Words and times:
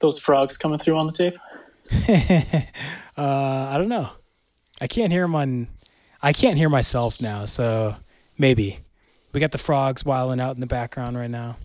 those 0.00 0.18
frogs 0.18 0.56
coming 0.56 0.78
through 0.78 0.98
on 0.98 1.06
the 1.06 1.12
tape? 1.12 1.38
uh, 3.16 3.68
I 3.70 3.78
don't 3.78 3.88
know. 3.88 4.10
I 4.80 4.86
can't 4.86 5.12
hear 5.12 5.22
them 5.22 5.34
on. 5.34 5.68
I 6.22 6.32
can't 6.32 6.56
hear 6.56 6.68
myself 6.68 7.22
now, 7.22 7.46
so 7.46 7.94
maybe 8.36 8.80
we 9.32 9.40
got 9.40 9.52
the 9.52 9.58
frogs 9.58 10.04
wilding 10.04 10.40
out 10.40 10.54
in 10.54 10.60
the 10.60 10.66
background 10.66 11.16
right 11.16 11.30
now. 11.30 11.56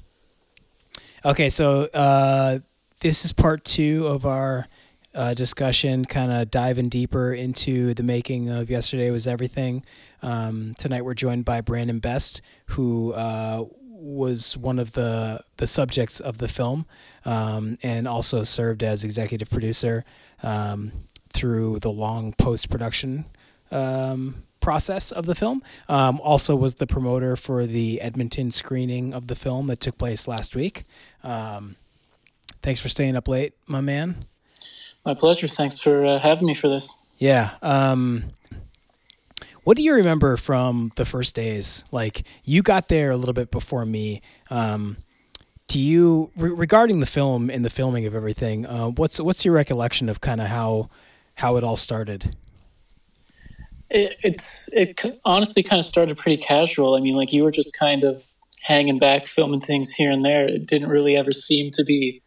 Okay, 1.25 1.49
so 1.49 1.85
uh, 1.93 2.59
this 2.99 3.25
is 3.25 3.33
part 3.33 3.65
two 3.65 4.07
of 4.07 4.25
our 4.25 4.67
uh, 5.13 5.33
discussion, 5.33 6.05
kind 6.05 6.31
of 6.31 6.51
diving 6.51 6.89
deeper 6.89 7.33
into 7.33 7.93
the 7.93 8.03
making 8.03 8.49
of 8.49 8.69
Yesterday 8.69 9.09
Was 9.11 9.25
Everything. 9.25 9.83
Um, 10.21 10.75
tonight 10.77 11.03
we're 11.03 11.13
joined 11.13 11.45
by 11.45 11.61
Brandon 11.61 11.99
Best, 11.99 12.41
who 12.67 13.13
uh, 13.13 13.63
was 14.05 14.55
one 14.55 14.77
of 14.77 14.91
the 14.91 15.41
the 15.57 15.67
subjects 15.67 16.19
of 16.19 16.37
the 16.37 16.47
film, 16.47 16.85
um, 17.25 17.77
and 17.81 18.07
also 18.07 18.43
served 18.43 18.83
as 18.83 19.03
executive 19.03 19.49
producer 19.49 20.05
um, 20.43 20.91
through 21.33 21.79
the 21.79 21.91
long 21.91 22.33
post 22.33 22.69
production 22.69 23.25
um, 23.71 24.43
process 24.59 25.11
of 25.11 25.25
the 25.25 25.35
film. 25.35 25.63
Um, 25.89 26.21
also 26.23 26.55
was 26.55 26.75
the 26.75 26.87
promoter 26.87 27.35
for 27.35 27.65
the 27.65 27.99
Edmonton 28.01 28.51
screening 28.51 29.13
of 29.13 29.27
the 29.27 29.35
film 29.35 29.67
that 29.67 29.79
took 29.79 29.97
place 29.97 30.27
last 30.27 30.55
week. 30.55 30.83
Um, 31.23 31.75
thanks 32.61 32.79
for 32.79 32.89
staying 32.89 33.15
up 33.15 33.27
late, 33.27 33.53
my 33.67 33.81
man. 33.81 34.25
My 35.05 35.13
pleasure. 35.13 35.47
Thanks 35.47 35.79
for 35.79 36.05
uh, 36.05 36.19
having 36.19 36.47
me 36.47 36.53
for 36.53 36.67
this. 36.67 37.01
Yeah. 37.17 37.51
Um, 37.61 38.25
what 39.65 39.75
do 39.77 39.83
you 39.83 39.95
remember 39.95 40.37
from 40.37 40.91
the 40.95 41.05
first 41.05 41.35
days? 41.35 41.83
Like 41.91 42.23
you 42.43 42.61
got 42.61 42.87
there 42.87 43.09
a 43.09 43.17
little 43.17 43.33
bit 43.33 43.51
before 43.51 43.85
me. 43.85 44.21
Um, 44.49 44.97
do 45.67 45.79
you 45.79 46.31
re- 46.37 46.51
regarding 46.51 46.99
the 46.99 47.07
film 47.07 47.49
and 47.49 47.65
the 47.65 47.71
filming 47.71 48.05
of 48.05 48.13
everything? 48.13 48.67
Uh, 48.67 48.89
what's 48.89 49.19
what's 49.19 49.43
your 49.43 49.55
recollection 49.55 50.07
of 50.07 50.21
kind 50.21 50.39
of 50.39 50.47
how 50.47 50.89
how 51.33 51.57
it 51.57 51.63
all 51.63 51.75
started? 51.75 52.35
It, 53.89 54.17
it's 54.23 54.69
it 54.71 55.03
honestly 55.25 55.63
kind 55.63 55.79
of 55.79 55.85
started 55.85 56.15
pretty 56.15 56.37
casual. 56.37 56.93
I 56.93 56.99
mean, 56.99 57.15
like 57.15 57.33
you 57.33 57.43
were 57.43 57.51
just 57.51 57.75
kind 57.75 58.03
of 58.03 58.23
hanging 58.61 58.99
back, 58.99 59.25
filming 59.25 59.61
things 59.61 59.91
here 59.93 60.11
and 60.11 60.23
there. 60.23 60.47
It 60.47 60.67
didn't 60.67 60.89
really 60.89 61.17
ever 61.17 61.31
seem 61.31 61.71
to 61.71 61.83
be 61.83 62.21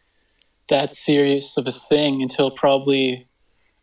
that 0.67 0.91
serious 0.91 1.55
of 1.55 1.67
a 1.67 1.71
thing 1.71 2.21
until 2.21 2.51
probably 2.51 3.28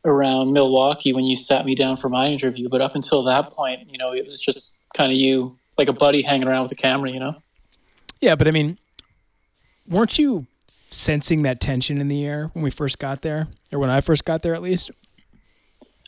around 0.07 0.53
Milwaukee 0.53 1.13
when 1.13 1.25
you 1.25 1.37
sat 1.37 1.67
me 1.67 1.75
down 1.75 1.97
for 1.97 2.09
my 2.09 2.29
interview. 2.29 2.69
But 2.69 2.81
up 2.81 2.95
until 2.95 3.25
that 3.25 3.51
point, 3.51 3.91
you 3.91 3.99
know, 3.99 4.13
it 4.13 4.27
was 4.27 4.41
just 4.41 4.79
kind 4.97 5.13
of 5.13 5.19
you, 5.19 5.59
like 5.77 5.89
a 5.89 5.93
buddy 5.93 6.23
hanging 6.23 6.49
around 6.49 6.63
with 6.63 6.73
a 6.73 6.77
camera, 6.77 7.11
you 7.11 7.21
know? 7.21 7.43
Yeah, 8.21 8.37
but 8.37 8.49
I 8.49 8.53
mean, 8.53 8.79
weren't 9.87 10.19
you 10.19 10.47
sensing 10.91 11.43
that 11.43 11.61
tension 11.61 12.01
in 12.01 12.09
the 12.09 12.25
air 12.25 12.51
when 12.55 12.63
we 12.63 12.71
first 12.71 12.99
got 12.99 13.23
there, 13.23 13.49
or 13.73 13.79
when 13.79 13.91
I 13.91 14.01
first 14.01 14.25
got 14.25 14.43
there 14.43 14.55
at 14.55 14.63
least? 14.63 14.91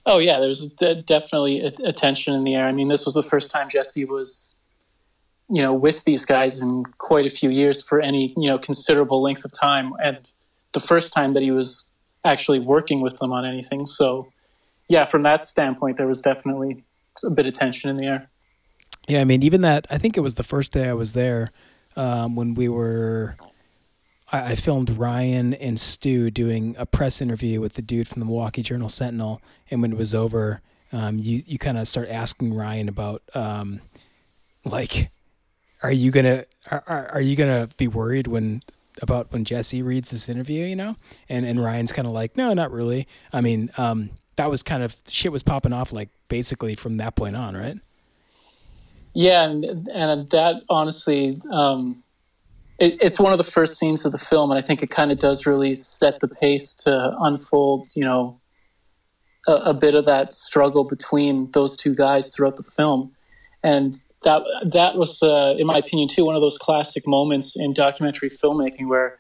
Oh 0.07 0.19
yeah, 0.19 0.39
there's 0.41 0.67
definitely 0.69 1.61
a, 1.61 1.73
a 1.85 1.93
tension 1.93 2.35
in 2.35 2.45
the 2.45 2.55
air. 2.55 2.67
I 2.67 2.73
mean, 2.73 2.89
this 2.89 3.05
was 3.05 3.15
the 3.15 3.23
first 3.23 3.51
time 3.51 3.69
Jesse 3.69 4.05
was, 4.05 4.63
you 5.51 5.61
know, 5.61 5.75
with 5.75 6.05
these 6.05 6.25
guys 6.25 6.63
in 6.63 6.85
quite 6.97 7.27
a 7.27 7.31
few 7.31 7.51
years 7.51 7.83
for 7.83 8.01
any 8.01 8.33
you 8.39 8.49
know 8.49 8.59
considerable 8.59 9.21
length 9.21 9.45
of 9.45 9.53
time, 9.53 9.93
and 10.03 10.19
the 10.73 10.81
first 10.81 11.13
time 11.13 11.35
that 11.35 11.43
he 11.43 11.51
was 11.51 11.88
actually 12.29 12.61
working 12.61 13.01
with 13.01 13.19
them 13.19 13.33
on 13.33 13.45
anything. 13.45 13.87
So, 13.87 14.29
yeah, 14.89 15.05
from 15.05 15.23
that 15.23 15.43
standpoint, 15.45 15.97
there 15.97 16.07
was 16.07 16.21
definitely 16.21 16.85
a 17.25 17.31
bit 17.31 17.47
of 17.47 17.55
tension 17.55 17.91
in 17.91 17.97
the 17.97 18.07
air. 18.07 18.31
Yeah, 19.09 19.23
I 19.23 19.25
mean, 19.25 19.43
even 19.43 19.63
that, 19.63 19.87
I 19.91 19.99
think 19.99 20.17
it 20.17 20.21
was 20.21 20.35
the 20.35 20.43
first 20.43 20.73
day 20.73 20.89
I 20.89 20.93
was 20.93 21.15
there 21.15 21.51
um, 21.97 22.37
when 22.37 22.55
we 22.55 22.69
were. 22.69 23.37
I, 24.31 24.53
I 24.53 24.55
filmed 24.55 24.91
Ryan 24.91 25.55
and 25.55 25.81
Stu 25.81 26.31
doing 26.31 26.77
a 26.79 26.85
press 26.85 27.23
interview 27.23 27.61
with 27.61 27.75
the 27.75 27.83
dude 27.83 28.07
from 28.07 28.21
the 28.21 28.27
Milwaukee 28.27 28.63
Journal 28.63 28.91
Sentinel, 28.91 29.41
and 29.71 29.81
when 29.81 29.93
it 29.93 29.99
was 29.99 30.15
over, 30.15 30.61
um, 30.93 31.19
you 31.19 31.43
you 31.47 31.59
kind 31.59 31.79
of 31.79 31.89
start 31.89 32.09
asking 32.11 32.55
Ryan 32.55 32.89
about 32.89 33.23
um, 33.35 33.81
like, 34.65 35.11
are 35.83 35.93
you 35.93 36.11
gonna 36.11 36.45
are, 36.71 37.09
are 37.15 37.21
you 37.21 37.35
gonna 37.35 37.69
be 37.79 37.89
worried 37.89 38.27
when 38.27 38.61
about 39.03 39.33
when 39.33 39.45
Jesse 39.45 39.83
reads 39.83 40.11
this 40.11 40.29
interview, 40.29 40.65
you 40.65 40.77
know, 40.77 40.97
and 41.29 41.45
and 41.47 41.63
Ryan's 41.63 41.93
kind 41.93 42.07
of 42.07 42.13
like, 42.13 42.37
no, 42.37 42.53
not 42.55 42.71
really. 42.71 43.07
I 43.33 43.41
mean, 43.41 43.71
um, 43.79 44.11
that 44.37 44.51
was 44.51 44.63
kind 44.63 44.83
of 44.83 44.97
shit 45.09 45.33
was 45.33 45.43
popping 45.43 45.73
off 45.73 45.93
like 45.93 46.09
basically 46.29 46.75
from 46.75 46.97
that 46.99 47.17
point 47.17 47.37
on, 47.37 47.57
right? 47.57 47.77
Yeah, 49.15 49.45
and 49.45 49.89
and 49.93 50.29
that 50.31 50.63
honestly, 50.71 51.41
um, 51.51 52.03
it, 52.79 52.99
it's 53.01 53.19
one 53.19 53.33
of 53.33 53.39
the 53.39 53.45
first 53.45 53.79
scenes 53.79 54.05
of 54.05 54.13
the 54.13 54.19
film, 54.19 54.51
and 54.51 54.59
I 54.59 54.63
think 54.63 54.83
it 54.83 54.91
kind 54.91 55.11
of 55.11 55.19
does 55.19 55.47
really 55.47 55.75
set 55.75 56.21
the 56.21 56.29
pace 56.29 56.75
to 56.77 57.17
unfold, 57.21 57.89
you 57.97 58.05
know, 58.05 58.41
a, 59.49 59.53
a 59.53 59.75
bit 59.75 59.95
of 59.95 60.07
that 60.07 60.33
struggle 60.33 60.85
between 60.85 61.51
those 61.51 61.77
two 61.77 61.95
guys 61.95 62.35
throughout 62.35 62.57
the 62.57 62.63
film, 62.63 63.13
and 63.63 64.01
that 64.23 64.43
that 64.73 64.97
was, 64.97 65.23
uh, 65.23 65.55
in 65.59 65.67
my 65.67 65.79
opinion, 65.79 66.09
too, 66.09 66.25
one 66.25 66.35
of 66.35 66.43
those 66.43 66.59
classic 66.59 67.07
moments 67.07 67.57
in 67.57 67.73
documentary 67.73 68.31
filmmaking 68.31 68.89
where 68.89 69.19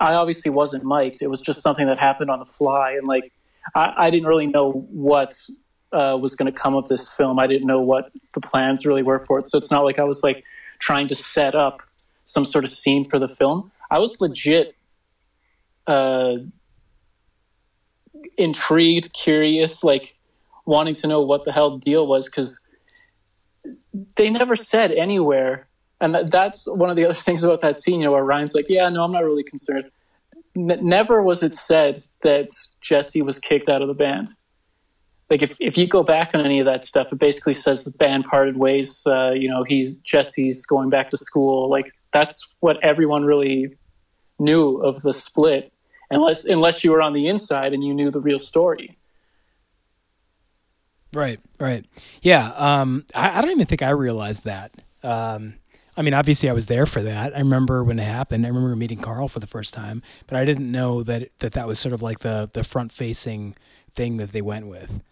I 0.00 0.14
obviously 0.14 0.50
wasn't 0.50 0.84
mic'd. 0.84 1.22
It 1.22 1.30
was 1.30 1.40
just 1.40 1.62
something 1.62 1.86
that 1.86 1.98
happened 1.98 2.30
on 2.30 2.38
the 2.38 2.44
fly, 2.46 2.92
and 2.92 3.06
like 3.06 3.32
I, 3.74 3.94
I 3.96 4.10
didn't 4.10 4.26
really 4.26 4.46
know 4.46 4.72
what 4.90 5.34
uh, 5.92 6.18
was 6.20 6.34
going 6.34 6.52
to 6.52 6.58
come 6.58 6.74
of 6.74 6.88
this 6.88 7.08
film. 7.08 7.38
I 7.38 7.46
didn't 7.46 7.66
know 7.66 7.80
what 7.80 8.10
the 8.32 8.40
plans 8.40 8.86
really 8.86 9.02
were 9.02 9.18
for 9.18 9.38
it. 9.38 9.48
So 9.48 9.58
it's 9.58 9.70
not 9.70 9.84
like 9.84 9.98
I 9.98 10.04
was 10.04 10.22
like 10.22 10.44
trying 10.78 11.08
to 11.08 11.14
set 11.14 11.54
up 11.54 11.82
some 12.24 12.44
sort 12.44 12.64
of 12.64 12.70
scene 12.70 13.04
for 13.04 13.18
the 13.18 13.28
film. 13.28 13.72
I 13.90 13.98
was 13.98 14.20
legit 14.20 14.76
uh, 15.86 16.36
intrigued, 18.36 19.12
curious, 19.12 19.82
like 19.82 20.16
wanting 20.64 20.94
to 20.94 21.08
know 21.08 21.20
what 21.22 21.44
the 21.44 21.52
hell 21.52 21.78
the 21.78 21.80
deal 21.80 22.06
was 22.06 22.26
because 22.26 22.66
they 24.16 24.30
never 24.30 24.54
said 24.54 24.92
anywhere, 24.92 25.68
and 26.00 26.30
that's 26.30 26.66
one 26.66 26.90
of 26.90 26.96
the 26.96 27.04
other 27.04 27.14
things 27.26 27.44
about 27.44 27.60
that 27.60 27.76
scene. 27.76 28.00
You 28.00 28.06
know, 28.06 28.12
where 28.12 28.24
Ryan's 28.24 28.54
like, 28.54 28.66
"Yeah, 28.68 28.88
no, 28.88 29.04
I'm 29.04 29.12
not 29.12 29.24
really 29.24 29.44
concerned." 29.44 29.90
N- 30.56 30.80
never 30.82 31.22
was 31.22 31.42
it 31.42 31.54
said 31.54 32.00
that 32.22 32.50
Jesse 32.80 33.22
was 33.22 33.38
kicked 33.38 33.68
out 33.68 33.82
of 33.82 33.88
the 33.88 33.94
band. 33.94 34.34
Like 35.28 35.42
if, 35.42 35.56
if 35.60 35.78
you 35.78 35.86
go 35.86 36.02
back 36.02 36.34
on 36.34 36.44
any 36.44 36.58
of 36.58 36.66
that 36.66 36.82
stuff, 36.82 37.12
it 37.12 37.20
basically 37.20 37.52
says 37.52 37.84
the 37.84 37.92
band 37.92 38.24
parted 38.24 38.56
ways. 38.56 39.06
Uh, 39.06 39.30
you 39.30 39.48
know, 39.48 39.62
he's 39.62 39.96
Jesse's 39.98 40.66
going 40.66 40.90
back 40.90 41.10
to 41.10 41.16
school. 41.16 41.70
Like 41.70 41.92
that's 42.12 42.52
what 42.58 42.82
everyone 42.82 43.24
really 43.24 43.76
knew 44.40 44.78
of 44.78 45.02
the 45.02 45.12
split, 45.12 45.72
unless 46.10 46.44
unless 46.44 46.82
you 46.82 46.90
were 46.90 47.00
on 47.00 47.12
the 47.12 47.28
inside 47.28 47.72
and 47.72 47.84
you 47.84 47.94
knew 47.94 48.10
the 48.10 48.20
real 48.20 48.40
story. 48.40 48.98
Right, 51.12 51.40
right. 51.58 51.84
Yeah. 52.22 52.52
Um, 52.56 53.04
I, 53.14 53.38
I, 53.38 53.40
don't 53.40 53.50
even 53.50 53.66
think 53.66 53.82
I 53.82 53.90
realized 53.90 54.44
that. 54.44 54.72
Um, 55.02 55.54
I 55.96 56.02
mean, 56.02 56.14
obviously, 56.14 56.48
I 56.48 56.52
was 56.52 56.66
there 56.66 56.86
for 56.86 57.02
that. 57.02 57.34
I 57.34 57.40
remember 57.40 57.82
when 57.82 57.98
it 57.98 58.04
happened. 58.04 58.46
I 58.46 58.48
remember 58.48 58.74
meeting 58.76 58.98
Karl 58.98 59.26
for 59.26 59.40
the 59.40 59.46
first 59.46 59.74
time, 59.74 60.02
but 60.28 60.36
I 60.36 60.44
didn't 60.44 60.70
know 60.70 61.02
that 61.02 61.30
that, 61.40 61.52
that 61.52 61.66
was 61.66 61.78
sort 61.78 61.92
of 61.92 62.00
like 62.00 62.20
the 62.20 62.48
the 62.52 62.62
front 62.62 62.92
facing 62.92 63.56
thing 63.92 64.18
that 64.18 64.30
they 64.30 64.40
went 64.40 64.68
with. 64.68 65.02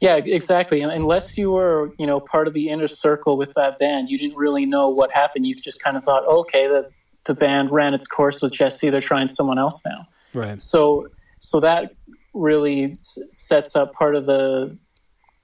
Yeah, 0.00 0.16
exactly. 0.16 0.82
Unless 0.82 1.38
you 1.38 1.50
were, 1.50 1.92
you 1.98 2.06
know, 2.06 2.20
part 2.20 2.48
of 2.48 2.54
the 2.54 2.68
inner 2.68 2.86
circle 2.86 3.38
with 3.38 3.52
that 3.54 3.78
band, 3.78 4.10
you 4.10 4.18
didn't 4.18 4.36
really 4.36 4.66
know 4.66 4.88
what 4.88 5.10
happened. 5.10 5.46
You 5.46 5.54
just 5.54 5.82
kind 5.82 5.96
of 5.96 6.04
thought, 6.04 6.26
okay, 6.26 6.66
the 6.66 6.90
the 7.24 7.34
band 7.34 7.70
ran 7.70 7.92
its 7.92 8.06
course 8.06 8.40
with 8.40 8.52
Jesse. 8.52 8.88
They're 8.88 9.00
trying 9.00 9.26
someone 9.26 9.58
else 9.58 9.84
now. 9.84 10.06
Right. 10.32 10.60
So, 10.60 11.08
so 11.38 11.60
that 11.60 11.92
really 12.36 12.84
s- 12.84 13.18
sets 13.28 13.74
up 13.74 13.94
part 13.94 14.14
of 14.14 14.26
the 14.26 14.76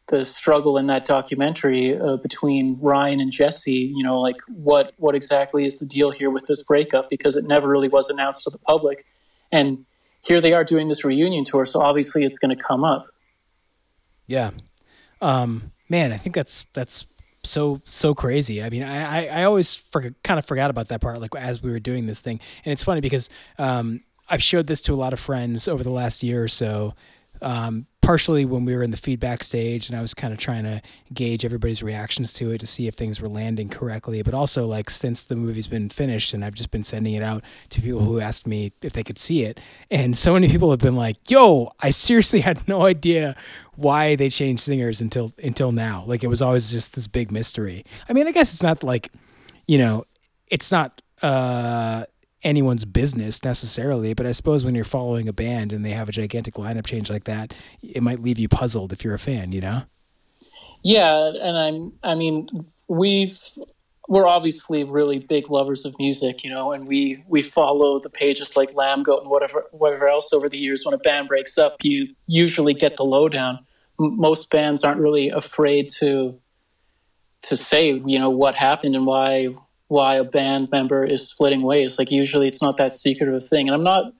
the 0.08 0.24
struggle 0.24 0.76
in 0.76 0.86
that 0.86 1.06
documentary 1.06 1.98
uh, 1.98 2.16
between 2.16 2.76
Ryan 2.80 3.20
and 3.20 3.30
Jesse. 3.30 3.92
You 3.94 4.02
know, 4.04 4.20
like 4.20 4.36
what 4.48 4.92
what 4.98 5.14
exactly 5.14 5.64
is 5.64 5.78
the 5.78 5.86
deal 5.86 6.10
here 6.10 6.30
with 6.30 6.46
this 6.46 6.62
breakup? 6.62 7.08
Because 7.08 7.36
it 7.36 7.44
never 7.44 7.68
really 7.68 7.88
was 7.88 8.08
announced 8.10 8.44
to 8.44 8.50
the 8.50 8.58
public, 8.58 9.06
and 9.50 9.86
here 10.24 10.40
they 10.40 10.52
are 10.52 10.64
doing 10.64 10.88
this 10.88 11.04
reunion 11.04 11.44
tour. 11.44 11.64
So 11.64 11.80
obviously, 11.80 12.24
it's 12.24 12.38
going 12.38 12.56
to 12.56 12.62
come 12.62 12.84
up. 12.84 13.06
Yeah, 14.26 14.50
um, 15.20 15.72
man, 15.88 16.12
I 16.12 16.16
think 16.16 16.34
that's 16.34 16.64
that's 16.72 17.06
so 17.44 17.80
so 17.84 18.14
crazy. 18.14 18.62
I 18.62 18.70
mean, 18.70 18.82
I 18.82 19.26
I, 19.26 19.40
I 19.40 19.44
always 19.44 19.74
for, 19.74 20.10
kind 20.22 20.38
of 20.38 20.44
forgot 20.44 20.70
about 20.70 20.88
that 20.88 21.00
part, 21.00 21.20
like 21.20 21.34
as 21.36 21.62
we 21.62 21.70
were 21.70 21.80
doing 21.80 22.06
this 22.06 22.20
thing, 22.20 22.40
and 22.64 22.72
it's 22.72 22.82
funny 22.82 23.00
because 23.00 23.28
um, 23.58 24.00
I've 24.32 24.42
showed 24.42 24.66
this 24.66 24.80
to 24.82 24.94
a 24.94 24.96
lot 24.96 25.12
of 25.12 25.20
friends 25.20 25.68
over 25.68 25.84
the 25.84 25.90
last 25.90 26.22
year 26.22 26.42
or 26.42 26.48
so. 26.48 26.94
Um, 27.42 27.86
partially 28.00 28.44
when 28.44 28.64
we 28.64 28.74
were 28.74 28.82
in 28.82 28.90
the 28.90 28.96
feedback 28.96 29.42
stage 29.42 29.88
and 29.88 29.96
I 29.96 30.00
was 30.00 30.14
kind 30.14 30.32
of 30.32 30.38
trying 30.38 30.64
to 30.64 30.80
gauge 31.12 31.44
everybody's 31.44 31.82
reactions 31.82 32.32
to 32.34 32.50
it 32.50 32.58
to 32.58 32.66
see 32.66 32.88
if 32.88 32.94
things 32.94 33.20
were 33.20 33.28
landing 33.28 33.68
correctly. 33.68 34.22
But 34.22 34.32
also, 34.32 34.66
like, 34.66 34.88
since 34.88 35.22
the 35.22 35.36
movie's 35.36 35.66
been 35.66 35.88
finished 35.88 36.32
and 36.32 36.44
I've 36.44 36.54
just 36.54 36.70
been 36.70 36.82
sending 36.82 37.14
it 37.14 37.22
out 37.22 37.44
to 37.70 37.82
people 37.82 38.00
who 38.00 38.20
asked 38.20 38.46
me 38.46 38.72
if 38.80 38.94
they 38.94 39.04
could 39.04 39.18
see 39.18 39.44
it. 39.44 39.60
And 39.90 40.16
so 40.16 40.32
many 40.32 40.48
people 40.48 40.70
have 40.70 40.80
been 40.80 40.96
like, 40.96 41.30
yo, 41.30 41.72
I 41.80 41.90
seriously 41.90 42.40
had 42.40 42.66
no 42.66 42.86
idea 42.86 43.36
why 43.74 44.16
they 44.16 44.30
changed 44.30 44.62
singers 44.62 45.00
until 45.00 45.32
until 45.42 45.72
now. 45.72 46.04
Like, 46.06 46.24
it 46.24 46.28
was 46.28 46.40
always 46.40 46.70
just 46.70 46.94
this 46.94 47.06
big 47.06 47.30
mystery. 47.30 47.84
I 48.08 48.14
mean, 48.14 48.26
I 48.26 48.32
guess 48.32 48.52
it's 48.52 48.62
not 48.62 48.82
like, 48.82 49.10
you 49.68 49.78
know, 49.78 50.04
it's 50.48 50.72
not. 50.72 51.02
Uh, 51.20 52.04
anyone's 52.44 52.84
business 52.84 53.44
necessarily, 53.44 54.14
but 54.14 54.26
I 54.26 54.32
suppose 54.32 54.64
when 54.64 54.74
you're 54.74 54.84
following 54.84 55.28
a 55.28 55.32
band 55.32 55.72
and 55.72 55.84
they 55.84 55.90
have 55.90 56.08
a 56.08 56.12
gigantic 56.12 56.54
lineup 56.54 56.86
change 56.86 57.10
like 57.10 57.24
that, 57.24 57.54
it 57.82 58.02
might 58.02 58.20
leave 58.20 58.38
you 58.38 58.48
puzzled 58.48 58.92
if 58.92 59.04
you're 59.04 59.14
a 59.14 59.18
fan, 59.18 59.52
you 59.52 59.60
know? 59.60 59.82
Yeah, 60.82 61.32
and 61.40 61.56
I'm 61.56 61.92
I 62.02 62.14
mean, 62.14 62.48
we've 62.88 63.38
we're 64.08 64.26
obviously 64.26 64.84
really 64.84 65.20
big 65.20 65.48
lovers 65.48 65.84
of 65.84 65.96
music, 65.98 66.42
you 66.42 66.50
know, 66.50 66.72
and 66.72 66.86
we 66.86 67.22
we 67.28 67.40
follow 67.40 68.00
the 68.00 68.10
pages 68.10 68.56
like 68.56 68.72
Lambgoat 68.74 69.22
and 69.22 69.30
whatever 69.30 69.66
whatever 69.70 70.08
else 70.08 70.32
over 70.32 70.48
the 70.48 70.58
years. 70.58 70.84
When 70.84 70.94
a 70.94 70.98
band 70.98 71.28
breaks 71.28 71.56
up, 71.56 71.76
you 71.82 72.14
usually 72.26 72.74
get 72.74 72.96
the 72.96 73.04
lowdown. 73.04 73.60
M- 74.00 74.18
most 74.18 74.50
bands 74.50 74.82
aren't 74.82 75.00
really 75.00 75.28
afraid 75.28 75.88
to 76.00 76.38
to 77.42 77.56
say, 77.56 77.92
you 77.92 78.18
know, 78.18 78.30
what 78.30 78.54
happened 78.54 78.96
and 78.96 79.06
why 79.06 79.54
why 79.92 80.14
a 80.14 80.24
band 80.24 80.70
member 80.70 81.04
is 81.04 81.28
splitting 81.28 81.60
ways. 81.60 81.98
Like 81.98 82.10
usually, 82.10 82.48
it's 82.48 82.62
not 82.62 82.78
that 82.78 82.94
secret 82.94 83.28
of 83.28 83.34
a 83.34 83.40
thing, 83.40 83.68
and 83.68 83.74
I'm 83.74 83.84
not 83.84 84.14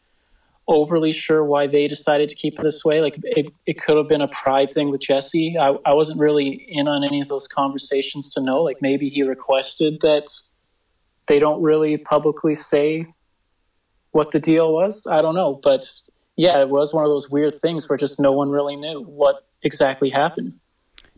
overly 0.69 1.13
sure 1.13 1.43
why 1.43 1.67
they 1.67 1.89
decided 1.89 2.29
to 2.29 2.35
keep 2.35 2.59
it 2.59 2.63
this 2.63 2.85
way. 2.85 3.01
Like 3.01 3.17
it, 3.23 3.47
it 3.67 3.81
could 3.81 3.97
have 3.97 4.07
been 4.07 4.21
a 4.21 4.29
pride 4.29 4.71
thing 4.71 4.91
with 4.91 5.01
Jesse. 5.01 5.57
I, 5.59 5.71
I 5.87 5.95
wasn't 5.95 6.21
really 6.21 6.67
in 6.69 6.87
on 6.89 7.03
any 7.03 7.23
of 7.23 7.29
those 7.29 7.49
conversations 7.49 8.29
to 8.35 8.43
know. 8.43 8.63
Like 8.63 8.77
maybe 8.83 9.09
he 9.09 9.23
requested 9.23 10.03
that 10.03 10.31
they 11.27 11.39
don't 11.39 11.63
really 11.63 11.97
publicly 11.97 12.55
say 12.55 13.07
what 14.11 14.31
the 14.31 14.41
deal 14.41 14.75
was. 14.75 15.07
I 15.11 15.23
don't 15.23 15.35
know. 15.35 15.59
But 15.63 15.91
yeah, 16.37 16.61
it 16.61 16.69
was 16.69 16.93
one 16.93 17.05
of 17.05 17.11
those 17.11 17.31
weird 17.31 17.55
things 17.55 17.89
where 17.89 17.97
just 17.97 18.21
no 18.21 18.33
one 18.33 18.51
really 18.51 18.77
knew 18.77 19.03
what 19.03 19.47
exactly 19.63 20.11
happened. 20.11 20.61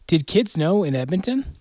Did 0.06 0.28
kids 0.28 0.56
know 0.56 0.84
in 0.84 0.94
Edmonton? 0.94 1.56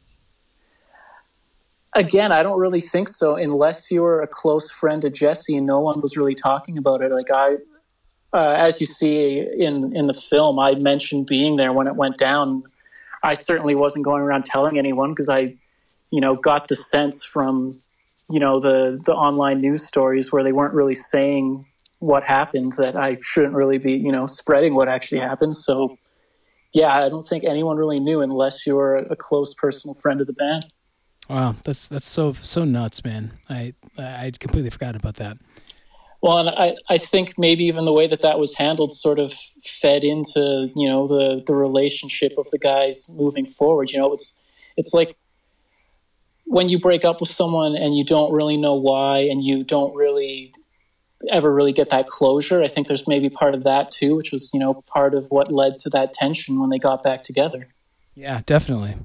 Again, 1.96 2.32
I 2.32 2.42
don't 2.42 2.60
really 2.60 2.82
think 2.82 3.08
so, 3.08 3.36
unless 3.36 3.92
you're 3.92 4.22
a 4.22 4.28
close 4.28 4.72
friend 4.72 5.04
of 5.06 5.14
Jesse 5.14 5.56
and 5.56 5.66
no 5.66 5.80
one 5.80 6.02
was 6.02 6.18
really 6.18 6.34
talking 6.34 6.78
about 6.78 7.02
it. 7.02 7.12
Like 7.12 7.30
I, 7.32 7.58
uh, 8.34 8.56
as 8.58 8.80
you 8.80 8.88
see 8.88 9.40
in 9.40 9.96
in 9.96 10.08
the 10.08 10.14
film, 10.14 10.58
I 10.58 10.74
mentioned 10.76 11.28
being 11.28 11.56
there 11.58 11.72
when 11.72 11.88
it 11.88 11.96
went 11.96 12.18
down. 12.18 12.64
I 13.22 13.36
certainly 13.36 13.76
wasn't 13.76 14.06
going 14.06 14.24
around 14.24 14.46
telling 14.46 14.78
anyone 14.78 15.12
because 15.12 15.30
I, 15.30 15.56
you 16.12 16.20
know, 16.20 16.36
got 16.36 16.68
the 16.68 16.76
sense 16.76 17.24
from, 17.24 17.72
you 18.30 18.40
know, 18.40 18.60
the 18.60 19.00
the 19.06 19.14
online 19.14 19.62
news 19.62 19.86
stories 19.86 20.32
where 20.32 20.44
they 20.44 20.52
weren't 20.52 20.74
really 20.74 20.96
saying 20.96 21.66
what 22.00 22.24
happened 22.24 22.74
that 22.78 22.96
I 22.96 23.18
shouldn't 23.22 23.54
really 23.54 23.78
be, 23.78 23.94
you 23.94 24.12
know, 24.12 24.26
spreading 24.26 24.74
what 24.74 24.90
actually 24.90 25.22
happened. 25.22 25.56
So, 25.56 25.98
yeah, 26.74 26.92
I 26.94 27.08
don't 27.08 27.26
think 27.26 27.44
anyone 27.44 27.78
really 27.78 28.00
knew 28.00 28.20
unless 28.20 28.68
you're 28.68 28.98
a 28.98 29.16
close 29.16 29.54
personal 29.54 29.94
friend 29.94 30.20
of 30.20 30.28
the 30.28 30.34
band. 30.34 30.66
Wow, 31.30 31.56
that's 31.64 31.88
that's 31.88 32.08
so 32.08 32.34
so 32.34 32.66
nuts, 32.66 33.04
man. 33.04 33.34
I 33.50 33.74
I 33.98 34.32
completely 34.38 34.70
forgot 34.70 34.96
about 34.96 35.16
that. 35.16 35.38
Well, 36.22 36.38
and 36.38 36.50
I, 36.50 36.76
I 36.90 36.98
think 36.98 37.38
maybe 37.38 37.66
even 37.66 37.84
the 37.84 37.92
way 37.92 38.08
that 38.08 38.22
that 38.22 38.40
was 38.40 38.56
handled 38.56 38.94
sort 38.94 39.20
of 39.20 39.34
fed 39.34 40.06
into 40.06 40.72
you 40.78 40.88
know 40.88 41.08
the 41.08 41.44
the 41.46 41.56
relationship 41.56 42.34
of 42.38 42.50
the 42.52 42.60
guys 42.60 43.08
moving 43.10 43.46
forward. 43.46 43.92
You 43.92 44.00
know, 44.00 44.12
it's 44.12 44.40
it's 44.78 44.94
like 44.94 45.18
when 46.46 46.70
you 46.70 46.80
break 46.80 47.04
up 47.04 47.20
with 47.20 47.30
someone 47.30 47.76
and 47.76 47.98
you 47.98 48.06
don't 48.06 48.32
really 48.34 48.58
know 48.58 48.76
why, 48.76 49.20
and 49.20 49.44
you 49.44 49.64
don't 49.64 49.96
really 49.96 50.54
ever 51.30 51.54
really 51.54 51.74
get 51.74 51.90
that 51.90 52.08
closure. 52.08 52.62
I 52.64 52.68
think 52.68 52.88
there's 52.88 53.08
maybe 53.08 53.30
part 53.30 53.54
of 53.54 53.64
that 53.64 53.92
too, 53.92 54.16
which 54.16 54.32
was 54.32 54.50
you 54.54 54.60
know 54.60 54.82
part 54.88 55.14
of 55.14 55.28
what 55.30 55.52
led 55.52 55.78
to 55.80 55.90
that 55.90 56.14
tension 56.14 56.60
when 56.60 56.70
they 56.70 56.80
got 56.80 57.04
back 57.04 57.24
together. 57.24 57.68
Yeah, 58.16 58.42
definitely. 58.46 58.96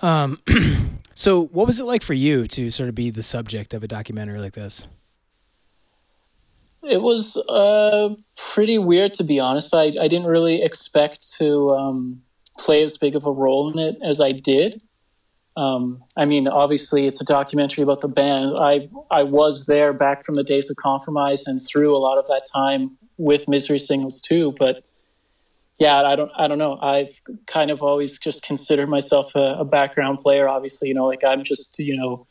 Um, 0.00 0.40
so 1.14 1.46
what 1.46 1.66
was 1.66 1.80
it 1.80 1.84
like 1.84 2.02
for 2.02 2.14
you 2.14 2.46
to 2.48 2.70
sort 2.70 2.88
of 2.88 2.94
be 2.94 3.10
the 3.10 3.22
subject 3.22 3.74
of 3.74 3.82
a 3.82 3.88
documentary 3.88 4.40
like 4.40 4.54
this? 4.54 4.86
It 6.82 7.02
was 7.02 7.36
uh, 7.48 8.14
pretty 8.36 8.78
weird, 8.78 9.12
to 9.14 9.24
be 9.24 9.40
honest. 9.40 9.74
I, 9.74 9.92
I 10.00 10.08
didn't 10.08 10.26
really 10.26 10.62
expect 10.62 11.32
to 11.38 11.70
um, 11.72 12.22
play 12.58 12.82
as 12.82 12.96
big 12.96 13.16
of 13.16 13.26
a 13.26 13.32
role 13.32 13.70
in 13.70 13.78
it 13.78 13.98
as 14.02 14.20
I 14.20 14.32
did. 14.32 14.80
Um, 15.56 16.04
I 16.16 16.24
mean, 16.24 16.46
obviously, 16.46 17.06
it's 17.06 17.20
a 17.20 17.24
documentary 17.24 17.82
about 17.82 18.00
the 18.00 18.08
band. 18.08 18.56
I 18.56 18.88
I 19.10 19.24
was 19.24 19.66
there 19.66 19.92
back 19.92 20.24
from 20.24 20.36
the 20.36 20.44
days 20.44 20.70
of 20.70 20.76
Compromise 20.76 21.48
and 21.48 21.60
through 21.60 21.96
a 21.96 21.98
lot 21.98 22.16
of 22.16 22.26
that 22.28 22.46
time 22.52 22.96
with 23.16 23.48
Misery 23.48 23.80
Signals 23.80 24.20
too. 24.20 24.54
But 24.56 24.84
yeah, 25.78 26.02
I 26.02 26.16
don't 26.16 26.30
I 26.36 26.48
don't 26.48 26.58
know. 26.58 26.78
I've 26.80 27.20
kind 27.46 27.70
of 27.70 27.82
always 27.82 28.18
just 28.18 28.42
considered 28.42 28.88
myself 28.88 29.34
a, 29.36 29.58
a 29.60 29.64
background 29.64 30.18
player. 30.18 30.48
Obviously, 30.48 30.88
you 30.88 30.94
know, 30.94 31.06
like 31.06 31.24
I'm 31.24 31.44
just 31.44 31.78
you 31.78 31.96
know 31.96 32.26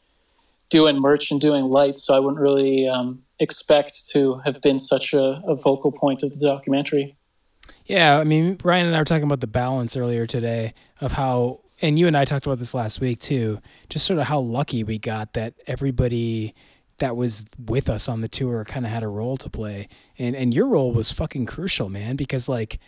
doing 0.70 1.00
merch 1.00 1.32
and 1.32 1.40
doing 1.40 1.66
lights, 1.66 2.04
so 2.04 2.16
I 2.16 2.20
wouldn't 2.20 2.42
really 2.42 2.90
um, 2.90 3.24
expect 3.40 4.08
to 4.08 4.36
have 4.46 4.62
been 4.62 4.80
such 4.80 5.14
a, 5.14 5.42
a 5.48 5.56
vocal 5.56 5.92
point 5.92 6.24
of 6.24 6.38
the 6.38 6.46
documentary. 6.46 7.16
Yeah, 7.86 8.20
I 8.20 8.26
mean, 8.26 8.58
Ryan 8.64 8.88
and 8.88 8.96
I 8.96 9.00
were 9.00 9.06
talking 9.06 9.24
about 9.24 9.40
the 9.40 9.48
balance 9.48 9.96
earlier 9.96 10.28
today 10.28 10.74
of 11.00 11.14
how, 11.14 11.62
and 11.82 11.98
you 11.98 12.06
and 12.06 12.18
I 12.18 12.26
talked 12.26 12.46
about 12.46 12.60
this 12.60 12.74
last 12.74 13.00
week 13.00 13.20
too, 13.20 13.62
just 13.88 14.06
sort 14.06 14.20
of 14.20 14.28
how 14.28 14.40
lucky 14.40 14.84
we 14.84 15.00
got 15.00 15.34
that 15.34 15.54
everybody 15.68 16.54
that 16.98 17.16
was 17.16 17.46
with 17.66 17.90
us 17.90 18.10
on 18.10 18.20
the 18.20 18.28
tour 18.28 18.66
kind 18.66 18.86
of 18.86 18.92
had 18.92 19.04
a 19.04 19.08
role 19.08 19.38
to 19.38 19.50
play. 19.50 19.88
And 20.18 20.36
and 20.36 20.54
your 20.54 20.68
role 20.68 20.92
was 20.92 21.14
fucking 21.14 21.46
crucial, 21.46 21.88
man, 21.88 22.18
because 22.18 22.50
like 22.50 22.80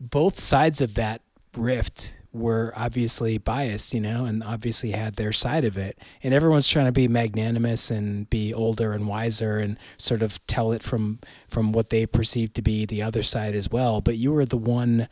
both 0.00 0.40
sides 0.40 0.80
of 0.80 0.94
that 0.94 1.22
rift 1.56 2.14
were 2.32 2.72
obviously 2.76 3.38
biased, 3.38 3.94
you 3.94 4.00
know, 4.00 4.24
and 4.24 4.44
obviously 4.44 4.90
had 4.90 5.16
their 5.16 5.32
side 5.32 5.64
of 5.64 5.76
it. 5.76 5.98
And 6.22 6.34
everyone's 6.34 6.68
trying 6.68 6.86
to 6.86 6.92
be 6.92 7.08
magnanimous 7.08 7.90
and 7.90 8.28
be 8.28 8.52
older 8.52 8.92
and 8.92 9.08
wiser 9.08 9.58
and 9.58 9.78
sort 9.96 10.22
of 10.22 10.44
tell 10.46 10.72
it 10.72 10.82
from 10.82 11.20
from 11.48 11.72
what 11.72 11.90
they 11.90 12.06
perceive 12.06 12.52
to 12.54 12.62
be 12.62 12.84
the 12.84 13.02
other 13.02 13.22
side 13.22 13.54
as 13.54 13.70
well. 13.70 14.00
But 14.00 14.16
you 14.16 14.32
were 14.32 14.44
the 14.44 14.58
one 14.58 15.08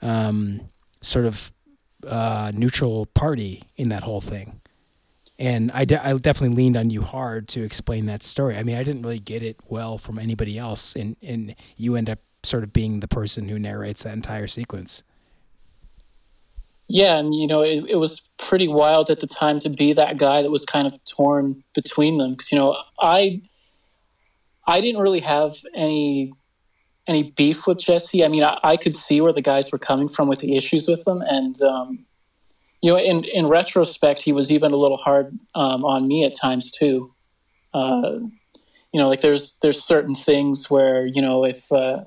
um, 0.00 0.70
sort 1.00 1.26
of 1.26 1.52
uh, 2.06 2.52
neutral 2.54 3.06
party 3.06 3.64
in 3.76 3.88
that 3.90 4.02
whole 4.02 4.20
thing. 4.20 4.60
And 5.38 5.70
I, 5.72 5.86
de- 5.86 6.06
I 6.06 6.12
definitely 6.18 6.54
leaned 6.54 6.76
on 6.76 6.90
you 6.90 7.00
hard 7.00 7.48
to 7.48 7.62
explain 7.62 8.04
that 8.06 8.22
story. 8.22 8.58
I 8.58 8.62
mean, 8.62 8.76
I 8.76 8.82
didn't 8.82 9.02
really 9.02 9.18
get 9.18 9.42
it 9.42 9.56
well 9.66 9.96
from 9.96 10.18
anybody 10.18 10.58
else, 10.58 10.94
and, 10.94 11.16
and 11.22 11.54
you 11.78 11.96
end 11.96 12.10
up 12.10 12.18
sort 12.42 12.64
of 12.64 12.72
being 12.72 13.00
the 13.00 13.08
person 13.08 13.48
who 13.48 13.58
narrates 13.58 14.02
that 14.02 14.14
entire 14.14 14.46
sequence. 14.46 15.02
Yeah, 16.88 17.18
and 17.18 17.34
you 17.34 17.46
know, 17.46 17.62
it, 17.62 17.84
it 17.88 17.96
was 17.96 18.28
pretty 18.36 18.66
wild 18.66 19.10
at 19.10 19.20
the 19.20 19.26
time 19.28 19.60
to 19.60 19.70
be 19.70 19.92
that 19.92 20.16
guy 20.16 20.42
that 20.42 20.50
was 20.50 20.64
kind 20.64 20.88
of 20.88 21.04
torn 21.04 21.62
between 21.72 22.18
them. 22.18 22.32
Because 22.32 22.50
you 22.50 22.58
know, 22.58 22.76
I 23.00 23.42
I 24.66 24.80
didn't 24.80 25.00
really 25.00 25.20
have 25.20 25.54
any 25.74 26.32
any 27.06 27.30
beef 27.30 27.66
with 27.66 27.78
Jesse. 27.78 28.24
I 28.24 28.28
mean, 28.28 28.42
I, 28.42 28.58
I, 28.62 28.76
could 28.76 28.94
see 28.94 29.20
where 29.20 29.32
the 29.32 29.42
guys 29.42 29.72
were 29.72 29.78
coming 29.78 30.08
from 30.08 30.28
with 30.28 30.40
the 30.40 30.56
issues 30.56 30.86
with 30.86 31.04
them, 31.04 31.22
and 31.22 31.60
um, 31.62 32.06
you 32.82 32.90
know, 32.90 32.98
in 32.98 33.24
in 33.24 33.46
retrospect, 33.46 34.22
he 34.22 34.32
was 34.32 34.50
even 34.50 34.72
a 34.72 34.76
little 34.76 34.96
hard 34.96 35.38
um, 35.54 35.84
on 35.84 36.08
me 36.08 36.24
at 36.24 36.36
times 36.36 36.72
too. 36.72 37.14
Uh, 37.72 38.18
you 38.92 39.00
know, 39.00 39.08
like 39.08 39.20
there's 39.20 39.58
there's 39.62 39.80
certain 39.82 40.16
things 40.16 40.68
where 40.68 41.06
you 41.06 41.22
know 41.22 41.44
if 41.44 41.70
uh, 41.70 42.04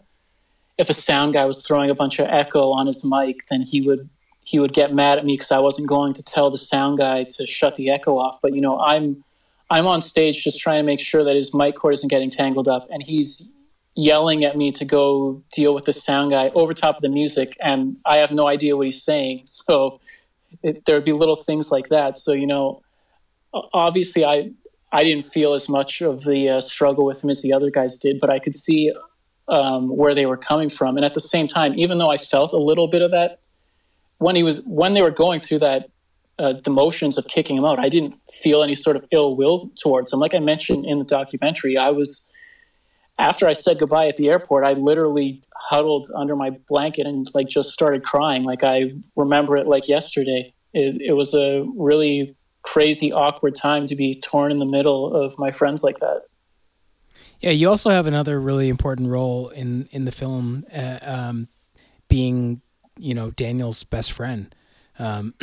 if 0.78 0.90
a 0.90 0.94
sound 0.94 1.34
guy 1.34 1.46
was 1.46 1.62
throwing 1.62 1.90
a 1.90 1.96
bunch 1.96 2.20
of 2.20 2.28
echo 2.28 2.72
on 2.72 2.88
his 2.88 3.04
mic, 3.04 3.46
then 3.50 3.62
he 3.62 3.82
would 3.82 4.10
he 4.46 4.60
would 4.60 4.74
get 4.74 4.94
mad 4.94 5.18
at 5.18 5.26
me 5.26 5.34
because 5.34 5.52
I 5.52 5.60
wasn't 5.60 5.88
going 5.88 6.14
to 6.14 6.24
tell 6.24 6.52
the 6.52 6.58
sound 6.58 6.98
guy 6.98 7.24
to 7.24 7.46
shut 7.46 7.76
the 7.76 7.90
echo 7.90 8.18
off. 8.18 8.40
But 8.42 8.54
you 8.54 8.62
know, 8.62 8.80
I'm 8.80 9.24
I'm 9.70 9.86
on 9.86 10.02
stage 10.02 10.44
just 10.44 10.60
trying 10.60 10.80
to 10.80 10.84
make 10.84 11.00
sure 11.00 11.24
that 11.24 11.36
his 11.36 11.54
mic 11.54 11.76
cord 11.76 11.94
isn't 11.94 12.10
getting 12.10 12.30
tangled 12.30 12.68
up, 12.68 12.88
and 12.90 13.02
he's 13.02 13.52
yelling 13.96 14.44
at 14.44 14.58
me 14.58 14.72
to 14.72 14.86
go 14.86 15.44
deal 15.54 15.74
with 15.74 15.86
the 15.86 15.94
sound 15.94 16.32
guy 16.32 16.50
over 16.56 16.74
top 16.74 16.96
of 16.96 17.02
the 17.02 17.10
music, 17.10 17.56
and 17.62 17.98
I 18.06 18.18
have 18.18 18.32
no 18.32 18.48
idea 18.48 18.76
what 18.76 18.86
he's 18.86 19.02
saying. 19.02 19.44
So 19.64 20.00
it, 20.62 20.86
there'd 20.86 21.04
be 21.04 21.14
little 21.14 21.36
things 21.36 21.72
like 21.72 21.90
that. 21.90 22.18
So 22.18 22.34
you 22.34 22.48
know, 22.48 22.82
obviously 23.74 24.26
I 24.26 24.52
I 24.92 25.04
didn't 25.04 25.26
feel 25.26 25.54
as 25.54 25.70
much 25.70 26.02
of 26.02 26.24
the 26.24 26.50
uh, 26.50 26.60
struggle 26.60 27.06
with 27.06 27.24
him 27.24 27.30
as 27.30 27.42
the 27.42 27.54
other 27.54 27.72
guys 27.72 27.98
did, 27.98 28.20
but 28.20 28.30
I 28.30 28.40
could 28.40 28.54
see 28.54 28.94
um, 29.48 29.96
where 29.96 30.16
they 30.16 30.26
were 30.26 30.38
coming 30.38 30.70
from, 30.70 30.96
and 30.96 31.06
at 31.06 31.14
the 31.14 31.20
same 31.20 31.48
time, 31.48 31.78
even 31.78 31.98
though 31.98 32.12
I 32.12 32.18
felt 32.18 32.54
a 32.54 32.58
little 32.58 32.88
bit 32.88 33.02
of 33.02 33.12
that 33.12 33.40
when 34.24 34.36
he 34.36 34.44
was 34.44 34.64
when 34.66 34.94
they 34.94 35.02
were 35.02 35.12
going 35.12 35.40
through 35.40 35.60
that 35.60 35.90
uh, 36.40 36.54
the 36.64 36.72
motions 36.72 37.18
of 37.18 37.28
kicking 37.28 37.58
him 37.58 37.66
out, 37.66 37.78
I 37.78 37.90
didn't 37.90 38.16
feel 38.32 38.64
any 38.64 38.74
sort 38.74 38.96
of 38.96 39.06
ill 39.12 39.36
will 39.36 39.70
towards 39.82 40.12
him. 40.12 40.20
Like 40.20 40.34
I 40.34 40.40
mentioned 40.40 40.86
in 40.86 41.00
the 41.00 41.06
documentary, 41.06 41.78
I 41.78 41.90
was 41.90 42.28
after 43.20 43.48
I 43.48 43.54
said 43.54 43.78
goodbye 43.78 44.08
at 44.08 44.16
the 44.16 44.30
airport, 44.30 44.66
I 44.66 44.74
literally 44.74 45.44
huddled 45.56 46.08
under 46.16 46.36
my 46.36 46.50
blanket 46.68 47.06
and 47.06 47.26
like 47.36 47.48
just 47.48 47.70
started 47.70 48.04
crying. 48.04 48.44
Like 48.44 48.64
I 48.64 48.94
remember 49.16 49.58
it 49.58 49.68
like 49.68 49.88
yesterday. 49.88 50.54
It, 50.74 51.02
it 51.02 51.14
was 51.14 51.36
a 51.36 51.64
really 51.76 52.36
crazy, 52.64 53.12
awkward 53.12 53.54
time 53.54 53.86
to 53.86 53.96
be 53.96 54.20
torn 54.20 54.52
in 54.52 54.58
the 54.58 54.66
middle 54.66 55.14
of 55.14 55.36
my 55.38 55.52
friends 55.52 55.84
like 55.84 56.00
that. 56.00 56.24
Yeah, 57.44 57.52
you 57.52 57.68
also 57.68 57.90
have 57.90 58.08
another 58.08 58.40
really 58.40 58.70
important 58.70 59.10
role 59.10 59.50
in 59.50 59.90
in 59.92 60.06
the 60.06 60.14
film, 60.14 60.66
uh, 60.74 61.00
um, 61.02 61.50
being 62.08 62.62
you 62.98 63.14
know 63.14 63.32
Daniel's 63.32 63.84
best 63.84 64.14
friend. 64.14 64.56
Um, 64.98 65.34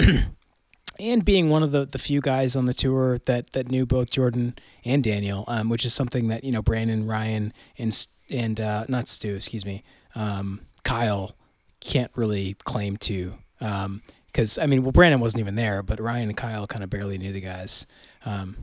and 1.00 1.25
being 1.26 1.50
one 1.50 1.62
of 1.62 1.73
the, 1.73 1.85
the 1.85 1.99
few 1.99 2.23
guys 2.23 2.57
on 2.57 2.64
the 2.64 2.73
tour 2.73 3.19
that, 3.26 3.52
that 3.52 3.69
knew 3.71 3.85
both 3.85 4.11
Jordan 4.11 4.54
and 4.83 5.04
Daniel, 5.04 5.45
um, 5.47 5.69
which 5.69 5.85
is 5.85 5.92
something 5.92 6.28
that 6.28 6.42
you 6.42 6.52
know 6.52 6.62
Brandon, 6.62 7.07
Ryan, 7.07 7.52
and 7.76 8.07
and 8.30 8.59
uh, 8.59 8.87
not 8.88 9.07
Stu, 9.07 9.35
excuse 9.35 9.66
me, 9.66 9.85
um, 10.14 10.62
Kyle 10.85 11.37
can't 11.80 12.12
really 12.14 12.57
claim 12.64 12.97
to. 12.97 13.35
Because 13.59 14.57
um, 14.57 14.62
I 14.62 14.66
mean, 14.66 14.85
well, 14.85 14.92
Brandon 14.92 15.21
wasn't 15.21 15.40
even 15.40 15.54
there, 15.54 15.83
but 15.83 16.00
Ryan 16.00 16.30
and 16.30 16.37
Kyle 16.37 16.66
kind 16.66 16.83
of 16.83 16.88
barely 16.88 17.19
knew 17.19 17.35
the 17.35 17.42
guys. 17.42 17.87
Um, 18.25 18.57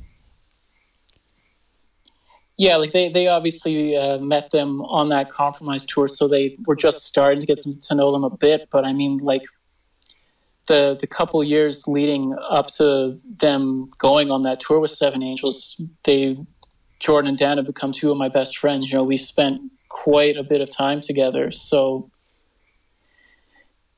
yeah, 2.57 2.75
like 2.77 2.91
they 2.91 3.09
they 3.09 3.27
obviously 3.27 3.95
uh, 3.95 4.17
met 4.17 4.49
them 4.49 4.81
on 4.81 5.09
that 5.09 5.29
compromise 5.29 5.85
tour, 5.85 6.07
so 6.07 6.27
they 6.27 6.57
were 6.65 6.75
just 6.75 7.05
starting 7.05 7.39
to 7.39 7.45
get 7.45 7.59
to 7.61 7.95
know 7.95 8.11
them 8.11 8.23
a 8.23 8.35
bit. 8.35 8.69
But 8.71 8.83
I 8.83 8.93
mean, 8.93 9.19
like 9.19 9.43
the 10.67 10.97
the 10.99 11.05
couple 11.05 11.43
years 11.43 11.87
leading 11.87 12.35
up 12.49 12.67
to 12.77 13.19
them 13.23 13.89
going 13.99 14.31
on 14.31 14.41
that 14.41 14.59
tour 14.59 14.79
with 14.79 14.89
Seven 14.89 15.21
Angels, 15.21 15.79
they 16.03 16.37
Jordan 16.99 17.29
and 17.29 17.37
Dan 17.37 17.57
have 17.57 17.67
become 17.67 17.91
two 17.91 18.11
of 18.11 18.17
my 18.17 18.27
best 18.29 18.57
friends. 18.57 18.91
You 18.91 18.97
know, 18.97 19.03
we 19.03 19.17
spent 19.17 19.61
quite 19.89 20.35
a 20.35 20.43
bit 20.43 20.59
of 20.59 20.69
time 20.69 20.99
together. 20.99 21.51
So 21.51 22.09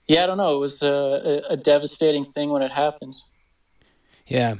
yeah, 0.10 0.24
I 0.24 0.28
don't 0.28 0.38
know. 0.38 0.56
It 0.56 0.60
was 0.60 0.82
a, 0.82 1.44
a 1.50 1.56
devastating 1.56 2.26
thing 2.26 2.50
when 2.50 2.62
it 2.62 2.72
happened. 2.72 3.14
Yeah, 4.26 4.56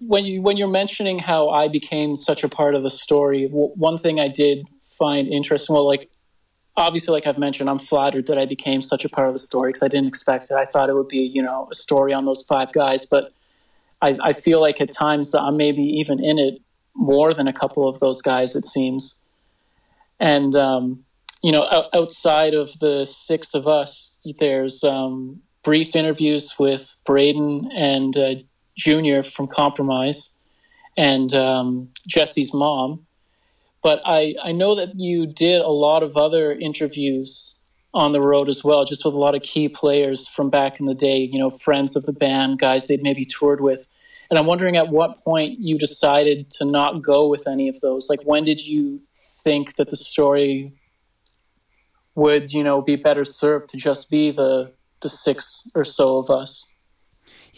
when 0.00 0.24
you 0.24 0.42
when 0.42 0.56
you're 0.56 0.68
mentioning 0.68 1.18
how 1.18 1.48
I 1.50 1.68
became 1.68 2.14
such 2.16 2.44
a 2.44 2.48
part 2.48 2.74
of 2.74 2.82
the 2.82 2.90
story, 2.90 3.46
one 3.46 3.96
thing 3.96 4.20
I 4.20 4.28
did 4.28 4.66
find 4.84 5.28
interesting. 5.28 5.74
Well, 5.74 5.86
like 5.86 6.10
obviously, 6.76 7.12
like 7.12 7.26
I've 7.26 7.38
mentioned, 7.38 7.68
I'm 7.68 7.78
flattered 7.78 8.26
that 8.26 8.38
I 8.38 8.46
became 8.46 8.80
such 8.80 9.04
a 9.04 9.08
part 9.08 9.26
of 9.26 9.32
the 9.32 9.38
story 9.38 9.70
because 9.70 9.82
I 9.82 9.88
didn't 9.88 10.08
expect 10.08 10.46
it. 10.50 10.56
I 10.56 10.64
thought 10.64 10.88
it 10.88 10.94
would 10.94 11.08
be 11.08 11.18
you 11.18 11.42
know 11.42 11.68
a 11.70 11.74
story 11.74 12.12
on 12.12 12.24
those 12.24 12.42
five 12.42 12.72
guys, 12.72 13.04
but 13.04 13.32
I, 14.00 14.16
I 14.22 14.32
feel 14.32 14.60
like 14.60 14.80
at 14.80 14.92
times 14.92 15.34
I'm 15.34 15.56
maybe 15.56 15.82
even 15.82 16.22
in 16.22 16.38
it 16.38 16.60
more 16.94 17.34
than 17.34 17.48
a 17.48 17.52
couple 17.52 17.88
of 17.88 17.98
those 18.00 18.22
guys. 18.22 18.54
It 18.54 18.64
seems, 18.64 19.20
and 20.20 20.54
um, 20.54 21.04
you 21.42 21.52
know, 21.52 21.86
outside 21.92 22.54
of 22.54 22.78
the 22.78 23.04
six 23.04 23.54
of 23.54 23.66
us, 23.66 24.18
there's 24.38 24.84
um, 24.84 25.40
brief 25.62 25.94
interviews 25.94 26.54
with 26.58 27.02
Braden 27.04 27.70
and 27.72 28.16
uh, 28.16 28.34
Junior 28.78 29.22
from 29.22 29.48
Compromise 29.48 30.36
and 30.96 31.34
um, 31.34 31.90
Jesse's 32.06 32.54
mom. 32.54 33.06
But 33.82 34.00
I, 34.04 34.34
I 34.42 34.52
know 34.52 34.74
that 34.74 34.94
you 34.96 35.26
did 35.26 35.60
a 35.60 35.68
lot 35.68 36.02
of 36.02 36.16
other 36.16 36.52
interviews 36.52 37.60
on 37.94 38.12
the 38.12 38.20
road 38.20 38.48
as 38.48 38.62
well, 38.64 38.84
just 38.84 39.04
with 39.04 39.14
a 39.14 39.18
lot 39.18 39.34
of 39.34 39.42
key 39.42 39.68
players 39.68 40.28
from 40.28 40.50
back 40.50 40.78
in 40.80 40.86
the 40.86 40.94
day, 40.94 41.18
you 41.18 41.38
know, 41.38 41.50
friends 41.50 41.96
of 41.96 42.04
the 42.04 42.12
band, 42.12 42.58
guys 42.58 42.86
they'd 42.86 43.02
maybe 43.02 43.24
toured 43.24 43.60
with. 43.60 43.86
And 44.30 44.38
I'm 44.38 44.46
wondering 44.46 44.76
at 44.76 44.88
what 44.88 45.24
point 45.24 45.58
you 45.58 45.78
decided 45.78 46.50
to 46.50 46.64
not 46.64 47.02
go 47.02 47.28
with 47.28 47.46
any 47.48 47.68
of 47.68 47.80
those. 47.80 48.08
Like, 48.10 48.20
when 48.24 48.44
did 48.44 48.66
you 48.66 49.00
think 49.44 49.76
that 49.76 49.88
the 49.88 49.96
story 49.96 50.74
would, 52.14 52.52
you 52.52 52.62
know, 52.62 52.82
be 52.82 52.96
better 52.96 53.24
served 53.24 53.70
to 53.70 53.76
just 53.76 54.10
be 54.10 54.30
the 54.30 54.72
the 55.00 55.08
six 55.08 55.68
or 55.74 55.84
so 55.84 56.18
of 56.18 56.28
us? 56.28 56.66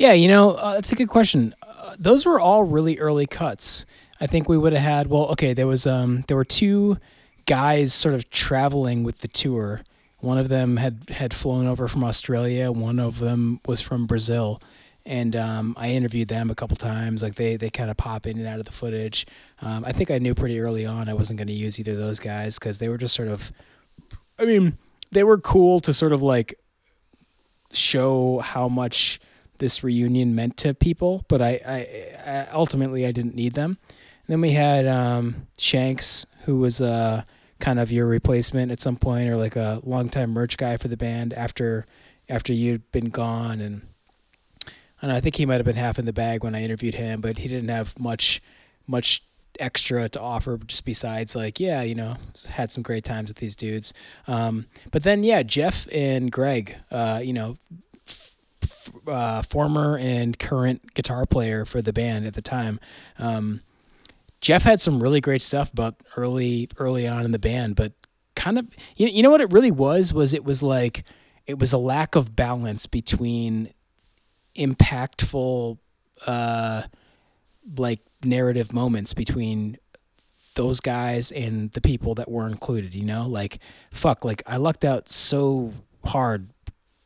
Yeah, 0.00 0.14
you 0.14 0.28
know, 0.28 0.52
uh, 0.52 0.76
that's 0.76 0.92
a 0.92 0.96
good 0.96 1.10
question. 1.10 1.54
Uh, 1.62 1.94
those 1.98 2.24
were 2.24 2.40
all 2.40 2.64
really 2.64 2.98
early 2.98 3.26
cuts. 3.26 3.84
I 4.18 4.26
think 4.26 4.48
we 4.48 4.56
would 4.56 4.72
have 4.72 4.80
had. 4.80 5.06
Well, 5.08 5.26
okay, 5.32 5.52
there 5.52 5.66
was 5.66 5.86
um, 5.86 6.24
there 6.26 6.38
were 6.38 6.44
two 6.44 6.96
guys 7.44 7.92
sort 7.92 8.14
of 8.14 8.30
traveling 8.30 9.04
with 9.04 9.18
the 9.18 9.28
tour. 9.28 9.82
One 10.20 10.38
of 10.38 10.48
them 10.48 10.78
had 10.78 11.10
had 11.10 11.34
flown 11.34 11.66
over 11.66 11.86
from 11.86 12.02
Australia. 12.02 12.72
One 12.72 12.98
of 12.98 13.18
them 13.18 13.60
was 13.66 13.82
from 13.82 14.06
Brazil, 14.06 14.62
and 15.04 15.36
um, 15.36 15.74
I 15.76 15.90
interviewed 15.90 16.28
them 16.28 16.48
a 16.48 16.54
couple 16.54 16.78
times. 16.78 17.22
Like 17.22 17.34
they 17.34 17.56
they 17.56 17.68
kind 17.68 17.90
of 17.90 17.98
pop 17.98 18.26
in 18.26 18.38
and 18.38 18.46
out 18.46 18.58
of 18.58 18.64
the 18.64 18.72
footage. 18.72 19.26
Um, 19.60 19.84
I 19.84 19.92
think 19.92 20.10
I 20.10 20.16
knew 20.16 20.34
pretty 20.34 20.60
early 20.60 20.86
on 20.86 21.10
I 21.10 21.12
wasn't 21.12 21.36
going 21.36 21.48
to 21.48 21.52
use 21.52 21.78
either 21.78 21.92
of 21.92 21.98
those 21.98 22.20
guys 22.20 22.58
because 22.58 22.78
they 22.78 22.88
were 22.88 22.96
just 22.96 23.14
sort 23.14 23.28
of. 23.28 23.52
I 24.38 24.46
mean, 24.46 24.78
they 25.12 25.24
were 25.24 25.36
cool 25.36 25.78
to 25.80 25.92
sort 25.92 26.12
of 26.12 26.22
like 26.22 26.54
show 27.70 28.38
how 28.38 28.66
much 28.66 29.20
this 29.60 29.84
reunion 29.84 30.34
meant 30.34 30.56
to 30.58 30.74
people, 30.74 31.24
but 31.28 31.40
I, 31.40 31.60
I, 31.66 32.30
I 32.30 32.46
ultimately 32.52 33.06
I 33.06 33.12
didn't 33.12 33.34
need 33.34 33.54
them. 33.54 33.78
And 34.26 34.32
then 34.34 34.40
we 34.40 34.50
had 34.50 34.86
um, 34.86 35.46
Shanks, 35.56 36.26
who 36.44 36.58
was 36.58 36.80
uh, 36.80 37.22
kind 37.60 37.78
of 37.78 37.92
your 37.92 38.06
replacement 38.06 38.72
at 38.72 38.80
some 38.80 38.96
point, 38.96 39.28
or 39.28 39.36
like 39.36 39.56
a 39.56 39.80
longtime 39.84 40.30
merch 40.30 40.56
guy 40.56 40.76
for 40.76 40.88
the 40.88 40.96
band 40.96 41.32
after 41.32 41.86
after 42.28 42.52
you'd 42.52 42.90
been 42.92 43.08
gone, 43.08 43.60
and 43.60 43.82
I 45.12 45.20
think 45.20 45.36
he 45.36 45.46
might 45.46 45.56
have 45.56 45.64
been 45.64 45.76
half 45.76 45.98
in 45.98 46.04
the 46.04 46.12
bag 46.12 46.44
when 46.44 46.54
I 46.54 46.62
interviewed 46.62 46.94
him, 46.94 47.20
but 47.20 47.38
he 47.38 47.48
didn't 47.48 47.70
have 47.70 47.98
much 47.98 48.42
much 48.86 49.22
extra 49.58 50.08
to 50.08 50.20
offer 50.20 50.56
just 50.58 50.84
besides 50.84 51.36
like 51.36 51.60
yeah 51.60 51.82
you 51.82 51.94
know 51.94 52.16
had 52.50 52.72
some 52.72 52.82
great 52.82 53.04
times 53.04 53.28
with 53.28 53.36
these 53.38 53.54
dudes 53.54 53.92
um, 54.26 54.66
but 54.90 55.02
then 55.02 55.22
yeah 55.22 55.42
jeff 55.42 55.86
and 55.92 56.32
greg 56.32 56.76
uh, 56.90 57.20
you 57.22 57.32
know 57.32 57.58
uh, 59.06 59.42
former 59.42 59.98
and 59.98 60.38
current 60.38 60.94
guitar 60.94 61.26
player 61.26 61.64
for 61.64 61.82
the 61.82 61.92
band 61.92 62.26
at 62.26 62.34
the 62.34 62.42
time. 62.42 62.80
Um, 63.18 63.60
Jeff 64.40 64.62
had 64.62 64.80
some 64.80 65.02
really 65.02 65.20
great 65.20 65.42
stuff 65.42 65.70
but 65.74 65.96
early 66.16 66.68
early 66.78 67.06
on 67.06 67.24
in 67.24 67.32
the 67.32 67.38
band, 67.38 67.76
but 67.76 67.92
kind 68.34 68.58
of 68.58 68.66
you, 68.96 69.06
you 69.08 69.22
know 69.22 69.30
what 69.30 69.40
it 69.40 69.52
really 69.52 69.70
was 69.70 70.14
was 70.14 70.32
it 70.32 70.44
was 70.44 70.62
like 70.62 71.04
it 71.46 71.58
was 71.58 71.72
a 71.72 71.78
lack 71.78 72.14
of 72.14 72.34
balance 72.34 72.86
between 72.86 73.72
impactful 74.56 75.78
uh, 76.26 76.82
like 77.76 78.00
narrative 78.24 78.72
moments 78.72 79.14
between 79.14 79.76
those 80.54 80.80
guys 80.80 81.30
and 81.32 81.72
the 81.72 81.80
people 81.80 82.14
that 82.14 82.30
were 82.30 82.46
included, 82.46 82.94
you 82.94 83.04
know? 83.04 83.26
Like 83.26 83.58
fuck, 83.90 84.24
like 84.24 84.42
I 84.46 84.56
lucked 84.56 84.84
out 84.84 85.08
so 85.08 85.72
hard 86.04 86.50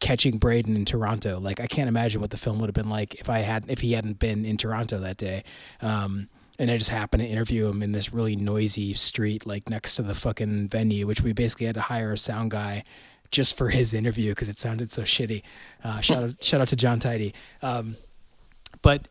catching 0.04 0.36
Braden 0.36 0.76
in 0.76 0.84
Toronto. 0.84 1.40
Like 1.40 1.60
I 1.60 1.66
can't 1.66 1.88
imagine 1.88 2.20
what 2.20 2.28
the 2.28 2.36
film 2.36 2.58
would 2.58 2.66
have 2.66 2.74
been 2.74 2.90
like 2.90 3.14
if 3.14 3.30
I 3.30 3.38
had 3.38 3.64
if 3.68 3.80
he 3.80 3.92
hadn't 3.92 4.18
been 4.18 4.44
in 4.44 4.58
Toronto 4.58 4.98
that 4.98 5.16
day. 5.16 5.44
Um, 5.80 6.28
and 6.58 6.70
I 6.70 6.76
just 6.76 6.90
happened 6.90 7.22
to 7.22 7.28
interview 7.28 7.68
him 7.68 7.82
in 7.82 7.92
this 7.92 8.12
really 8.12 8.36
noisy 8.36 8.92
street, 8.92 9.46
like 9.46 9.70
next 9.70 9.96
to 9.96 10.02
the 10.02 10.14
fucking 10.14 10.68
venue, 10.68 11.06
which 11.06 11.22
we 11.22 11.32
basically 11.32 11.66
had 11.66 11.74
to 11.76 11.80
hire 11.80 12.12
a 12.12 12.18
sound 12.18 12.50
guy 12.50 12.84
just 13.30 13.56
for 13.56 13.70
his 13.70 13.94
interview 13.94 14.32
because 14.32 14.50
it 14.50 14.58
sounded 14.58 14.92
so 14.92 15.02
shitty. 15.02 15.42
Uh, 15.82 16.00
shout 16.02 16.22
out, 16.22 16.44
shout 16.44 16.60
out 16.60 16.68
to 16.68 16.76
John 16.76 17.00
Tidy. 17.00 17.34
Um, 17.62 17.96
but, 18.82 19.08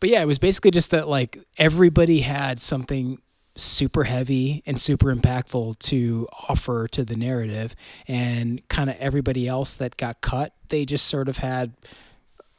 but 0.00 0.10
yeah, 0.10 0.20
it 0.20 0.26
was 0.26 0.40
basically 0.40 0.72
just 0.72 0.90
that 0.90 1.06
like 1.06 1.38
everybody 1.58 2.20
had 2.20 2.60
something 2.60 3.18
super 3.58 4.04
heavy 4.04 4.62
and 4.66 4.80
super 4.80 5.14
impactful 5.14 5.78
to 5.80 6.28
offer 6.48 6.86
to 6.88 7.04
the 7.04 7.16
narrative. 7.16 7.74
And 8.06 8.66
kind 8.68 8.88
of 8.88 8.96
everybody 8.98 9.48
else 9.48 9.74
that 9.74 9.96
got 9.96 10.20
cut 10.20 10.52
they 10.68 10.84
just 10.84 11.06
sort 11.06 11.28
of 11.28 11.38
had 11.38 11.72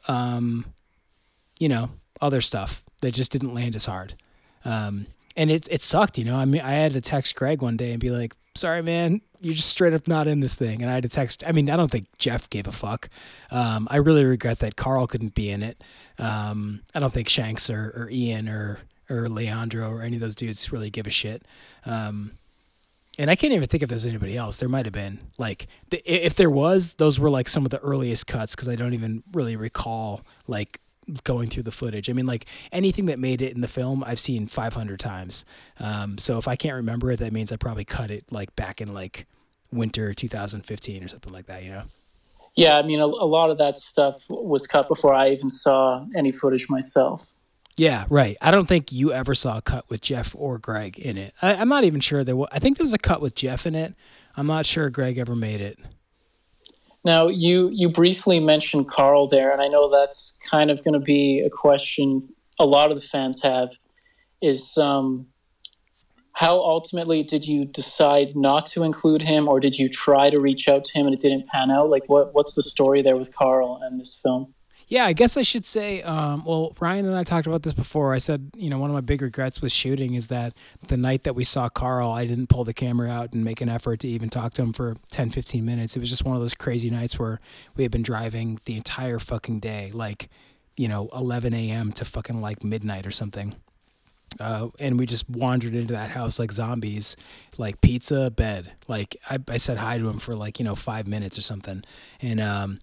um 0.08 0.64
you 1.58 1.68
know 1.68 1.90
other 2.20 2.40
stuff 2.40 2.84
that 3.02 3.12
just 3.12 3.32
didn't 3.32 3.54
land 3.54 3.74
as 3.74 3.86
hard. 3.86 4.14
Um 4.64 5.06
and 5.36 5.50
it 5.50 5.68
it 5.70 5.82
sucked 5.82 6.18
you 6.18 6.24
know? 6.24 6.36
I 6.36 6.44
mean 6.44 6.60
i 6.60 6.72
had 6.72 6.92
to 6.92 7.00
text 7.00 7.34
greg 7.34 7.62
one 7.62 7.76
day 7.76 7.92
and 7.92 8.00
be 8.00 8.10
like 8.10 8.34
sorry 8.54 8.82
man 8.82 9.20
you're 9.42 9.54
just 9.54 9.70
straight 9.70 9.94
up 9.94 10.06
not 10.06 10.28
in 10.28 10.40
this 10.40 10.54
thing. 10.54 10.82
And 10.82 10.90
i 10.90 10.94
had 10.94 11.02
to 11.04 11.08
text 11.08 11.42
i 11.46 11.52
mean 11.52 11.70
i 11.70 11.76
don't 11.76 11.90
think 11.90 12.06
jeff 12.18 12.50
gave 12.50 12.66
a 12.66 12.72
fuck. 12.72 13.08
Um 13.50 13.88
i 13.90 13.96
really 13.96 14.24
regret 14.24 14.58
that 14.58 14.76
karl 14.76 15.06
couldn't 15.06 15.34
be 15.34 15.50
in 15.50 15.62
it. 15.62 15.82
Um 16.18 16.82
i 16.94 17.00
don't 17.00 17.12
think 17.12 17.28
shanks 17.28 17.70
or, 17.70 17.92
or 17.96 18.08
ian 18.10 18.48
or 18.48 18.80
or 19.10 19.28
Leandro 19.28 19.90
or 19.90 20.02
any 20.02 20.16
of 20.16 20.22
those 20.22 20.34
dudes 20.34 20.72
really 20.72 20.90
give 20.90 21.06
a 21.06 21.10
shit. 21.10 21.44
Um, 21.84 22.32
and 23.18 23.30
I 23.30 23.34
can't 23.34 23.52
even 23.52 23.68
think 23.68 23.82
if 23.82 23.88
there's 23.88 24.06
anybody 24.06 24.36
else. 24.36 24.58
There 24.58 24.68
might 24.68 24.86
have 24.86 24.94
been 24.94 25.20
like 25.36 25.66
the, 25.90 26.02
if 26.06 26.34
there 26.36 26.48
was, 26.48 26.94
those 26.94 27.18
were 27.18 27.28
like 27.28 27.48
some 27.48 27.64
of 27.64 27.70
the 27.70 27.80
earliest 27.80 28.26
cuts 28.26 28.54
because 28.54 28.68
I 28.68 28.76
don't 28.76 28.94
even 28.94 29.22
really 29.32 29.56
recall 29.56 30.22
like 30.46 30.80
going 31.24 31.48
through 31.48 31.64
the 31.64 31.72
footage. 31.72 32.08
I 32.08 32.12
mean, 32.12 32.26
like 32.26 32.46
anything 32.72 33.06
that 33.06 33.18
made 33.18 33.42
it 33.42 33.54
in 33.54 33.60
the 33.60 33.68
film, 33.68 34.04
I've 34.04 34.20
seen 34.20 34.46
500 34.46 34.98
times. 35.00 35.44
Um, 35.78 36.18
so 36.18 36.38
if 36.38 36.46
I 36.46 36.56
can't 36.56 36.76
remember 36.76 37.10
it, 37.10 37.18
that 37.18 37.32
means 37.32 37.50
I 37.50 37.56
probably 37.56 37.84
cut 37.84 38.10
it 38.10 38.24
like 38.30 38.54
back 38.56 38.80
in 38.80 38.94
like 38.94 39.26
winter 39.72 40.14
2015 40.14 41.04
or 41.04 41.08
something 41.08 41.32
like 41.32 41.46
that. 41.46 41.64
You 41.64 41.70
know. 41.70 41.82
Yeah, 42.54 42.78
I 42.78 42.82
mean, 42.82 43.00
a, 43.00 43.06
a 43.06 43.06
lot 43.06 43.50
of 43.50 43.58
that 43.58 43.78
stuff 43.78 44.26
was 44.28 44.66
cut 44.66 44.88
before 44.88 45.14
I 45.14 45.30
even 45.30 45.48
saw 45.48 46.06
any 46.16 46.32
footage 46.32 46.68
myself. 46.68 47.32
Yeah, 47.80 48.04
right. 48.10 48.36
I 48.42 48.50
don't 48.50 48.66
think 48.66 48.92
you 48.92 49.10
ever 49.10 49.34
saw 49.34 49.56
a 49.56 49.62
cut 49.62 49.88
with 49.88 50.02
Jeff 50.02 50.36
or 50.36 50.58
Greg 50.58 50.98
in 50.98 51.16
it. 51.16 51.32
I, 51.40 51.54
am 51.54 51.70
not 51.70 51.84
even 51.84 52.00
sure 52.00 52.22
there 52.22 52.36
was. 52.36 52.50
I 52.52 52.58
think 52.58 52.76
there 52.76 52.84
was 52.84 52.92
a 52.92 52.98
cut 52.98 53.22
with 53.22 53.34
Jeff 53.34 53.64
in 53.64 53.74
it. 53.74 53.94
I'm 54.36 54.46
not 54.46 54.66
sure 54.66 54.90
Greg 54.90 55.16
ever 55.16 55.34
made 55.34 55.62
it. 55.62 55.78
Now 57.06 57.28
you 57.28 57.70
you 57.72 57.88
briefly 57.88 58.38
mentioned 58.38 58.88
Karl 58.88 59.28
there, 59.28 59.50
and 59.50 59.62
I 59.62 59.68
know 59.68 59.88
that's 59.88 60.38
kind 60.50 60.70
of 60.70 60.84
going 60.84 60.92
to 60.92 61.00
be 61.00 61.40
a 61.40 61.48
question 61.48 62.28
a 62.58 62.66
lot 62.66 62.90
of 62.90 62.98
the 62.98 63.00
fans 63.00 63.42
have. 63.42 63.70
Is 64.42 64.76
um, 64.76 65.28
how 66.32 66.58
ultimately 66.58 67.22
did 67.22 67.46
you 67.46 67.64
decide 67.64 68.36
not 68.36 68.66
to 68.66 68.82
include 68.82 69.22
him, 69.22 69.48
or 69.48 69.58
did 69.58 69.78
you 69.78 69.88
try 69.88 70.28
to 70.28 70.38
reach 70.38 70.68
out 70.68 70.84
to 70.84 70.98
him 70.98 71.06
and 71.06 71.14
it 71.14 71.20
didn't 71.20 71.46
pan 71.46 71.70
out? 71.70 71.88
Like, 71.88 72.10
what 72.10 72.34
what's 72.34 72.54
the 72.54 72.62
story 72.62 73.00
there 73.00 73.16
with 73.16 73.34
Karl 73.34 73.80
and 73.82 73.98
this 73.98 74.14
film? 74.14 74.52
Yeah, 74.90 75.04
I 75.04 75.12
guess 75.12 75.36
I 75.36 75.42
should 75.42 75.64
say. 75.64 76.02
Um, 76.02 76.44
well, 76.44 76.74
Ryan 76.80 77.06
and 77.06 77.16
I 77.16 77.22
talked 77.22 77.46
about 77.46 77.62
this 77.62 77.72
before. 77.72 78.12
I 78.12 78.18
said, 78.18 78.50
you 78.56 78.68
know, 78.68 78.76
one 78.76 78.90
of 78.90 78.94
my 78.94 79.00
big 79.00 79.22
regrets 79.22 79.62
with 79.62 79.70
shooting 79.70 80.14
is 80.14 80.26
that 80.26 80.52
the 80.88 80.96
night 80.96 81.22
that 81.22 81.36
we 81.36 81.44
saw 81.44 81.68
Karl, 81.68 82.10
I 82.10 82.26
didn't 82.26 82.48
pull 82.48 82.64
the 82.64 82.74
camera 82.74 83.08
out 83.08 83.32
and 83.32 83.44
make 83.44 83.60
an 83.60 83.68
effort 83.68 84.00
to 84.00 84.08
even 84.08 84.28
talk 84.28 84.52
to 84.54 84.62
him 84.62 84.72
for 84.72 84.96
10, 85.12 85.30
15 85.30 85.64
minutes. 85.64 85.94
It 85.94 86.00
was 86.00 86.10
just 86.10 86.24
one 86.24 86.34
of 86.34 86.42
those 86.42 86.54
crazy 86.54 86.90
nights 86.90 87.20
where 87.20 87.38
we 87.76 87.84
had 87.84 87.92
been 87.92 88.02
driving 88.02 88.58
the 88.64 88.74
entire 88.74 89.20
fucking 89.20 89.60
day, 89.60 89.92
like, 89.94 90.28
you 90.76 90.88
know, 90.88 91.08
11 91.14 91.54
a.m. 91.54 91.92
to 91.92 92.04
fucking 92.04 92.40
like 92.40 92.64
midnight 92.64 93.06
or 93.06 93.12
something. 93.12 93.54
Uh, 94.40 94.70
and 94.80 94.98
we 94.98 95.06
just 95.06 95.30
wandered 95.30 95.74
into 95.74 95.92
that 95.92 96.10
house 96.10 96.40
like 96.40 96.50
zombies, 96.50 97.16
like 97.58 97.80
pizza, 97.80 98.28
bed. 98.28 98.72
Like 98.88 99.16
I, 99.28 99.38
I 99.48 99.56
said 99.56 99.76
hi 99.76 99.98
to 99.98 100.08
him 100.08 100.18
for 100.18 100.34
like 100.34 100.58
you 100.58 100.64
know 100.64 100.76
five 100.76 101.06
minutes 101.08 101.36
or 101.36 101.42
something, 101.42 101.82
and 102.22 102.40
um, 102.40 102.80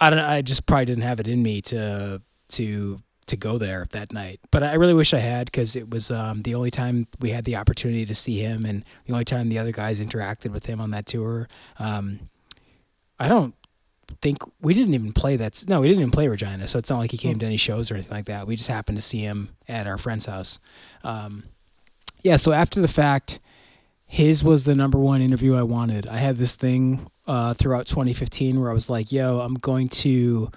I 0.00 0.10
don't. 0.10 0.18
I 0.18 0.42
just 0.42 0.66
probably 0.66 0.86
didn't 0.86 1.02
have 1.02 1.20
it 1.20 1.28
in 1.28 1.42
me 1.42 1.60
to 1.62 2.22
to 2.50 3.02
to 3.26 3.36
go 3.36 3.58
there 3.58 3.86
that 3.90 4.12
night. 4.12 4.40
But 4.50 4.62
I 4.62 4.74
really 4.74 4.94
wish 4.94 5.12
I 5.14 5.18
had 5.18 5.46
because 5.46 5.76
it 5.76 5.90
was 5.90 6.10
um, 6.10 6.42
the 6.42 6.54
only 6.54 6.70
time 6.70 7.06
we 7.20 7.30
had 7.30 7.44
the 7.44 7.56
opportunity 7.56 8.06
to 8.06 8.14
see 8.14 8.38
him, 8.38 8.64
and 8.64 8.84
the 9.06 9.12
only 9.12 9.24
time 9.24 9.48
the 9.48 9.58
other 9.58 9.72
guys 9.72 10.00
interacted 10.00 10.50
with 10.50 10.66
him 10.66 10.80
on 10.80 10.90
that 10.90 11.06
tour. 11.06 11.48
Um, 11.78 12.30
I 13.18 13.28
don't 13.28 13.54
think 14.22 14.38
we 14.60 14.74
didn't 14.74 14.94
even 14.94 15.12
play 15.12 15.36
that. 15.36 15.64
No, 15.68 15.80
we 15.80 15.88
didn't 15.88 16.00
even 16.00 16.10
play 16.10 16.28
Regina, 16.28 16.66
so 16.66 16.78
it's 16.78 16.90
not 16.90 16.98
like 16.98 17.10
he 17.10 17.18
came 17.18 17.38
to 17.38 17.46
any 17.46 17.56
shows 17.56 17.90
or 17.90 17.94
anything 17.94 18.16
like 18.16 18.26
that. 18.26 18.46
We 18.46 18.56
just 18.56 18.68
happened 18.68 18.98
to 18.98 19.02
see 19.02 19.18
him 19.18 19.50
at 19.68 19.86
our 19.86 19.98
friend's 19.98 20.26
house. 20.26 20.58
Um, 21.04 21.44
yeah, 22.22 22.36
so 22.36 22.52
after 22.52 22.80
the 22.80 22.88
fact, 22.88 23.40
his 24.08 24.42
was 24.42 24.64
the 24.64 24.74
number 24.74 24.98
one 24.98 25.20
interview 25.20 25.54
I 25.54 25.62
wanted. 25.62 26.06
I 26.06 26.16
had 26.16 26.38
this 26.38 26.56
thing 26.56 27.10
uh, 27.26 27.52
throughout 27.52 27.86
2015 27.86 28.58
where 28.58 28.70
I 28.70 28.72
was 28.72 28.88
like, 28.88 29.12
"Yo, 29.12 29.40
I'm 29.40 29.54
going 29.54 29.88
to." 29.88 30.50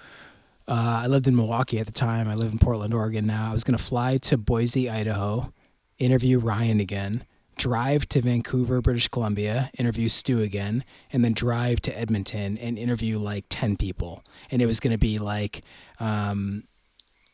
Uh, 0.66 1.02
I 1.04 1.06
lived 1.06 1.28
in 1.28 1.36
Milwaukee 1.36 1.78
at 1.78 1.86
the 1.86 1.92
time. 1.92 2.28
I 2.28 2.34
live 2.34 2.50
in 2.50 2.58
Portland, 2.58 2.94
Oregon 2.94 3.26
now. 3.26 3.50
I 3.50 3.52
was 3.52 3.62
going 3.62 3.76
to 3.76 3.82
fly 3.82 4.16
to 4.18 4.38
Boise, 4.38 4.88
Idaho, 4.88 5.52
interview 5.98 6.38
Ryan 6.38 6.80
again, 6.80 7.24
drive 7.56 8.08
to 8.10 8.22
Vancouver, 8.22 8.80
British 8.80 9.08
Columbia, 9.08 9.70
interview 9.76 10.08
Stu 10.08 10.40
again, 10.40 10.84
and 11.12 11.22
then 11.24 11.34
drive 11.34 11.80
to 11.82 11.98
Edmonton 11.98 12.56
and 12.56 12.78
interview 12.78 13.18
like 13.18 13.44
10 13.50 13.76
people. 13.76 14.24
And 14.50 14.62
it 14.62 14.66
was 14.66 14.80
going 14.80 14.92
to 14.92 14.98
be 14.98 15.18
like 15.18 15.62
um, 16.00 16.64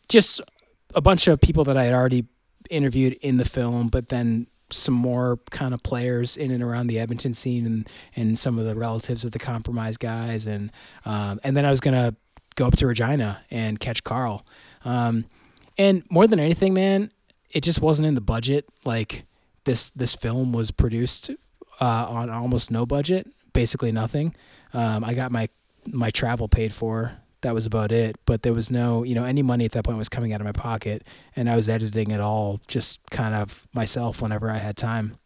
just 0.08 0.40
a 0.94 1.00
bunch 1.00 1.28
of 1.28 1.40
people 1.40 1.64
that 1.64 1.76
I 1.76 1.84
had 1.84 1.94
already 1.94 2.26
interviewed 2.70 3.12
in 3.20 3.36
the 3.36 3.44
film, 3.44 3.88
but 3.88 4.08
then 4.08 4.46
some 4.70 4.94
more 4.94 5.38
kind 5.50 5.72
of 5.72 5.82
players 5.82 6.36
in 6.36 6.50
and 6.50 6.62
around 6.62 6.88
the 6.88 6.98
Edmonton 6.98 7.34
scene 7.34 7.66
and, 7.66 7.88
and 8.14 8.38
some 8.38 8.58
of 8.58 8.64
the 8.64 8.74
relatives 8.74 9.24
of 9.24 9.32
the 9.32 9.38
compromised 9.38 10.00
guys. 10.00 10.46
And, 10.46 10.70
um, 11.04 11.40
and 11.42 11.56
then 11.56 11.64
I 11.64 11.70
was 11.70 11.80
going 11.80 11.94
to 11.94 12.16
go 12.56 12.66
up 12.66 12.76
to 12.76 12.86
Regina 12.86 13.42
and 13.50 13.80
catch 13.80 14.04
Karl. 14.04 14.44
Um, 14.84 15.24
and 15.76 16.02
more 16.10 16.26
than 16.26 16.40
anything, 16.40 16.74
man, 16.74 17.12
it 17.50 17.62
just 17.62 17.80
wasn't 17.80 18.06
in 18.06 18.14
the 18.14 18.20
budget. 18.20 18.68
Like, 18.84 19.24
this 19.68 19.90
this 19.90 20.14
film 20.14 20.52
was 20.52 20.70
produced 20.70 21.30
uh, 21.80 22.06
on 22.08 22.30
almost 22.30 22.70
no 22.70 22.86
budget, 22.86 23.26
basically 23.52 23.92
nothing. 23.92 24.34
Um, 24.72 25.04
I 25.04 25.14
got 25.14 25.30
my 25.30 25.48
my 25.86 26.10
travel 26.10 26.48
paid 26.48 26.72
for. 26.72 27.18
That 27.42 27.54
was 27.54 27.66
about 27.66 27.92
it. 27.92 28.16
But 28.24 28.42
there 28.42 28.52
was 28.52 28.70
no, 28.70 29.02
you 29.04 29.14
know, 29.14 29.24
any 29.24 29.42
money 29.42 29.64
at 29.64 29.72
that 29.72 29.84
point 29.84 29.98
was 29.98 30.08
coming 30.08 30.32
out 30.32 30.40
of 30.40 30.44
my 30.44 30.52
pocket, 30.52 31.04
and 31.36 31.48
I 31.48 31.56
was 31.56 31.68
editing 31.68 32.10
it 32.10 32.20
all 32.20 32.60
just 32.66 33.00
kind 33.10 33.34
of 33.34 33.66
myself 33.72 34.20
whenever 34.20 34.50
I 34.50 34.58
had 34.58 34.76
time. 34.76 35.18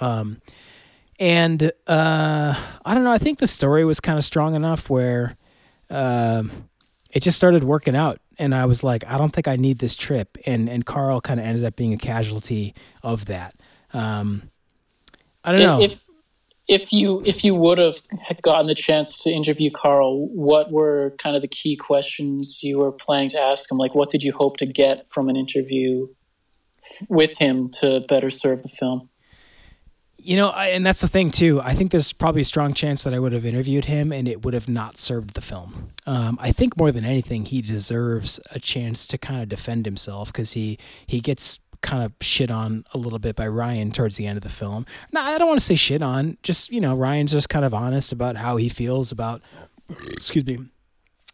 Um, 0.00 0.40
and 1.18 1.70
uh, 1.86 2.54
I 2.84 2.94
don't 2.94 3.04
know. 3.04 3.12
I 3.12 3.18
think 3.18 3.38
the 3.38 3.46
story 3.46 3.84
was 3.84 4.00
kind 4.00 4.18
of 4.18 4.24
strong 4.24 4.54
enough 4.54 4.88
where 4.88 5.36
um, 5.90 6.68
it 7.10 7.22
just 7.22 7.36
started 7.36 7.64
working 7.64 7.94
out 7.94 8.20
and 8.40 8.54
I 8.54 8.64
was 8.64 8.82
like, 8.82 9.04
I 9.06 9.18
don't 9.18 9.32
think 9.32 9.46
I 9.46 9.56
need 9.56 9.78
this 9.78 9.94
trip. 9.94 10.38
And 10.46 10.68
and 10.68 10.84
Karl 10.84 11.20
kind 11.20 11.38
of 11.38 11.46
ended 11.46 11.64
up 11.64 11.76
being 11.76 11.92
a 11.92 11.98
casualty 11.98 12.74
of 13.02 13.26
that. 13.26 13.54
Um, 13.92 14.50
I 15.44 15.52
don't 15.52 15.60
know. 15.60 15.82
If 15.82 16.04
if 16.70 16.92
you 16.92 17.20
if 17.26 17.44
you 17.44 17.52
would 17.56 17.78
have 17.78 17.96
gotten 18.42 18.68
the 18.68 18.76
chance 18.76 19.18
to 19.24 19.30
interview 19.30 19.72
Karl, 19.72 20.28
what 20.28 20.70
were 20.70 21.16
kind 21.18 21.34
of 21.34 21.42
the 21.42 21.48
key 21.48 21.74
questions 21.74 22.62
you 22.62 22.78
were 22.78 22.92
planning 22.92 23.28
to 23.30 23.42
ask 23.42 23.70
him? 23.70 23.76
Like, 23.76 23.96
what 23.96 24.08
did 24.08 24.22
you 24.22 24.32
hope 24.32 24.56
to 24.58 24.66
get 24.66 25.08
from 25.08 25.28
an 25.28 25.34
interview 25.34 26.06
with 27.08 27.38
him 27.38 27.70
to 27.80 28.04
better 28.08 28.30
serve 28.30 28.62
the 28.62 28.68
film? 28.68 29.08
You 30.16 30.36
know, 30.36 30.50
I, 30.50 30.66
and 30.66 30.86
that's 30.86 31.00
the 31.00 31.08
thing 31.08 31.32
too. 31.32 31.60
I 31.60 31.74
think 31.74 31.90
there's 31.90 32.12
probably 32.12 32.42
a 32.42 32.44
strong 32.44 32.72
chance 32.72 33.02
that 33.02 33.14
I 33.14 33.18
would 33.18 33.32
have 33.32 33.44
interviewed 33.44 33.86
him 33.86 34.12
and 34.12 34.28
it 34.28 34.44
would 34.44 34.54
have 34.54 34.68
not 34.68 34.96
served 34.96 35.34
the 35.34 35.40
film. 35.40 35.90
Um, 36.06 36.38
I 36.40 36.52
think 36.52 36.76
more 36.76 36.92
than 36.92 37.04
anything, 37.04 37.46
he 37.46 37.62
deserves 37.62 38.38
a 38.52 38.60
chance 38.60 39.08
to 39.08 39.18
kind 39.18 39.42
of 39.42 39.48
defend 39.48 39.86
himself 39.86 40.32
because 40.32 40.52
he 40.52 40.78
he 41.04 41.20
gets 41.20 41.58
kind 41.82 42.02
of 42.02 42.12
shit 42.20 42.50
on 42.50 42.84
a 42.92 42.98
little 42.98 43.18
bit 43.18 43.36
by 43.36 43.46
Ryan 43.48 43.90
towards 43.90 44.16
the 44.16 44.26
end 44.26 44.36
of 44.36 44.42
the 44.42 44.50
film. 44.50 44.86
Now, 45.12 45.24
I 45.24 45.38
don't 45.38 45.48
want 45.48 45.60
to 45.60 45.66
say 45.66 45.74
shit 45.74 46.02
on, 46.02 46.38
just, 46.42 46.70
you 46.70 46.80
know, 46.80 46.94
Ryan's 46.94 47.32
just 47.32 47.48
kind 47.48 47.64
of 47.64 47.72
honest 47.72 48.12
about 48.12 48.36
how 48.36 48.56
he 48.56 48.68
feels 48.68 49.12
about, 49.12 49.42
excuse 50.12 50.44
me, 50.44 50.58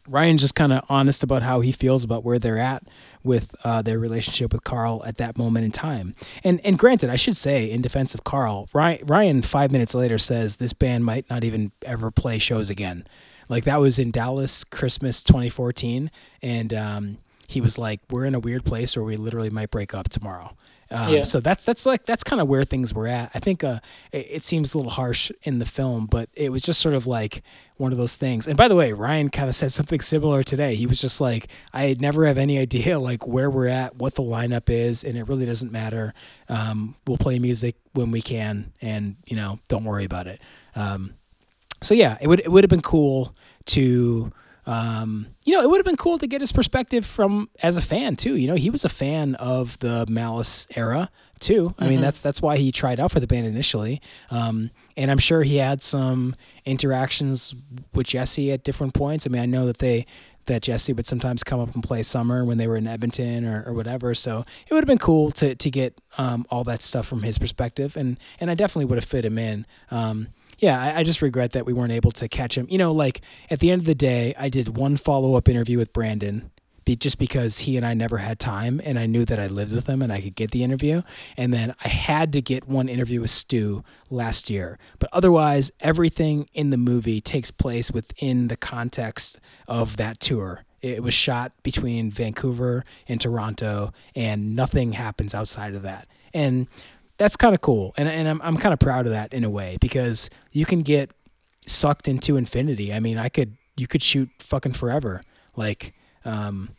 Ryan's 0.08 0.40
just 0.40 0.54
kind 0.54 0.72
of 0.72 0.84
honest 0.88 1.22
about 1.22 1.42
how 1.42 1.60
he 1.60 1.72
feels 1.72 2.04
about 2.04 2.24
where 2.24 2.38
they're 2.38 2.58
at 2.58 2.84
with 3.22 3.54
uh, 3.64 3.82
their 3.82 3.98
relationship 3.98 4.52
with 4.52 4.64
Karl 4.64 5.02
at 5.04 5.16
that 5.18 5.36
moment 5.36 5.64
in 5.64 5.72
time. 5.72 6.14
And 6.44 6.60
and 6.64 6.78
granted, 6.78 7.10
I 7.10 7.16
should 7.16 7.36
say 7.36 7.68
in 7.70 7.82
defense 7.82 8.14
of 8.14 8.24
Karl, 8.24 8.68
Ryan, 8.72 9.06
Ryan 9.06 9.42
five 9.42 9.72
minutes 9.72 9.94
later 9.94 10.18
says 10.18 10.56
this 10.56 10.72
band 10.72 11.04
might 11.04 11.28
not 11.28 11.44
even 11.44 11.72
ever 11.82 12.10
play 12.10 12.38
shows 12.38 12.70
again. 12.70 13.04
Like 13.48 13.64
that 13.64 13.80
was 13.80 13.98
in 13.98 14.10
Dallas 14.10 14.64
Christmas 14.64 15.22
2014, 15.22 16.10
and 16.42 16.74
um, 16.74 17.18
he 17.46 17.60
was 17.60 17.78
like, 17.78 18.00
"We're 18.10 18.24
in 18.24 18.34
a 18.34 18.40
weird 18.40 18.64
place 18.64 18.96
where 18.96 19.04
we 19.04 19.16
literally 19.16 19.50
might 19.50 19.70
break 19.70 19.94
up 19.94 20.08
tomorrow." 20.08 20.56
Um, 20.90 21.12
yeah. 21.12 21.22
So 21.22 21.40
that's 21.40 21.64
that's 21.64 21.84
like 21.84 22.04
that's 22.04 22.22
kind 22.22 22.40
of 22.40 22.46
where 22.46 22.62
things 22.62 22.94
were 22.94 23.08
at. 23.08 23.30
I 23.34 23.40
think 23.40 23.64
uh, 23.64 23.80
it, 24.12 24.26
it, 24.30 24.44
seems 24.44 24.72
a 24.72 24.78
little 24.78 24.92
harsh 24.92 25.32
in 25.42 25.58
the 25.58 25.64
film, 25.64 26.06
but 26.06 26.28
it 26.34 26.52
was 26.52 26.62
just 26.62 26.80
sort 26.80 26.94
of 26.94 27.08
like 27.08 27.42
one 27.76 27.90
of 27.90 27.98
those 27.98 28.16
things. 28.16 28.46
And 28.46 28.56
by 28.56 28.68
the 28.68 28.76
way, 28.76 28.92
Ryan 28.92 29.28
kind 29.28 29.48
of 29.48 29.56
said 29.56 29.72
something 29.72 30.00
similar 30.00 30.44
today. 30.44 30.76
He 30.76 30.86
was 30.86 31.00
just 31.00 31.20
like, 31.20 31.48
"I 31.72 31.96
never 31.98 32.24
have 32.26 32.38
any 32.38 32.58
idea 32.58 33.00
like 33.00 33.26
where 33.26 33.50
we're 33.50 33.66
at, 33.66 33.96
what 33.96 34.14
the 34.14 34.22
lineup 34.22 34.70
is, 34.70 35.02
and 35.02 35.18
it 35.18 35.26
really 35.26 35.46
doesn't 35.46 35.72
matter. 35.72 36.14
Um, 36.48 36.94
we'll 37.06 37.18
play 37.18 37.40
music 37.40 37.74
when 37.92 38.12
we 38.12 38.22
can, 38.22 38.72
and 38.80 39.16
you 39.26 39.34
know, 39.34 39.58
don't 39.66 39.84
worry 39.84 40.04
about 40.04 40.28
it." 40.28 40.40
Um, 40.76 41.14
so 41.82 41.94
yeah, 41.94 42.16
it 42.20 42.28
would 42.28 42.40
it 42.40 42.52
would 42.52 42.62
have 42.62 42.70
been 42.70 42.80
cool 42.80 43.34
to 43.66 44.32
um, 44.66 45.28
you 45.44 45.54
know, 45.54 45.62
it 45.62 45.70
would 45.70 45.78
have 45.78 45.84
been 45.86 45.96
cool 45.96 46.18
to 46.18 46.26
get 46.26 46.40
his 46.40 46.50
perspective 46.50 47.06
from 47.06 47.48
as 47.62 47.76
a 47.76 47.82
fan 47.82 48.16
too. 48.16 48.34
You 48.34 48.48
know, 48.48 48.56
he 48.56 48.68
was 48.68 48.84
a 48.84 48.88
fan 48.88 49.36
of 49.36 49.78
the 49.78 50.04
Malice 50.08 50.66
era 50.74 51.08
too. 51.38 51.74
I 51.78 51.82
mm-hmm. 51.82 51.90
mean, 51.90 52.00
that's 52.00 52.20
that's 52.20 52.42
why 52.42 52.56
he 52.56 52.72
tried 52.72 52.98
out 52.98 53.12
for 53.12 53.20
the 53.20 53.28
band 53.28 53.46
initially. 53.46 54.00
Um, 54.30 54.70
and 54.96 55.10
I'm 55.10 55.18
sure 55.18 55.42
he 55.44 55.58
had 55.58 55.82
some 55.82 56.34
interactions 56.64 57.54
with 57.94 58.08
Jesse 58.08 58.50
at 58.50 58.64
different 58.64 58.94
points. 58.94 59.26
I 59.26 59.30
mean, 59.30 59.42
I 59.42 59.46
know 59.46 59.66
that 59.66 59.78
they 59.78 60.04
that 60.46 60.62
Jesse 60.62 60.92
would 60.92 61.06
sometimes 61.06 61.44
come 61.44 61.60
up 61.60 61.74
and 61.74 61.82
play 61.82 62.02
summer 62.02 62.44
when 62.44 62.58
they 62.58 62.66
were 62.66 62.76
in 62.76 62.86
Edmonton 62.86 63.44
or, 63.46 63.64
or 63.66 63.72
whatever. 63.72 64.14
So 64.14 64.44
it 64.66 64.74
would 64.74 64.80
have 64.80 64.88
been 64.88 64.98
cool 64.98 65.30
to 65.32 65.54
to 65.54 65.70
get 65.70 66.00
um, 66.18 66.44
all 66.50 66.64
that 66.64 66.82
stuff 66.82 67.06
from 67.06 67.22
his 67.22 67.38
perspective, 67.38 67.96
and 67.96 68.18
and 68.40 68.50
I 68.50 68.54
definitely 68.54 68.86
would 68.86 68.98
have 68.98 69.04
fit 69.04 69.24
him 69.24 69.38
in. 69.38 69.64
Um, 69.92 70.28
yeah, 70.58 70.80
I, 70.80 71.00
I, 71.00 71.02
just 71.02 71.22
regret 71.22 71.52
that 71.52 71.66
we 71.66 71.72
weren't 71.72 71.92
able 71.92 72.12
to 72.12 72.28
catch 72.28 72.56
him. 72.56 72.66
You 72.70 72.78
know, 72.78 72.92
like 72.92 73.20
at 73.50 73.60
the 73.60 73.70
end 73.70 73.82
of 73.82 73.86
the 73.86 73.94
day, 73.94 74.34
I 74.38 74.48
did 74.48 74.76
one 74.76 74.96
follow 74.96 75.34
up 75.34 75.48
interview 75.48 75.78
with 75.78 75.92
Brandon. 75.92 76.50
Be, 76.84 76.94
just 76.94 77.18
because 77.18 77.58
he 77.60 77.76
and 77.76 77.84
I 77.84 77.94
never 77.94 78.18
had 78.18 78.38
time, 78.38 78.80
and 78.84 78.96
I 78.96 79.06
knew 79.06 79.24
that 79.24 79.40
I 79.40 79.48
lived 79.48 79.72
with 79.72 79.88
him 79.88 80.02
and 80.02 80.12
I 80.12 80.20
could 80.20 80.36
get 80.36 80.52
the 80.52 80.62
interview. 80.62 81.02
And 81.36 81.52
then 81.52 81.74
I 81.84 81.88
had 81.88 82.32
to 82.34 82.40
get 82.40 82.68
one 82.68 82.88
interview 82.88 83.20
with 83.20 83.30
Stu 83.30 83.82
last 84.08 84.48
year. 84.48 84.78
But 85.00 85.10
otherwise, 85.12 85.72
everything 85.80 86.48
in 86.54 86.70
the 86.70 86.76
movie 86.76 87.20
takes 87.20 87.50
place 87.50 87.90
within 87.90 88.46
the 88.46 88.56
context 88.56 89.40
of 89.66 89.96
that 89.96 90.20
tour. 90.20 90.64
It 90.80 91.02
was 91.02 91.12
shot 91.12 91.50
between 91.64 92.12
Vancouver 92.12 92.84
and 93.08 93.20
Toronto, 93.20 93.92
and 94.14 94.54
nothing 94.54 94.92
happens 94.92 95.34
outside 95.34 95.74
of 95.74 95.82
that. 95.82 96.06
And 96.32 96.68
that's 97.18 97.36
kind 97.36 97.54
of 97.54 97.60
cool, 97.60 97.94
and 97.96 98.08
and 98.08 98.28
I'm 98.28 98.40
I'm 98.42 98.56
kind 98.56 98.72
of 98.72 98.78
proud 98.78 99.06
of 99.06 99.12
that 99.12 99.32
in 99.32 99.44
a 99.44 99.50
way 99.50 99.78
because 99.80 100.30
you 100.52 100.66
can 100.66 100.82
get 100.82 101.10
sucked 101.66 102.08
into 102.08 102.36
infinity. 102.36 102.92
I 102.92 103.00
mean, 103.00 103.18
I 103.18 103.28
could 103.28 103.56
you 103.76 103.86
could 103.86 104.02
shoot 104.02 104.30
fucking 104.38 104.72
forever. 104.72 105.20
Like, 105.54 105.94
um, 106.24 106.70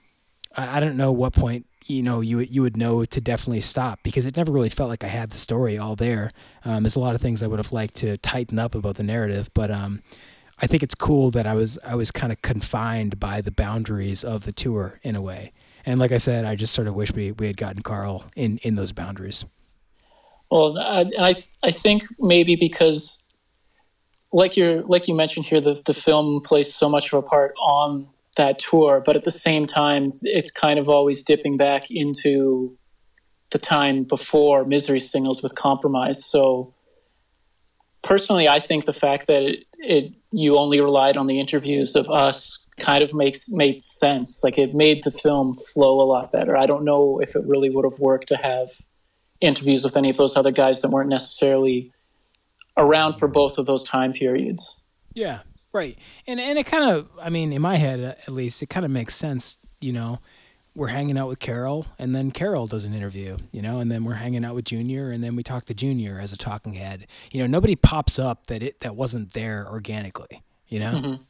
I, 0.56 0.78
I 0.78 0.80
don't 0.80 0.97
know 0.97 1.12
what 1.12 1.34
point 1.34 1.65
you 1.86 2.04
know 2.04 2.21
you 2.21 2.39
you 2.39 2.62
would 2.62 2.78
know 2.78 3.06
to 3.06 3.21
definitely 3.21 3.62
stop 3.62 4.00
because 4.04 4.26
it 4.26 4.38
never 4.38 4.52
really 4.52 4.69
felt 4.69 4.89
like 4.89 5.04
I 5.04 5.08
had 5.08 5.32
the 5.32 5.38
story 5.38 5.78
all 5.78 5.95
there. 5.95 6.32
Um, 6.65 6.84
there's 6.84 6.95
a 6.95 7.00
lot 7.02 7.15
of 7.15 7.21
things 7.21 7.41
I 7.41 7.47
would 7.47 7.60
have 7.60 7.71
liked 7.71 7.95
to 7.95 8.17
tighten 8.17 8.60
up 8.60 8.76
about 8.76 8.95
the 8.95 9.04
narrative, 9.04 9.50
but 9.54 9.71
um, 9.71 10.02
I 10.60 10.67
think 10.67 10.84
it's 10.84 10.95
cool 10.95 11.32
that 11.32 11.47
I 11.47 11.54
was 11.54 11.78
I 11.84 11.95
was 11.95 12.12
kind 12.12 12.32
of 12.32 12.41
confined 12.41 13.19
by 13.19 13.41
the 13.41 13.52
boundaries 13.52 14.23
of 14.23 14.45
the 14.45 14.54
tour 14.54 15.00
in 15.04 15.15
a 15.15 15.21
way. 15.21 15.54
And 15.86 16.02
like 16.02 16.12
I 16.12 16.17
said, 16.17 16.43
I 16.43 16.56
just 16.56 16.73
sort 16.73 16.89
of 16.89 16.95
wish 16.95 17.13
we, 17.13 17.32
we 17.32 17.47
had 17.47 17.56
gotten 17.56 17.82
Karl 17.82 18.26
in, 18.36 18.58
in 18.58 18.76
those 18.76 18.91
boundaries. 18.91 19.45
Well, 20.50 20.78
I, 20.78 21.02
and 21.02 21.14
I 21.20 21.36
I 21.64 21.72
think 21.72 22.04
maybe 22.20 22.56
because, 22.56 23.28
like 24.32 24.58
you 24.58 24.84
like 24.88 25.08
you 25.08 25.16
mentioned 25.16 25.46
here, 25.46 25.62
the 25.62 25.80
the 25.86 25.94
film 25.94 26.42
plays 26.42 26.74
so 26.74 26.90
much 26.90 27.12
of 27.12 27.20
a 27.20 27.28
part 27.28 27.54
on 27.62 28.08
that 28.38 28.60
tour, 28.60 29.02
but 29.06 29.16
at 29.16 29.24
the 29.24 29.32
same 29.32 29.66
time, 29.66 30.14
it's 30.22 30.52
kind 30.52 30.80
of 30.80 30.90
always 30.90 31.24
dipping 31.24 31.58
back 31.58 31.92
into 31.92 32.78
the 33.52 33.58
time 33.58 34.04
before 34.04 34.66
Misery 34.66 35.00
Signals 35.00 35.42
with 35.42 35.56
Compromise. 35.56 36.24
So 36.24 36.74
personally, 38.04 38.48
I 38.48 38.60
think 38.60 38.86
the 38.86 38.94
fact 38.94 39.28
that 39.28 39.42
it, 39.42 39.66
it 39.80 40.14
you 40.32 40.58
only 40.58 40.80
relied 40.80 41.18
on 41.18 41.28
the 41.28 41.40
interviews 41.40 41.96
of 41.96 42.10
us 42.10 42.66
kind 42.80 43.04
of 43.04 43.14
makes 43.14 43.50
made 43.50 43.80
sense. 43.80 44.44
Like 44.44 44.58
it 44.58 44.74
made 44.74 45.04
the 45.04 45.12
film 45.12 45.54
flow 45.54 46.00
a 46.02 46.08
lot 46.08 46.32
better. 46.32 46.56
I 46.56 46.66
don't 46.66 46.86
know 46.86 47.20
if 47.20 47.36
it 47.36 47.46
really 47.46 47.70
would 47.70 47.86
have 47.86 48.00
worked 48.00 48.28
to 48.30 48.38
have 48.38 48.70
interviews 49.41 49.84
with 49.84 49.97
any 49.97 50.10
of 50.10 50.17
those 50.17 50.36
other 50.36 50.52
guys 50.52 50.82
that 50.82 50.89
weren't 50.89 51.10
necessarily 51.10 51.91
around 52.78 53.13
for 53.13 53.28
both 53.28 53.58
of 53.58 53.65
those 53.65 53.84
time 53.84 54.13
periods. 54.13 54.84
Yeah, 55.13 55.39
right. 55.73 55.97
And 56.26 56.39
and 56.39 56.58
it 56.60 56.65
kind 56.65 56.89
of, 56.89 57.10
I 57.21 57.30
mean, 57.30 57.52
in 57.52 57.62
my 57.62 57.78
head 57.78 58.00
at 58.00 58.30
least, 58.30 58.62
it 58.62 58.67
kind 58.67 58.86
of 58.86 58.91
makes 58.91 59.15
sense. 59.15 59.58
You 59.82 59.93
know, 59.93 60.19
we're 60.76 60.88
hanging 60.88 61.17
out 61.17 61.28
with 61.28 61.39
Carol, 61.39 61.88
and 61.97 62.15
then 62.15 62.32
Carol 62.32 62.67
does 62.67 62.86
an 62.86 62.93
interview. 62.93 63.38
You 63.52 63.62
know, 63.62 63.80
and 63.80 63.91
then 63.91 64.04
we're 64.04 64.15
hanging 64.15 64.45
out 64.45 64.56
with 64.56 64.65
Junior, 64.65 65.12
and 65.12 65.23
then 65.23 65.36
we 65.36 65.43
talk 65.43 65.65
to 65.65 65.73
Junior 65.73 66.19
as 66.19 66.32
a 66.32 66.38
talking 66.38 66.73
head. 66.73 67.08
You 67.32 67.41
know, 67.41 67.47
nobody 67.47 67.76
pops 67.76 68.19
up 68.19 68.47
that 68.47 68.62
it 68.62 68.82
that 68.82 68.95
wasn't 68.95 69.34
there 69.34 69.67
organically. 69.67 70.41
You 70.67 70.80
know. 70.80 70.91
Mm-hmm. 70.91 71.23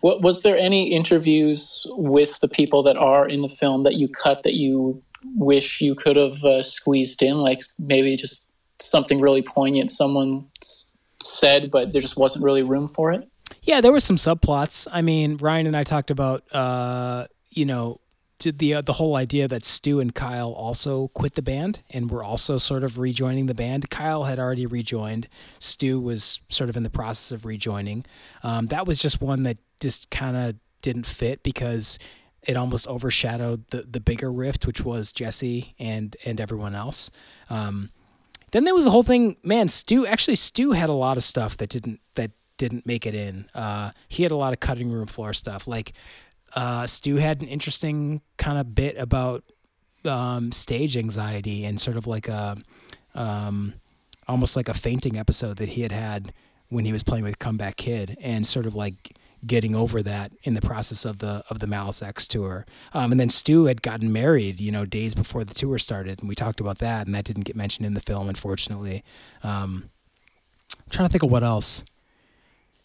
What 0.00 0.20
was 0.20 0.42
there 0.42 0.56
any 0.56 0.92
interviews 0.92 1.86
with 1.90 2.40
the 2.40 2.48
people 2.48 2.82
that 2.82 2.96
are 2.96 3.26
in 3.26 3.40
the 3.40 3.48
film 3.48 3.84
that 3.84 3.94
you 3.94 4.06
cut 4.06 4.42
that 4.42 4.54
you 4.54 5.02
wish 5.36 5.80
you 5.80 5.94
could 5.94 6.16
have 6.16 6.44
uh, 6.44 6.62
squeezed 6.62 7.22
in? 7.22 7.38
Like 7.38 7.60
maybe 7.78 8.16
just 8.16 8.50
something 8.80 9.20
really 9.20 9.42
poignant 9.42 9.90
someone 9.90 10.46
said, 11.22 11.70
but 11.70 11.92
there 11.92 12.02
just 12.02 12.16
wasn't 12.16 12.44
really 12.44 12.62
room 12.62 12.88
for 12.88 13.12
it. 13.12 13.28
Yeah, 13.62 13.80
there 13.80 13.92
were 13.92 14.00
some 14.00 14.16
subplots. 14.16 14.88
I 14.90 15.02
mean, 15.02 15.36
Ryan 15.36 15.66
and 15.66 15.76
I 15.76 15.84
talked 15.84 16.10
about, 16.10 16.42
uh, 16.52 17.26
you 17.50 17.64
know, 17.64 18.00
the 18.40 18.74
uh, 18.74 18.80
the 18.80 18.94
whole 18.94 19.14
idea 19.14 19.46
that 19.46 19.64
Stu 19.64 20.00
and 20.00 20.12
Kyle 20.12 20.50
also 20.50 21.08
quit 21.08 21.34
the 21.34 21.42
band 21.42 21.82
and 21.90 22.10
were 22.10 22.24
also 22.24 22.58
sort 22.58 22.82
of 22.82 22.98
rejoining 22.98 23.46
the 23.46 23.54
band. 23.54 23.88
Kyle 23.88 24.24
had 24.24 24.40
already 24.40 24.66
rejoined. 24.66 25.28
Stu 25.60 26.00
was 26.00 26.40
sort 26.48 26.68
of 26.68 26.76
in 26.76 26.82
the 26.82 26.90
process 26.90 27.30
of 27.30 27.44
rejoining. 27.44 28.04
Um, 28.42 28.66
that 28.68 28.84
was 28.84 29.00
just 29.00 29.20
one 29.20 29.44
that 29.44 29.58
just 29.78 30.10
kind 30.10 30.36
of 30.36 30.56
didn't 30.80 31.06
fit 31.06 31.44
because 31.44 32.00
it 32.42 32.56
almost 32.56 32.88
overshadowed 32.88 33.68
the 33.68 33.82
the 33.82 34.00
bigger 34.00 34.32
rift, 34.32 34.66
which 34.66 34.84
was 34.84 35.12
Jesse 35.12 35.74
and 35.78 36.16
and 36.24 36.40
everyone 36.40 36.74
else. 36.74 37.10
Um, 37.50 37.90
then 38.50 38.64
there 38.64 38.74
was 38.74 38.86
a 38.86 38.90
whole 38.90 39.02
thing. 39.02 39.36
Man, 39.42 39.68
Stu 39.68 40.06
actually 40.06 40.36
Stu 40.36 40.72
had 40.72 40.88
a 40.88 40.94
lot 40.94 41.16
of 41.16 41.22
stuff 41.22 41.56
that 41.58 41.70
didn't 41.70 42.00
that 42.14 42.32
didn't 42.56 42.86
make 42.86 43.06
it 43.06 43.14
in. 43.14 43.46
Uh, 43.54 43.92
he 44.08 44.22
had 44.22 44.32
a 44.32 44.36
lot 44.36 44.52
of 44.52 44.60
cutting 44.60 44.90
room 44.90 45.06
floor 45.06 45.32
stuff. 45.32 45.66
Like 45.66 45.92
uh, 46.54 46.86
Stu 46.86 47.16
had 47.16 47.42
an 47.42 47.48
interesting 47.48 48.20
kind 48.36 48.58
of 48.58 48.74
bit 48.74 48.96
about 48.98 49.44
um, 50.04 50.52
stage 50.52 50.96
anxiety 50.96 51.64
and 51.64 51.80
sort 51.80 51.96
of 51.96 52.06
like 52.06 52.28
a 52.28 52.56
um, 53.14 53.74
almost 54.28 54.56
like 54.56 54.68
a 54.68 54.74
fainting 54.74 55.18
episode 55.18 55.56
that 55.58 55.70
he 55.70 55.82
had 55.82 55.92
had 55.92 56.32
when 56.68 56.84
he 56.84 56.92
was 56.92 57.02
playing 57.02 57.24
with 57.24 57.38
Comeback 57.38 57.76
Kid, 57.76 58.16
and 58.20 58.46
sort 58.46 58.64
of 58.64 58.74
like 58.74 59.14
getting 59.46 59.74
over 59.74 60.02
that 60.02 60.32
in 60.44 60.54
the 60.54 60.60
process 60.60 61.04
of 61.04 61.18
the 61.18 61.42
of 61.50 61.58
the 61.58 61.66
Malice 61.66 62.02
X 62.02 62.26
tour. 62.26 62.64
Um, 62.92 63.12
and 63.12 63.20
then 63.20 63.28
Stu 63.28 63.64
had 63.64 63.82
gotten 63.82 64.12
married, 64.12 64.60
you 64.60 64.72
know, 64.72 64.84
days 64.84 65.14
before 65.14 65.44
the 65.44 65.54
tour 65.54 65.78
started, 65.78 66.20
and 66.20 66.28
we 66.28 66.34
talked 66.34 66.60
about 66.60 66.78
that, 66.78 67.06
and 67.06 67.14
that 67.14 67.24
didn't 67.24 67.44
get 67.44 67.56
mentioned 67.56 67.86
in 67.86 67.94
the 67.94 68.00
film, 68.00 68.28
unfortunately. 68.28 69.04
Um, 69.42 69.90
I'm 70.78 70.90
trying 70.90 71.08
to 71.08 71.12
think 71.12 71.22
of 71.22 71.30
what 71.30 71.42
else. 71.42 71.82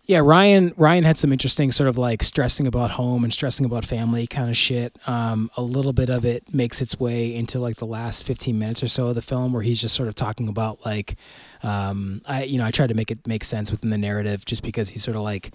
Yeah, 0.08 0.20
Ryan 0.20 0.74
Ryan 0.78 1.04
had 1.04 1.18
some 1.18 1.34
interesting 1.34 1.70
sort 1.70 1.90
of 1.90 1.98
like 1.98 2.24
stressing 2.24 2.66
about 2.66 2.92
home 2.92 3.26
and 3.26 3.34
stressing 3.34 3.66
about 3.66 3.84
family 3.84 4.26
kind 4.26 4.50
of 4.50 4.56
shit. 4.56 4.98
Um, 5.06 5.52
a 5.58 5.62
little 5.62 5.92
bit 5.92 6.10
of 6.10 6.24
it 6.24 6.54
makes 6.54 6.82
its 6.82 6.98
way 6.98 7.36
into 7.36 7.60
like 7.60 7.76
the 7.76 7.86
last 7.86 8.24
15 8.24 8.58
minutes 8.58 8.82
or 8.82 8.88
so 8.88 9.08
of 9.08 9.16
the 9.16 9.22
film 9.22 9.52
where 9.52 9.64
he's 9.64 9.82
just 9.82 9.96
sort 9.96 10.08
of 10.08 10.16
talking 10.16 10.48
about 10.48 10.86
like 10.86 11.18
um, 11.62 12.22
I 12.26 12.44
you 12.44 12.58
know, 12.58 12.66
I 12.66 12.72
tried 12.72 12.88
to 12.88 12.96
make 12.96 13.12
it 13.12 13.28
make 13.28 13.44
sense 13.44 13.70
within 13.70 13.90
the 13.90 13.98
narrative 13.98 14.46
just 14.46 14.64
because 14.64 14.90
he's 14.90 15.04
sort 15.04 15.18
of 15.18 15.24
like 15.24 15.52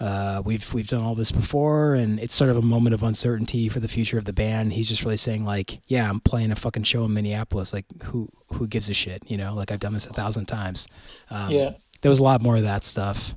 uh, 0.00 0.42
we've 0.44 0.72
we've 0.72 0.86
done 0.86 1.02
all 1.02 1.14
this 1.14 1.32
before, 1.32 1.94
and 1.94 2.20
it's 2.20 2.34
sort 2.34 2.50
of 2.50 2.56
a 2.56 2.62
moment 2.62 2.94
of 2.94 3.02
uncertainty 3.02 3.68
for 3.68 3.80
the 3.80 3.88
future 3.88 4.18
of 4.18 4.24
the 4.24 4.32
band. 4.32 4.72
He's 4.72 4.88
just 4.88 5.02
really 5.02 5.16
saying 5.16 5.44
like, 5.44 5.80
yeah, 5.86 6.08
I'm 6.08 6.20
playing 6.20 6.52
a 6.52 6.56
fucking 6.56 6.84
show 6.84 7.04
in 7.04 7.14
Minneapolis. 7.14 7.72
Like, 7.72 7.86
who 8.04 8.28
who 8.52 8.66
gives 8.68 8.88
a 8.88 8.94
shit? 8.94 9.22
You 9.26 9.36
know, 9.36 9.54
like 9.54 9.72
I've 9.72 9.80
done 9.80 9.94
this 9.94 10.06
a 10.06 10.12
thousand 10.12 10.46
times. 10.46 10.86
Um, 11.30 11.50
yeah, 11.50 11.70
there 12.02 12.08
was 12.08 12.20
a 12.20 12.22
lot 12.22 12.42
more 12.42 12.56
of 12.56 12.62
that 12.62 12.84
stuff. 12.84 13.34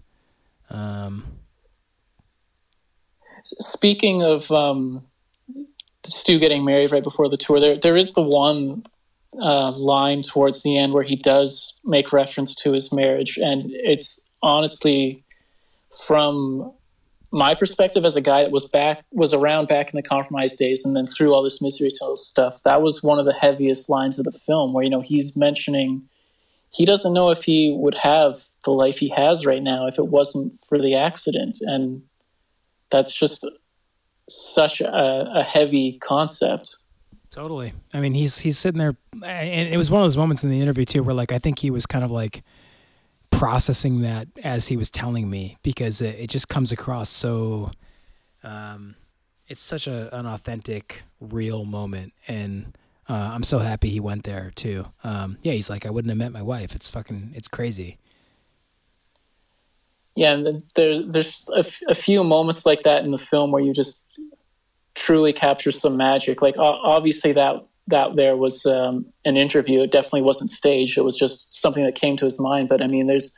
Um, 0.69 1.25
Speaking 3.43 4.21
of 4.21 4.51
um, 4.51 5.03
Stu 6.05 6.37
getting 6.37 6.63
married 6.63 6.91
right 6.91 7.03
before 7.03 7.27
the 7.27 7.37
tour, 7.37 7.59
there 7.59 7.77
there 7.77 7.97
is 7.97 8.13
the 8.13 8.21
one 8.21 8.83
uh, 9.41 9.71
line 9.71 10.21
towards 10.21 10.61
the 10.61 10.77
end 10.77 10.93
where 10.93 11.03
he 11.03 11.15
does 11.15 11.79
make 11.83 12.13
reference 12.13 12.53
to 12.55 12.73
his 12.73 12.91
marriage, 12.91 13.37
and 13.37 13.63
it's 13.67 14.23
honestly 14.43 15.23
from 16.05 16.73
my 17.31 17.55
perspective 17.55 18.03
as 18.03 18.15
a 18.15 18.21
guy 18.21 18.43
that 18.43 18.51
was 18.51 18.65
back 18.65 19.03
was 19.11 19.33
around 19.33 19.67
back 19.67 19.93
in 19.93 19.97
the 19.97 20.03
compromise 20.03 20.53
days 20.55 20.83
and 20.83 20.95
then 20.95 21.07
through 21.07 21.33
all 21.33 21.41
this 21.41 21.61
Signals 21.61 22.27
stuff 22.27 22.61
that 22.63 22.81
was 22.81 23.01
one 23.01 23.19
of 23.19 23.25
the 23.25 23.33
heaviest 23.33 23.89
lines 23.89 24.19
of 24.19 24.25
the 24.25 24.31
film 24.31 24.73
where 24.73 24.83
you 24.83 24.89
know 24.89 25.01
he's 25.01 25.37
mentioning 25.37 26.03
he 26.71 26.85
doesn't 26.85 27.13
know 27.13 27.29
if 27.29 27.43
he 27.43 27.75
would 27.77 27.95
have 27.95 28.37
the 28.63 28.71
life 28.71 28.97
he 28.97 29.09
has 29.09 29.45
right 29.45 29.61
now 29.61 29.87
if 29.87 29.99
it 29.99 30.07
wasn't 30.07 30.59
for 30.61 30.81
the 30.81 30.95
accident. 30.95 31.57
And 31.61 32.03
that's 32.89 33.17
just 33.17 33.45
such 34.29 34.79
a, 34.79 35.31
a 35.35 35.43
heavy 35.43 35.99
concept. 35.99 36.77
Totally. 37.29 37.73
I 37.93 37.99
mean 37.99 38.13
he's 38.13 38.39
he's 38.39 38.57
sitting 38.57 38.79
there 38.79 38.95
and 39.23 39.73
it 39.73 39.77
was 39.77 39.91
one 39.91 40.01
of 40.01 40.05
those 40.05 40.17
moments 40.17 40.43
in 40.43 40.49
the 40.49 40.61
interview 40.61 40.83
too 40.83 41.01
where 41.01 41.15
like 41.15 41.31
i 41.31 41.39
think 41.39 41.59
he 41.59 41.71
was 41.71 41.85
kind 41.85 42.03
of 42.03 42.11
like 42.11 42.43
processing 43.31 44.01
that 44.01 44.27
as 44.43 44.67
he 44.67 44.77
was 44.77 44.89
telling 44.89 45.29
me 45.29 45.57
because 45.63 46.01
it, 46.01 46.15
it 46.19 46.29
just 46.29 46.47
comes 46.47 46.71
across 46.71 47.09
so 47.09 47.71
um, 48.43 48.95
it's 49.47 49.61
such 49.61 49.87
a, 49.87 50.15
an 50.17 50.25
authentic 50.25 51.03
real 51.19 51.65
moment. 51.65 52.13
And 52.27 52.77
uh, 53.09 53.31
i'm 53.33 53.43
so 53.43 53.59
happy 53.59 53.89
he 53.89 53.99
went 53.99 54.23
there 54.23 54.51
too. 54.55 54.85
Um, 55.03 55.37
yeah 55.41 55.53
he's 55.53 55.69
like 55.69 55.85
i 55.85 55.89
wouldn't 55.89 56.09
have 56.09 56.17
met 56.17 56.31
my 56.31 56.41
wife. 56.41 56.75
It's 56.75 56.89
fucking 56.89 57.33
it's 57.35 57.47
crazy. 57.47 57.97
Yeah 60.15 60.33
and 60.33 60.63
there, 60.75 61.01
there's 61.03 61.49
a, 61.55 61.59
f- 61.59 61.81
a 61.87 61.95
few 61.95 62.23
moments 62.23 62.65
like 62.65 62.83
that 62.83 63.03
in 63.03 63.11
the 63.11 63.17
film 63.17 63.51
where 63.51 63.63
you 63.63 63.73
just 63.73 64.05
truly 64.93 65.33
capture 65.33 65.71
some 65.71 65.97
magic. 65.97 66.41
Like 66.41 66.57
obviously 66.57 67.31
that 67.33 67.65
that 67.87 68.15
there 68.15 68.37
was 68.37 68.65
um, 68.65 69.05
an 69.25 69.37
interview. 69.37 69.81
It 69.81 69.91
definitely 69.91 70.21
wasn't 70.21 70.49
staged. 70.49 70.97
It 70.97 71.03
was 71.03 71.15
just 71.15 71.53
something 71.53 71.83
that 71.83 71.95
came 71.95 72.15
to 72.17 72.25
his 72.25 72.39
mind. 72.39 72.69
But 72.69 72.81
I 72.81 72.87
mean, 72.87 73.07
there's 73.07 73.35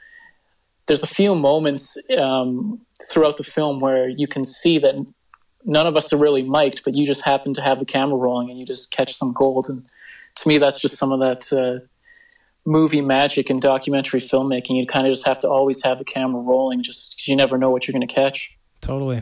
there's 0.88 1.03
a 1.03 1.08
few 1.08 1.34
moments 1.36 1.97
um, 2.17 2.82
throughout 3.10 3.38
the 3.38 3.43
film 3.43 3.79
where 3.79 4.08
you 4.10 4.27
can 4.27 4.43
see 4.43 4.79
that 4.79 4.95
none 5.63 5.88
of 5.88 5.95
us 5.95 6.12
are 6.12 6.17
really 6.17 6.43
mic'd, 6.43 6.84
but 6.84 6.95
you 6.95 7.06
just 7.06 7.23
happen 7.23 7.53
to 7.53 7.62
have 7.62 7.79
the 7.79 7.86
camera 7.86 8.17
rolling 8.17 8.49
and 8.49 8.60
you 8.60 8.65
just 8.65 8.91
catch 8.91 9.13
some 9.13 9.32
gold. 9.32 9.65
And 9.69 9.84
to 10.36 10.47
me, 10.47 10.58
that's 10.58 10.82
just 10.82 10.97
some 10.97 11.12
of 11.12 11.19
that 11.21 11.53
uh, 11.53 11.86
movie 12.65 13.01
magic 13.01 13.49
and 13.49 13.62
documentary 13.62 14.19
filmmaking. 14.19 14.75
You 14.75 14.86
kind 14.86 15.08
of 15.08 15.13
just 15.13 15.25
have 15.25 15.39
to 15.39 15.47
always 15.47 15.82
have 15.84 15.99
the 15.99 16.06
camera 16.06 16.41
rolling, 16.41 16.84
just 16.84 17.13
because 17.13 17.27
you 17.27 17.36
never 17.36 17.58
know 17.58 17.69
what 17.69 17.88
you're 17.88 17.93
going 17.93 18.08
to 18.08 18.13
catch. 18.13 18.58
Totally. 18.82 19.21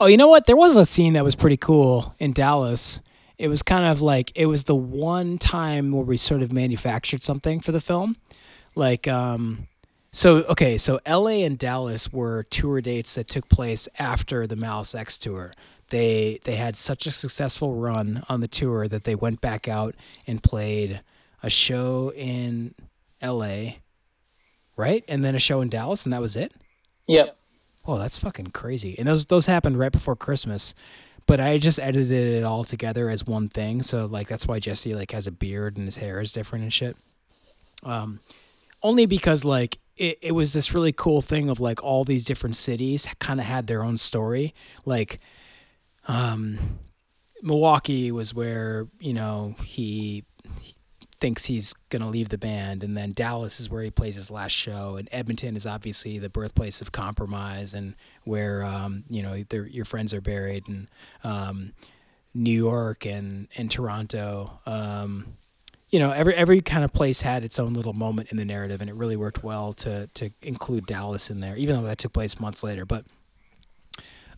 Oh, 0.00 0.06
you 0.06 0.16
know 0.16 0.28
what? 0.28 0.46
There 0.46 0.56
was 0.56 0.76
a 0.76 0.84
scene 0.84 1.12
that 1.12 1.24
was 1.24 1.36
pretty 1.36 1.56
cool 1.56 2.14
in 2.18 2.32
Dallas 2.32 3.00
it 3.40 3.48
was 3.48 3.62
kind 3.62 3.86
of 3.86 4.02
like 4.02 4.30
it 4.34 4.46
was 4.46 4.64
the 4.64 4.76
one 4.76 5.38
time 5.38 5.92
where 5.92 6.04
we 6.04 6.18
sort 6.18 6.42
of 6.42 6.52
manufactured 6.52 7.22
something 7.22 7.58
for 7.58 7.72
the 7.72 7.80
film. 7.80 8.18
Like, 8.74 9.08
um, 9.08 9.66
so 10.12 10.42
okay, 10.42 10.76
so 10.76 11.00
L.A. 11.06 11.42
and 11.42 11.58
Dallas 11.58 12.12
were 12.12 12.42
tour 12.44 12.82
dates 12.82 13.14
that 13.14 13.28
took 13.28 13.48
place 13.48 13.88
after 13.98 14.46
the 14.46 14.56
Malice 14.56 14.94
X 14.94 15.16
tour. 15.16 15.52
They 15.88 16.38
they 16.44 16.56
had 16.56 16.76
such 16.76 17.06
a 17.06 17.10
successful 17.10 17.76
run 17.76 18.24
on 18.28 18.42
the 18.42 18.48
tour 18.48 18.86
that 18.88 19.04
they 19.04 19.14
went 19.14 19.40
back 19.40 19.66
out 19.66 19.94
and 20.26 20.42
played 20.42 21.00
a 21.42 21.48
show 21.48 22.12
in 22.14 22.74
L.A. 23.22 23.78
Right, 24.76 25.02
and 25.08 25.24
then 25.24 25.34
a 25.34 25.38
show 25.38 25.62
in 25.62 25.70
Dallas, 25.70 26.04
and 26.04 26.12
that 26.12 26.20
was 26.20 26.36
it. 26.36 26.52
Yep. 27.06 27.36
Oh, 27.86 27.96
that's 27.96 28.18
fucking 28.18 28.48
crazy. 28.48 28.98
And 28.98 29.08
those 29.08 29.26
those 29.26 29.46
happened 29.46 29.78
right 29.78 29.92
before 29.92 30.14
Christmas 30.14 30.74
but 31.30 31.38
I 31.38 31.58
just 31.58 31.78
edited 31.78 32.10
it 32.10 32.42
all 32.42 32.64
together 32.64 33.08
as 33.08 33.24
one 33.24 33.46
thing. 33.46 33.82
So 33.82 34.06
like 34.06 34.26
that's 34.26 34.48
why 34.48 34.58
Jesse 34.58 34.96
like 34.96 35.12
has 35.12 35.28
a 35.28 35.30
beard 35.30 35.76
and 35.76 35.86
his 35.86 35.98
hair 35.98 36.20
is 36.20 36.32
different 36.32 36.64
and 36.64 36.72
shit. 36.72 36.96
Um, 37.84 38.18
only 38.82 39.06
because 39.06 39.44
like 39.44 39.78
it, 39.96 40.18
it 40.22 40.32
was 40.32 40.54
this 40.54 40.74
really 40.74 40.90
cool 40.90 41.22
thing 41.22 41.48
of 41.48 41.60
like 41.60 41.84
all 41.84 42.02
these 42.02 42.24
different 42.24 42.56
cities 42.56 43.06
kind 43.20 43.38
of 43.38 43.46
had 43.46 43.68
their 43.68 43.84
own 43.84 43.96
story. 43.96 44.56
Like, 44.84 45.20
um, 46.08 46.80
Milwaukee 47.44 48.10
was 48.10 48.34
where 48.34 48.88
you 48.98 49.12
know 49.12 49.54
he 49.62 50.24
thinks 51.20 51.44
he's 51.44 51.74
going 51.90 52.02
to 52.02 52.08
leave 52.08 52.30
the 52.30 52.38
band 52.38 52.82
and 52.82 52.96
then 52.96 53.12
Dallas 53.12 53.60
is 53.60 53.68
where 53.68 53.82
he 53.82 53.90
plays 53.90 54.16
his 54.16 54.30
last 54.30 54.52
show 54.52 54.96
and 54.96 55.08
Edmonton 55.12 55.54
is 55.54 55.66
obviously 55.66 56.18
the 56.18 56.30
birthplace 56.30 56.80
of 56.80 56.92
compromise 56.92 57.74
and 57.74 57.94
where 58.24 58.64
um, 58.64 59.04
you 59.10 59.22
know 59.22 59.34
your 59.50 59.84
friends 59.84 60.14
are 60.14 60.20
buried 60.20 60.66
and 60.66 60.88
um, 61.22 61.72
New 62.34 62.50
York 62.50 63.04
and 63.04 63.48
and 63.56 63.70
Toronto 63.70 64.60
um, 64.66 65.36
you 65.90 65.98
know 65.98 66.10
every 66.10 66.34
every 66.34 66.60
kind 66.62 66.84
of 66.84 66.92
place 66.92 67.20
had 67.20 67.44
its 67.44 67.58
own 67.58 67.74
little 67.74 67.92
moment 67.92 68.30
in 68.30 68.38
the 68.38 68.44
narrative 68.44 68.80
and 68.80 68.88
it 68.88 68.96
really 68.96 69.16
worked 69.16 69.44
well 69.44 69.74
to 69.74 70.08
to 70.14 70.30
include 70.42 70.86
Dallas 70.86 71.30
in 71.30 71.40
there 71.40 71.56
even 71.56 71.76
though 71.76 71.86
that 71.86 71.98
took 71.98 72.14
place 72.14 72.40
months 72.40 72.64
later 72.64 72.86
but 72.86 73.04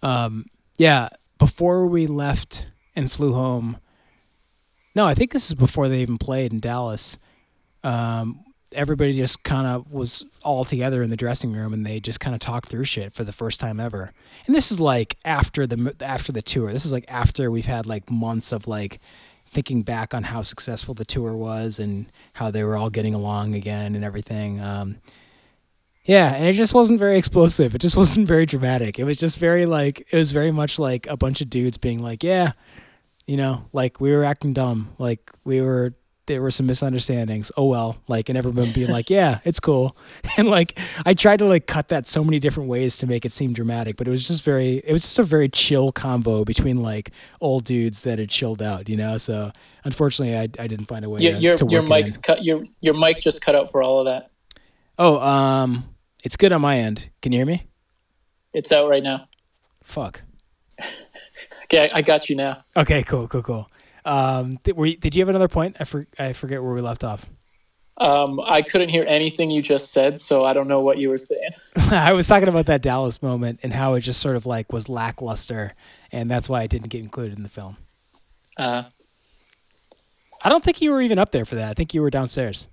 um, 0.03 0.47
yeah 0.77 1.09
before 1.39 1.87
we 1.87 2.09
left 2.09 2.69
and 2.97 3.11
flew 3.11 3.35
home 3.35 3.79
no, 4.95 5.07
I 5.07 5.15
think 5.15 5.33
this 5.33 5.47
is 5.47 5.55
before 5.55 5.89
they 5.89 6.01
even 6.01 6.19
played 6.19 6.53
in 6.53 6.61
Dallas. 6.61 7.19
Um, 7.83 8.45
everybody 8.75 9.15
just 9.15 9.43
kind 9.43 9.67
of 9.67 9.91
was 9.91 10.25
all 10.43 10.65
together 10.65 11.03
in 11.03 11.11
the 11.11 11.17
dressing 11.17 11.53
room 11.53 11.73
and 11.73 11.85
they 11.85 12.01
just 12.01 12.21
kind 12.21 12.35
of 12.35 12.41
talked 12.41 12.69
through 12.69 12.85
shit 12.85 13.13
for 13.13 13.25
the 13.25 13.33
first 13.33 13.61
time 13.61 13.81
ever. 13.81 14.13
And 14.47 14.55
this 14.55 14.73
is 14.73 14.81
like 14.81 15.17
after 15.25 15.67
the 15.67 15.95
after 16.01 16.33
the 16.33 16.43
tour. 16.43 16.73
This 16.73 16.85
is 16.85 16.93
like 16.93 17.05
after 17.09 17.51
we've 17.51 17.67
had 17.67 17.87
like 17.87 18.11
months 18.11 18.53
of 18.53 18.67
like 18.67 19.01
thinking 19.47 19.83
back 19.83 20.15
on 20.15 20.25
how 20.25 20.43
successful 20.43 20.95
the 20.95 21.05
tour 21.05 21.35
was 21.35 21.79
and 21.79 22.07
how 22.35 22.51
they 22.51 22.65
were 22.65 22.77
all 22.77 22.91
getting 22.91 23.15
along 23.15 23.55
again 23.55 23.95
and 23.95 24.05
everything. 24.05 24.61
Um, 24.61 24.97
yeah, 26.05 26.35
and 26.35 26.47
it 26.47 26.55
just 26.55 26.75
wasn't 26.75 26.99
very 26.99 27.19
explosive. 27.19 27.75
It 27.75 27.81
just 27.81 27.97
wasn't 28.03 28.27
very 28.27 28.47
dramatic. 28.47 28.99
It 28.99 29.05
was 29.05 29.19
just 29.19 29.39
very 29.39 29.67
like 29.67 30.01
it 30.11 30.17
was 30.17 30.33
very 30.33 30.51
much 30.51 30.79
like 30.79 31.07
a 31.07 31.17
bunch 31.17 31.41
of 31.41 31.51
dudes 31.51 31.77
being 31.77 32.03
like, 32.03 32.23
"Yeah, 32.23 32.53
you 33.27 33.37
know, 33.37 33.65
like 33.73 34.01
we 34.01 34.13
were 34.13 34.25
acting 34.25 34.53
dumb, 34.53 34.95
like 34.99 35.31
we 35.45 35.61
were 35.61 35.95
there 36.27 36.41
were 36.41 36.51
some 36.51 36.67
misunderstandings. 36.67 37.51
Oh 37.57 37.67
well, 37.67 37.97
like 38.09 38.29
and 38.29 38.39
everyone 38.39 38.73
being 38.73 38.91
like, 38.91 39.11
yeah, 39.19 39.41
it's 39.45 39.61
cool, 39.61 39.97
and 40.37 40.49
like 40.49 40.79
I 41.05 41.15
tried 41.15 41.39
to 41.39 41.47
like 41.47 41.67
cut 41.67 41.89
that 41.89 42.07
so 42.07 42.25
many 42.25 42.39
different 42.39 42.69
ways 42.69 42.99
to 42.99 43.07
make 43.07 43.25
it 43.25 43.33
seem 43.33 43.53
dramatic, 43.53 43.97
but 43.97 44.07
it 44.07 44.11
was 44.11 44.27
just 44.29 44.43
very, 44.43 44.77
it 44.85 44.93
was 44.93 45.03
just 45.03 45.19
a 45.19 45.25
very 45.25 45.49
chill 45.49 45.93
convo 45.93 46.45
between 46.45 46.83
like 46.83 47.11
old 47.41 47.65
dudes 47.65 48.03
that 48.03 48.19
had 48.19 48.31
chilled 48.31 48.63
out, 48.63 48.89
you 48.89 48.97
know. 48.97 49.17
So 49.17 49.53
unfortunately, 49.85 50.37
I, 50.37 50.43
I 50.63 50.67
didn't 50.67 50.87
find 50.87 51.05
a 51.05 51.11
way. 51.11 51.21
Your 51.21 51.33
to, 51.33 51.41
your, 51.41 51.57
to 51.57 51.67
your 51.69 51.83
mic's 51.83 52.17
cut. 52.17 52.45
Your 52.45 52.65
your 52.81 52.95
mic's 52.95 53.23
just 53.23 53.43
cut 53.43 53.55
out 53.55 53.71
for 53.71 53.83
all 53.83 54.01
of 54.01 54.07
that. 54.07 54.31
Oh, 54.99 55.21
um, 55.21 55.85
it's 56.25 56.37
good 56.37 56.53
on 56.53 56.61
my 56.61 56.79
end. 56.79 57.11
Can 57.21 57.33
you 57.33 57.39
hear 57.39 57.47
me? 57.47 57.67
It's 58.53 58.71
out 58.71 58.89
right 58.89 59.03
now. 59.03 59.29
Fuck. 59.83 60.23
Okay, 61.73 61.91
I 61.93 62.03
got 62.03 62.29
you 62.29 62.37
now. 62.37 62.63
Okay, 62.77 63.03
cool, 63.03 63.29
cool, 63.29 63.43
cool. 63.43 63.71
Um, 64.05 64.59
did, 64.63 64.77
you, 64.77 64.97
did 64.97 65.15
you 65.15 65.23
have 65.23 65.29
another 65.29 65.49
point? 65.49 65.77
I, 65.81 65.85
for, 65.85 66.07
I 66.19 66.33
forget 66.33 66.63
where 66.63 66.73
we 66.73 66.81
left 66.81 67.03
off. 67.03 67.27
Um, 67.99 68.41
I 68.41 68.63
couldn't 68.63 68.89
hear 68.89 69.05
anything 69.07 69.51
you 69.51 69.63
just 69.63 69.93
said, 69.93 70.19
so 70.19 70.45
I 70.45 70.53
don't 70.53 70.67
know 70.67 70.81
what 70.81 70.99
you 70.99 71.09
were 71.09 71.19
saying. 71.19 71.51
I 71.77 72.13
was 72.13 72.27
talking 72.27 72.49
about 72.49 72.67
that 72.67 72.83
Dallas 72.83 73.23
moment 73.23 73.61
and 73.63 73.73
how 73.73 73.95
it 73.95 74.01
just 74.01 74.21
sort 74.21 74.37
of 74.37 74.45
like 74.45 74.73
was 74.73 74.89
lackluster, 74.89 75.75
and 76.11 76.31
that's 76.31 76.49
why 76.49 76.63
it 76.63 76.71
didn't 76.71 76.89
get 76.89 77.03
included 77.03 77.37
in 77.37 77.43
the 77.43 77.49
film. 77.49 77.77
Uh, 78.57 78.85
I 80.43 80.49
don't 80.49 80.65
think 80.65 80.81
you 80.81 80.91
were 80.91 81.01
even 81.01 81.19
up 81.19 81.33
there 81.33 81.45
for 81.45 81.55
that. 81.55 81.71
I 81.71 81.75
think 81.75 81.95
you 81.95 82.03
were 82.03 82.11
downstairs. 82.11 82.69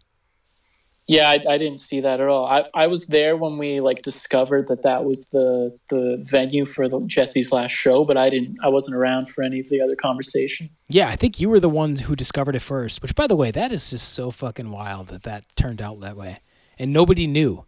Yeah, 1.10 1.28
I, 1.28 1.40
I 1.50 1.58
didn't 1.58 1.80
see 1.80 2.02
that 2.02 2.22
at 2.22 2.28
all. 2.28 2.46
I, 2.46 2.66
I 2.76 2.86
was 2.86 3.08
there 3.08 3.36
when 3.36 3.58
we 3.58 3.80
like 3.80 4.04
discovered 4.04 4.68
that 4.68 4.84
that 4.84 5.06
was 5.06 5.28
the 5.32 5.76
the 5.90 6.24
venue 6.30 6.66
for 6.66 6.88
the 6.88 7.02
Jesse's 7.08 7.52
last 7.52 7.72
show, 7.72 8.06
but 8.06 8.16
I 8.16 8.30
didn't. 8.30 8.58
I 8.64 8.70
wasn't 8.70 8.96
around 8.96 9.28
for 9.28 9.44
any 9.44 9.60
of 9.60 9.70
the 9.70 9.82
other 9.82 9.96
conversation. 9.96 10.70
Yeah, 10.88 11.10
I 11.10 11.16
think 11.16 11.40
you 11.40 11.50
were 11.50 11.60
the 11.60 11.68
one 11.68 11.96
who 11.96 12.16
discovered 12.16 12.56
it 12.56 12.62
first. 12.62 13.02
Which, 13.02 13.16
by 13.16 13.26
the 13.26 13.36
way, 13.36 13.50
that 13.50 13.72
is 13.72 13.90
just 13.90 14.10
so 14.14 14.30
fucking 14.30 14.70
wild 14.70 15.08
that 15.08 15.24
that 15.24 15.46
turned 15.56 15.82
out 15.82 16.00
that 16.02 16.16
way, 16.16 16.42
and 16.78 16.94
nobody 16.94 17.26
knew. 17.26 17.66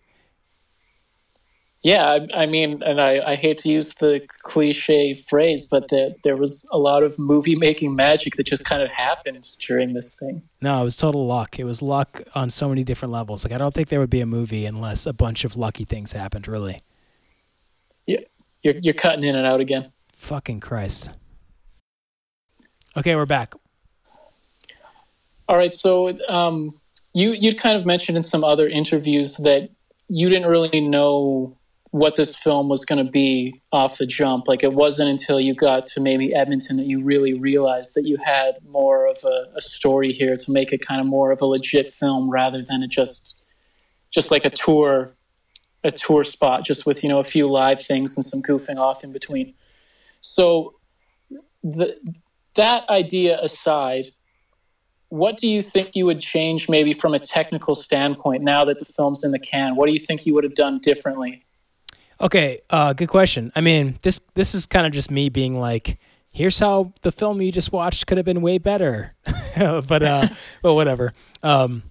Yeah, 1.84 2.06
I, 2.06 2.44
I, 2.44 2.46
mean, 2.46 2.84
and 2.84 3.02
I, 3.02 3.32
I 3.32 3.36
hate 3.36 3.58
to 3.58 3.70
use 3.70 3.96
the 3.96 4.22
cliche 4.44 5.14
phrase, 5.14 5.66
but 5.66 5.90
there, 5.90 6.10
there 6.24 6.38
was 6.38 6.68
a 6.72 6.78
lot 6.78 7.02
of 7.02 7.18
movie 7.18 7.56
making 7.56 7.96
magic 7.96 8.36
that 8.36 8.46
just 8.46 8.66
kind 8.66 8.84
of 8.84 8.90
happened 8.90 9.48
during 9.60 9.94
this 9.94 10.14
thing. 10.14 10.44
No, 10.62 10.82
it 10.82 10.84
was 10.84 10.96
total 10.96 11.26
luck. 11.26 11.58
It 11.58 11.64
was 11.64 11.82
luck 11.82 12.22
on 12.36 12.52
so 12.52 12.70
many 12.70 12.84
different 12.84 13.12
levels. 13.12 13.44
Like, 13.44 13.52
I 13.52 13.58
don't 13.58 13.74
think 13.74 13.88
there 13.90 14.00
would 14.00 14.12
be 14.12 14.22
a 14.22 14.28
movie 14.28 14.68
unless 14.68 15.08
a 15.08 15.14
bunch 15.14 15.44
of 15.44 15.56
lucky 15.56 15.84
things 15.84 16.14
happened, 16.14 16.48
really. 16.48 16.84
Yeah, 18.06 18.20
you're, 18.62 18.76
you're 18.76 18.94
cutting 18.94 19.24
in 19.24 19.36
and 19.36 19.48
out 19.48 19.60
again. 19.60 19.92
Fucking 20.14 20.60
Christ. 20.60 21.10
Okay, 22.96 23.16
we're 23.16 23.26
back. 23.26 23.56
All 25.50 25.58
right, 25.58 25.74
so 25.74 26.16
um, 26.30 26.80
you 27.14 27.32
you 27.32 27.56
kind 27.56 27.76
of 27.76 27.86
mentioned 27.86 28.18
in 28.18 28.24
some 28.24 28.44
other 28.44 28.68
interviews 28.68 29.36
that 29.38 29.70
you 30.08 30.30
didn't 30.30 30.48
really 30.48 30.80
know 30.80 31.58
what 31.92 32.16
this 32.16 32.36
film 32.38 32.70
was 32.70 32.86
going 32.86 33.06
to 33.06 33.12
be 33.12 33.62
off 33.74 33.98
the 33.98 34.06
jump. 34.06 34.48
Like 34.48 34.64
it 34.64 34.74
wasn't 34.74 35.10
until 35.10 35.40
you 35.42 35.54
got 35.54 35.86
to 35.88 36.00
maybe 36.00 36.34
Edmonton 36.34 36.78
that 36.78 36.86
you 36.86 37.04
really 37.04 37.34
realized 37.34 37.96
that 37.96 38.08
you 38.08 38.18
had 38.18 38.60
more 38.68 39.06
of 39.08 39.18
a, 39.26 39.48
a 39.58 39.62
story 39.62 40.14
here 40.14 40.38
to 40.38 40.52
make 40.52 40.72
it 40.72 40.80
kind 40.80 41.02
of 41.02 41.08
more 41.08 41.32
of 41.32 41.42
a 41.42 41.46
legit 41.46 41.90
film 41.90 42.30
rather 42.30 42.62
than 42.62 42.82
it 42.82 42.90
just 42.90 43.44
just 44.10 44.32
like 44.32 44.46
a 44.46 44.50
tour 44.50 45.16
a 45.84 45.92
tour 45.92 46.24
spot 46.24 46.64
just 46.64 46.86
with 46.86 47.04
you 47.04 47.10
know 47.10 47.20
a 47.20 47.24
few 47.24 47.48
live 47.48 47.82
things 47.82 48.16
and 48.16 48.26
some 48.26 48.42
goofing 48.42 48.78
off 48.78 49.04
in 49.04 49.12
between. 49.12 49.54
So 50.22 50.76
the, 51.62 51.98
that 52.56 52.90
idea 52.90 53.38
aside, 53.42 54.06
what 55.10 55.36
do 55.36 55.50
you 55.50 55.62
think 55.62 55.96
you 55.96 56.06
would 56.06 56.22
change 56.22 56.70
maybe 56.70 56.94
from 56.94 57.14
a 57.14 57.20
technical 57.20 57.76
standpoint 57.76 58.44
now 58.44 58.64
that 58.64 58.80
the 58.80 58.86
film's 58.86 59.26
in 59.26 59.32
the 59.32 59.40
can? 59.40 59.76
What 59.76 59.88
do 59.88 59.92
you 59.92 60.00
think 60.00 60.26
you 60.26 60.34
would 60.36 60.46
have 60.46 60.56
done 60.56 60.80
differently? 60.80 61.44
Okay, 62.22 62.62
uh, 62.70 62.94
good 62.94 63.10
question. 63.10 63.52
I 63.56 63.62
mean, 63.62 63.98
this 64.04 64.22
this 64.36 64.54
is 64.54 64.68
kind 64.68 64.86
of 64.86 64.94
just 64.94 65.10
me 65.10 65.30
being 65.30 65.60
like, 65.60 65.98
here's 66.30 66.60
how 66.60 66.94
the 67.02 67.12
film 67.12 67.42
you 67.42 67.52
just 67.52 67.72
watched 67.72 68.06
could 68.06 68.18
have 68.18 68.26
been 68.26 68.44
way 68.44 68.60
better, 68.60 69.16
but 69.58 70.04
uh, 70.04 70.28
but 70.62 70.76
whatever. 70.76 71.14
Um, 71.42 71.82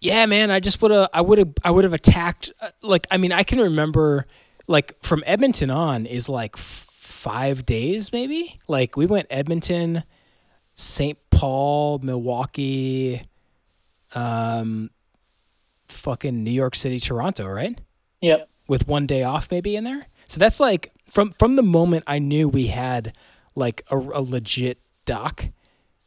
yeah, 0.00 0.26
man, 0.26 0.52
I 0.52 0.60
just 0.60 0.80
would 0.80 0.92
have, 0.92 1.08
I 1.12 1.20
would 1.20 1.38
have, 1.38 1.52
I 1.64 1.72
would 1.72 1.82
have 1.82 1.92
attacked. 1.92 2.52
Uh, 2.62 2.68
like, 2.82 3.08
I 3.10 3.16
mean, 3.16 3.32
I 3.32 3.42
can 3.42 3.58
remember, 3.58 4.26
like, 4.68 4.94
from 5.02 5.24
Edmonton 5.26 5.70
on 5.70 6.06
is 6.06 6.28
like 6.28 6.52
f- 6.54 6.62
five 6.62 7.66
days, 7.66 8.12
maybe. 8.12 8.60
Like, 8.68 8.96
we 8.96 9.06
went 9.06 9.26
Edmonton, 9.28 10.04
St. 10.76 11.18
Paul, 11.30 11.98
Milwaukee, 11.98 13.22
um, 14.14 14.90
fucking 15.88 16.44
New 16.44 16.52
York 16.52 16.76
City, 16.76 17.00
Toronto, 17.00 17.48
right? 17.48 17.76
Yep 18.20 18.48
with 18.68 18.86
one 18.86 19.06
day 19.06 19.24
off 19.24 19.50
maybe 19.50 19.74
in 19.74 19.82
there. 19.82 20.06
So 20.26 20.38
that's 20.38 20.60
like 20.60 20.92
from 21.06 21.30
from 21.30 21.56
the 21.56 21.62
moment 21.62 22.04
I 22.06 22.20
knew 22.20 22.48
we 22.48 22.68
had 22.68 23.14
like 23.56 23.82
a, 23.90 23.96
a 23.96 24.22
legit 24.22 24.78
doc, 25.04 25.46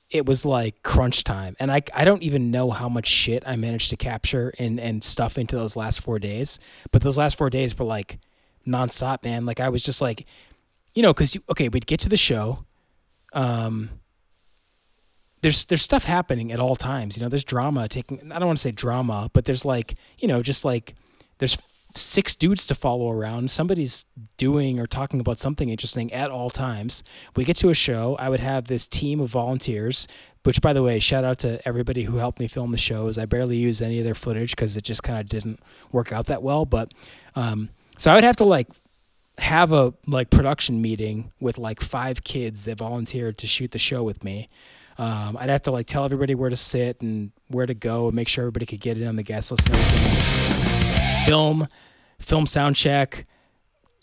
it 0.09 0.25
was 0.25 0.45
like 0.45 0.83
crunch 0.83 1.23
time. 1.23 1.57
And 1.59 1.71
I 1.71 1.81
I 1.93 2.05
don't 2.05 2.23
even 2.23 2.51
know 2.51 2.69
how 2.69 2.87
much 2.87 3.07
shit 3.07 3.43
I 3.45 3.55
managed 3.55 3.89
to 3.89 3.97
capture 3.97 4.53
and 4.59 4.79
and 4.79 5.03
stuff 5.03 5.37
into 5.37 5.57
those 5.57 5.75
last 5.75 5.99
4 6.01 6.19
days, 6.19 6.59
but 6.91 7.01
those 7.01 7.17
last 7.17 7.37
4 7.37 7.49
days 7.49 7.77
were 7.77 7.85
like 7.85 8.19
nonstop, 8.65 9.23
man. 9.23 9.45
Like 9.45 9.59
I 9.59 9.69
was 9.69 9.83
just 9.83 10.01
like 10.01 10.25
you 10.93 11.01
know, 11.01 11.13
cuz 11.13 11.35
okay, 11.49 11.67
we'd 11.67 11.87
get 11.87 11.99
to 12.01 12.09
the 12.09 12.17
show 12.17 12.65
um 13.33 13.89
there's 15.41 15.65
there's 15.65 15.81
stuff 15.81 16.03
happening 16.03 16.51
at 16.51 16.59
all 16.59 16.75
times. 16.75 17.17
You 17.17 17.23
know, 17.23 17.29
there's 17.29 17.43
drama 17.43 17.87
taking 17.87 18.31
I 18.31 18.37
don't 18.37 18.47
want 18.47 18.59
to 18.59 18.61
say 18.61 18.71
drama, 18.71 19.31
but 19.33 19.45
there's 19.45 19.65
like, 19.65 19.95
you 20.19 20.27
know, 20.27 20.43
just 20.43 20.63
like 20.63 20.93
there's 21.39 21.57
six 21.95 22.35
dudes 22.35 22.65
to 22.67 22.75
follow 22.75 23.11
around. 23.11 23.51
Somebody's 23.51 24.05
doing 24.37 24.79
or 24.79 24.87
talking 24.87 25.19
about 25.19 25.39
something 25.39 25.69
interesting 25.69 26.11
at 26.13 26.29
all 26.29 26.49
times. 26.49 27.03
We 27.35 27.43
get 27.43 27.57
to 27.57 27.69
a 27.69 27.73
show. 27.73 28.15
I 28.19 28.29
would 28.29 28.39
have 28.39 28.65
this 28.65 28.87
team 28.87 29.19
of 29.19 29.29
volunteers, 29.29 30.07
which, 30.43 30.61
by 30.61 30.73
the 30.73 30.83
way, 30.83 30.99
shout 30.99 31.23
out 31.23 31.39
to 31.39 31.65
everybody 31.67 32.03
who 32.03 32.17
helped 32.17 32.39
me 32.39 32.47
film 32.47 32.71
the 32.71 32.77
shows. 32.77 33.17
I 33.17 33.25
barely 33.25 33.57
use 33.57 33.81
any 33.81 33.99
of 33.99 34.05
their 34.05 34.15
footage 34.15 34.51
because 34.51 34.77
it 34.77 34.83
just 34.83 35.03
kind 35.03 35.19
of 35.19 35.29
didn't 35.29 35.59
work 35.91 36.11
out 36.11 36.27
that 36.27 36.43
well. 36.43 36.65
But 36.65 36.93
um, 37.35 37.69
so 37.97 38.11
I 38.11 38.15
would 38.15 38.23
have 38.23 38.37
to 38.37 38.45
like 38.45 38.67
have 39.37 39.71
a 39.71 39.93
like 40.07 40.29
production 40.29 40.81
meeting 40.81 41.31
with 41.39 41.57
like 41.57 41.81
five 41.81 42.23
kids 42.23 42.65
that 42.65 42.77
volunteered 42.77 43.37
to 43.39 43.47
shoot 43.47 43.71
the 43.71 43.79
show 43.79 44.03
with 44.03 44.23
me. 44.23 44.49
Um, 44.97 45.37
I'd 45.39 45.49
have 45.49 45.63
to 45.63 45.71
like 45.71 45.87
tell 45.87 46.05
everybody 46.05 46.35
where 46.35 46.49
to 46.49 46.55
sit 46.55 47.01
and 47.01 47.31
where 47.47 47.65
to 47.65 47.73
go 47.73 48.07
and 48.07 48.15
make 48.15 48.27
sure 48.27 48.43
everybody 48.43 48.65
could 48.65 48.81
get 48.81 48.97
in 48.97 49.07
on 49.07 49.15
the 49.15 49.23
guest 49.23 49.49
list 49.49 49.67
and 49.67 49.75
everything 49.75 50.60
film, 51.25 51.67
film 52.19 52.45
sound 52.45 52.75
check, 52.75 53.25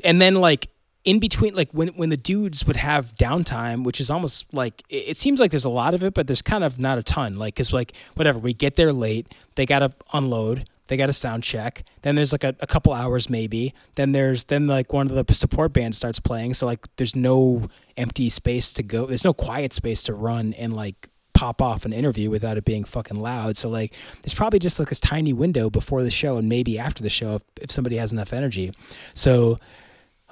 and 0.05 0.21
then 0.21 0.35
like 0.37 0.69
in 1.05 1.19
between 1.19 1.55
like 1.55 1.71
when 1.73 1.89
when 1.89 2.11
the 2.11 2.17
dudes 2.17 2.67
would 2.67 2.77
have 2.77 3.15
downtime 3.15 3.83
which 3.85 4.01
is 4.01 4.11
almost 4.11 4.53
like 4.53 4.83
it, 4.91 5.17
seems 5.17 5.41
like 5.41 5.51
there's 5.51 5.65
a 5.65 5.71
lot 5.71 5.95
of 5.95 6.05
it 6.05 6.13
but 6.13 6.27
there's 6.27 6.43
kind 6.43 6.65
of 6.65 6.79
not 6.79 6.99
a 6.99 7.03
ton. 7.03 7.35
Like 7.35 7.55
because 7.55 7.73
like 7.73 7.93
whatever 8.15 8.39
we 8.39 8.53
get 8.53 8.77
there 8.77 8.93
late 8.93 9.27
they 9.55 9.65
gotta 9.65 9.93
unload 10.13 10.69
they 10.89 10.97
got 10.97 11.11
a 11.11 11.13
sound 11.13 11.43
check. 11.45 11.85
Then 12.01 12.15
there's 12.15 12.33
like 12.33 12.45
a, 12.45 12.57
a 12.61 12.67
couple 12.67 12.95
hours 12.95 13.29
maybe. 13.29 13.75
Then 13.95 14.13
there's 14.13 14.45
then 14.45 14.67
like 14.67 14.93
one 14.93 15.11
of 15.11 15.27
the 15.27 15.35
support 15.35 15.75
bands 15.75 15.99
starts 15.99 16.19
playing. 16.19 16.55
So 16.55 16.65
like 16.65 16.87
there's 16.97 17.15
no 17.15 17.69
empty 17.97 18.29
space 18.29 18.73
to 18.75 18.83
go 18.83 19.07
there's 19.07 19.25
no 19.25 19.33
quiet 19.33 19.73
space 19.73 20.03
to 20.05 20.15
run 20.15 20.53
and 20.55 20.75
like 20.75 21.09
pop 21.39 21.63
off 21.63 21.85
an 21.85 21.93
interview 21.93 22.31
without 22.31 22.57
it 22.57 22.65
being 22.65 22.83
fucking 22.83 23.21
loud. 23.21 23.57
So 23.57 23.69
like 23.69 23.95
there's 24.23 24.35
probably 24.35 24.59
just 24.59 24.79
like 24.81 24.89
this 24.89 24.99
tiny 24.99 25.33
window 25.33 25.71
before 25.71 26.03
the 26.03 26.11
show 26.11 26.37
and 26.37 26.49
maybe 26.49 26.81
after 26.81 27.01
the 27.01 27.09
show 27.09 27.37
if, 27.37 27.43
if 27.63 27.71
somebody 27.71 27.97
has 27.97 28.11
enough 28.13 28.33
energy. 28.33 28.73
So 29.15 29.61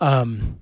um 0.01 0.59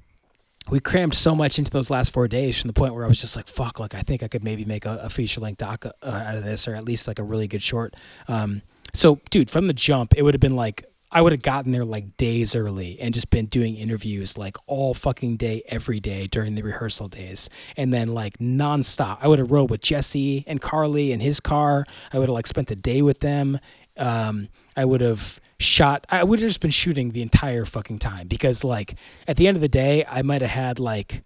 we 0.70 0.80
crammed 0.80 1.14
so 1.14 1.34
much 1.34 1.58
into 1.58 1.70
those 1.70 1.90
last 1.90 2.12
four 2.12 2.28
days 2.28 2.60
from 2.60 2.68
the 2.68 2.74
point 2.74 2.94
where 2.94 3.04
I 3.04 3.08
was 3.08 3.20
just 3.20 3.36
like, 3.36 3.48
fuck, 3.48 3.78
like 3.78 3.94
I 3.94 4.00
think 4.00 4.22
I 4.22 4.28
could 4.28 4.44
maybe 4.44 4.64
make 4.64 4.86
a, 4.86 4.96
a 5.02 5.10
feature 5.10 5.40
length 5.40 5.58
doc 5.58 5.84
uh, 5.84 5.90
out 6.02 6.36
of 6.36 6.44
this, 6.44 6.66
or 6.66 6.74
at 6.74 6.84
least 6.84 7.06
like 7.06 7.18
a 7.18 7.22
really 7.22 7.46
good 7.46 7.62
short. 7.62 7.94
Um, 8.28 8.62
so, 8.94 9.20
dude, 9.28 9.50
from 9.50 9.66
the 9.66 9.74
jump, 9.74 10.14
it 10.16 10.22
would 10.22 10.32
have 10.32 10.40
been 10.40 10.56
like 10.56 10.84
I 11.14 11.22
would 11.22 11.30
have 11.30 11.42
gotten 11.42 11.70
there 11.70 11.84
like 11.84 12.16
days 12.16 12.56
early 12.56 12.98
and 13.00 13.14
just 13.14 13.30
been 13.30 13.46
doing 13.46 13.76
interviews 13.76 14.36
like 14.36 14.56
all 14.66 14.94
fucking 14.94 15.36
day, 15.36 15.62
every 15.68 16.00
day 16.00 16.26
during 16.26 16.56
the 16.56 16.62
rehearsal 16.62 17.06
days. 17.06 17.48
And 17.76 17.94
then 17.94 18.08
like 18.08 18.38
nonstop. 18.38 19.18
I 19.22 19.28
would 19.28 19.38
have 19.38 19.52
rode 19.52 19.70
with 19.70 19.80
Jesse 19.80 20.42
and 20.48 20.60
Karl 20.60 20.96
in 20.96 21.20
his 21.20 21.38
car. 21.38 21.86
I 22.12 22.18
would 22.18 22.28
have 22.28 22.34
like 22.34 22.48
spent 22.48 22.66
the 22.66 22.74
day 22.74 23.00
with 23.00 23.20
them. 23.20 23.60
Um, 23.96 24.48
I 24.76 24.84
would 24.84 25.00
have 25.00 25.40
shot, 25.60 26.04
I 26.10 26.24
would 26.24 26.40
have 26.40 26.48
just 26.48 26.60
been 26.60 26.72
shooting 26.72 27.12
the 27.12 27.22
entire 27.22 27.64
fucking 27.64 28.00
time 28.00 28.26
because 28.26 28.64
like 28.64 28.96
at 29.28 29.36
the 29.36 29.46
end 29.46 29.56
of 29.56 29.60
the 29.60 29.68
day, 29.68 30.04
I 30.08 30.22
might 30.22 30.42
have 30.42 30.50
had 30.50 30.80
like, 30.80 31.22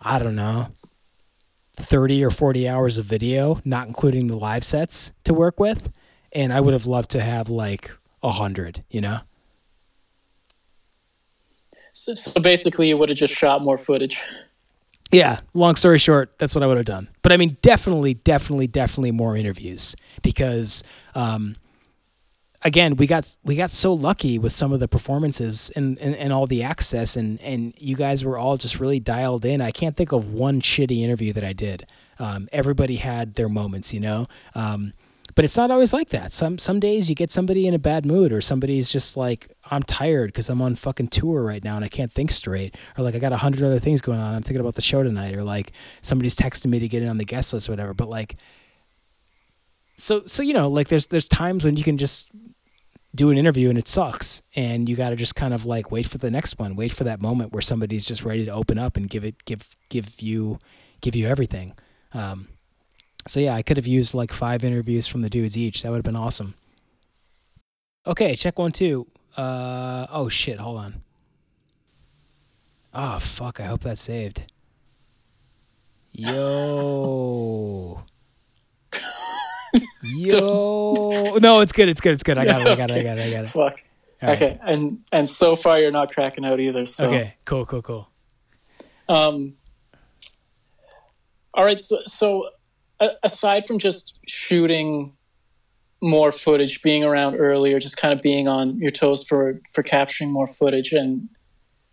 I 0.00 0.20
don't 0.20 0.36
know, 0.36 0.68
30 1.74 2.24
or 2.24 2.30
40 2.30 2.68
hours 2.68 2.96
of 2.96 3.06
video, 3.06 3.60
not 3.64 3.88
including 3.88 4.28
the 4.28 4.36
live 4.36 4.62
sets 4.62 5.10
to 5.24 5.34
work 5.34 5.58
with. 5.58 5.90
And 6.30 6.52
I 6.52 6.60
would 6.60 6.74
have 6.74 6.86
loved 6.86 7.10
to 7.10 7.20
have 7.20 7.50
like 7.50 7.90
a 8.22 8.30
hundred, 8.30 8.84
you 8.88 9.00
know? 9.00 9.18
So, 11.92 12.14
so 12.14 12.40
basically, 12.40 12.88
you 12.88 12.96
would 12.96 13.08
have 13.08 13.18
just 13.18 13.34
shot 13.34 13.62
more 13.62 13.78
footage. 13.78 14.20
Yeah, 15.12 15.40
long 15.52 15.76
story 15.76 15.98
short, 15.98 16.38
that's 16.38 16.54
what 16.54 16.64
I 16.64 16.66
would 16.66 16.78
have 16.78 16.86
done. 16.86 17.08
But 17.20 17.32
I 17.32 17.36
mean, 17.36 17.58
definitely, 17.60 18.14
definitely, 18.14 18.66
definitely 18.66 19.10
more 19.10 19.36
interviews 19.36 19.94
because, 20.22 20.82
um, 21.14 21.56
again, 22.62 22.96
we 22.96 23.06
got 23.06 23.36
we 23.44 23.54
got 23.54 23.70
so 23.70 23.92
lucky 23.92 24.38
with 24.38 24.52
some 24.52 24.72
of 24.72 24.80
the 24.80 24.88
performances 24.88 25.70
and, 25.76 25.98
and, 25.98 26.14
and 26.14 26.32
all 26.32 26.46
the 26.46 26.62
access, 26.62 27.14
and 27.14 27.40
and 27.42 27.74
you 27.76 27.94
guys 27.94 28.24
were 28.24 28.38
all 28.38 28.56
just 28.56 28.80
really 28.80 29.00
dialed 29.00 29.44
in. 29.44 29.60
I 29.60 29.70
can't 29.70 29.94
think 29.94 30.12
of 30.12 30.32
one 30.32 30.62
shitty 30.62 31.02
interview 31.02 31.34
that 31.34 31.44
I 31.44 31.52
did. 31.52 31.86
Um, 32.18 32.48
everybody 32.50 32.96
had 32.96 33.34
their 33.34 33.50
moments, 33.50 33.92
you 33.92 34.00
know. 34.00 34.26
Um, 34.54 34.94
but 35.34 35.44
it's 35.44 35.56
not 35.56 35.70
always 35.70 35.92
like 35.92 36.08
that. 36.10 36.32
Some 36.32 36.58
some 36.58 36.80
days 36.80 37.08
you 37.08 37.14
get 37.14 37.30
somebody 37.30 37.66
in 37.66 37.74
a 37.74 37.78
bad 37.78 38.06
mood, 38.06 38.32
or 38.32 38.40
somebody's 38.40 38.90
just 38.90 39.16
like, 39.16 39.48
I'm 39.70 39.82
tired 39.82 40.28
because 40.28 40.48
I'm 40.48 40.60
on 40.60 40.74
fucking 40.74 41.08
tour 41.08 41.42
right 41.42 41.62
now 41.62 41.76
and 41.76 41.84
I 41.84 41.88
can't 41.88 42.12
think 42.12 42.30
straight, 42.30 42.76
or 42.98 43.04
like 43.04 43.14
I 43.14 43.18
got 43.18 43.32
a 43.32 43.36
hundred 43.36 43.64
other 43.64 43.78
things 43.78 44.00
going 44.00 44.18
on. 44.18 44.34
I'm 44.34 44.42
thinking 44.42 44.60
about 44.60 44.74
the 44.74 44.82
show 44.82 45.02
tonight, 45.02 45.34
or 45.34 45.44
like 45.44 45.72
somebody's 46.00 46.36
texting 46.36 46.66
me 46.66 46.78
to 46.80 46.88
get 46.88 47.02
in 47.02 47.08
on 47.08 47.18
the 47.18 47.24
guest 47.24 47.52
list, 47.52 47.68
or 47.68 47.72
whatever. 47.72 47.94
But 47.94 48.08
like, 48.08 48.36
so 49.96 50.24
so 50.26 50.42
you 50.42 50.52
know, 50.52 50.68
like 50.68 50.88
there's 50.88 51.06
there's 51.06 51.28
times 51.28 51.64
when 51.64 51.76
you 51.76 51.84
can 51.84 51.96
just 51.96 52.30
do 53.14 53.30
an 53.30 53.36
interview 53.36 53.68
and 53.68 53.78
it 53.78 53.88
sucks, 53.88 54.42
and 54.56 54.88
you 54.88 54.96
got 54.96 55.10
to 55.10 55.16
just 55.16 55.34
kind 55.36 55.54
of 55.54 55.64
like 55.64 55.90
wait 55.90 56.06
for 56.06 56.18
the 56.18 56.30
next 56.30 56.58
one, 56.58 56.74
wait 56.74 56.92
for 56.92 57.04
that 57.04 57.20
moment 57.20 57.52
where 57.52 57.62
somebody's 57.62 58.06
just 58.06 58.24
ready 58.24 58.44
to 58.44 58.50
open 58.50 58.78
up 58.78 58.96
and 58.96 59.08
give 59.08 59.24
it 59.24 59.44
give 59.44 59.76
give 59.88 60.20
you 60.20 60.58
give 61.00 61.14
you 61.14 61.28
everything. 61.28 61.74
Um, 62.14 62.48
so 63.26 63.38
yeah, 63.38 63.54
I 63.54 63.62
could 63.62 63.76
have 63.76 63.86
used 63.86 64.12
like 64.14 64.32
five 64.32 64.64
interviews 64.64 65.06
from 65.06 65.22
the 65.22 65.30
dudes 65.30 65.56
each. 65.56 65.82
That 65.82 65.90
would 65.90 65.98
have 65.98 66.04
been 66.04 66.16
awesome. 66.16 66.54
Okay, 68.06 68.34
check 68.34 68.58
one 68.58 68.72
two. 68.72 69.06
Uh 69.36 70.06
oh 70.10 70.28
shit, 70.28 70.58
hold 70.58 70.78
on. 70.78 71.02
Oh 72.94 73.18
fuck, 73.18 73.60
I 73.60 73.64
hope 73.64 73.80
that's 73.82 74.02
saved. 74.02 74.44
Yo. 76.12 78.02
Yo. 80.02 81.38
No, 81.40 81.60
it's 81.60 81.72
good, 81.72 81.88
it's 81.88 82.00
good, 82.00 82.12
it's 82.12 82.22
good. 82.22 82.36
I 82.36 82.44
got 82.44 82.60
it, 82.60 82.66
I 82.66 82.74
got 82.74 82.90
it, 82.90 82.98
I 82.98 83.02
got 83.02 83.18
it, 83.18 83.26
I 83.26 83.30
got 83.30 83.44
it. 83.44 83.48
Fuck. 83.48 83.82
Okay, 84.22 84.58
and 84.62 85.00
and 85.10 85.28
so 85.28 85.56
far 85.56 85.80
you're 85.80 85.90
not 85.90 86.12
cracking 86.12 86.44
out 86.44 86.60
either. 86.60 86.86
So 86.86 87.06
Okay, 87.06 87.36
cool, 87.44 87.64
cool, 87.66 87.82
cool. 87.82 88.08
Um 89.08 89.54
all 91.54 91.64
right, 91.64 91.80
so 91.80 91.98
so 92.06 92.48
aside 93.22 93.66
from 93.66 93.78
just 93.78 94.18
shooting 94.28 95.14
more 96.02 96.32
footage, 96.32 96.82
being 96.82 97.04
around 97.04 97.36
earlier, 97.36 97.78
just 97.78 97.96
kind 97.96 98.12
of 98.12 98.20
being 98.20 98.48
on 98.48 98.76
your 98.78 98.90
toes 98.90 99.24
for 99.24 99.60
for 99.72 99.82
capturing 99.82 100.30
more 100.30 100.46
footage, 100.46 100.92
and 100.92 101.28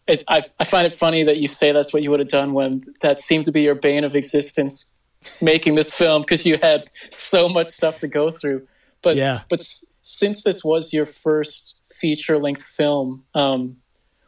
it, 0.08 0.24
I, 0.28 0.42
I 0.60 0.66
find 0.66 0.88
it 0.88 0.94
funny 0.94 1.24
that 1.24 1.38
you 1.38 1.48
say 1.48 1.72
that's 1.72 1.94
what 1.94 2.02
you 2.02 2.10
would 2.10 2.20
have 2.20 2.30
done 2.30 2.54
when 2.54 2.84
that 3.02 3.20
seemed 3.20 3.46
to 3.46 3.52
be 3.52 3.62
your 3.62 3.76
bane 3.76 4.04
of 4.04 4.16
existence, 4.16 4.92
making 5.40 5.76
this 5.76 5.94
film 5.94 6.22
because 6.24 6.46
you 6.46 6.58
had 6.62 6.88
so 7.10 7.48
much 7.48 7.68
stuff 7.68 8.00
to 8.00 8.08
go 8.08 8.32
through. 8.32 8.66
But 9.04 9.16
yeah, 9.16 9.42
but 9.50 9.62
since 10.02 10.44
this 10.44 10.64
was 10.64 10.92
your 10.92 11.06
first 11.06 11.76
feature 11.92 12.40
length 12.40 12.64
film, 12.64 13.24
um, 13.36 13.78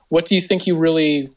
what 0.10 0.26
do 0.26 0.36
you 0.36 0.42
think 0.42 0.68
you 0.68 0.78
really 0.78 1.32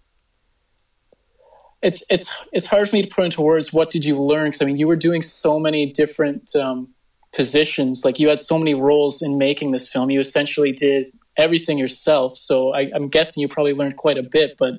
it's 1.81 2.03
it's 2.11 2.31
it's 2.53 2.67
hard 2.67 2.89
for 2.89 2.97
me 2.97 3.03
to 3.03 3.09
put 3.09 3.25
into 3.25 3.43
words 3.43 3.73
what 3.73 3.91
did 3.91 4.05
you 4.05 4.21
learn? 4.21 4.47
Because 4.47 4.63
i 4.63 4.65
mean 4.65 4.77
you 4.77 4.87
were 4.87 4.97
doing 4.97 5.23
so 5.23 5.59
many 5.59 5.87
different 5.87 6.55
um, 6.57 6.94
positions. 7.35 8.05
Like 8.05 8.19
you 8.19 8.29
had 8.29 8.39
so 8.39 8.59
many 8.59 8.75
roles 8.75 9.23
in 9.23 9.39
making 9.39 9.73
this 9.73 9.89
film. 9.89 10.11
You 10.11 10.21
essentially 10.21 10.73
did 10.73 11.13
everything 11.37 11.79
yourself. 11.79 12.37
So 12.37 12.73
I, 12.73 12.91
am 12.95 13.09
guessing 13.09 13.41
you 13.41 13.49
probably 13.49 13.73
learned 13.73 13.97
quite 13.97 14.19
a 14.19 14.23
bit 14.23 14.55
but 14.59 14.75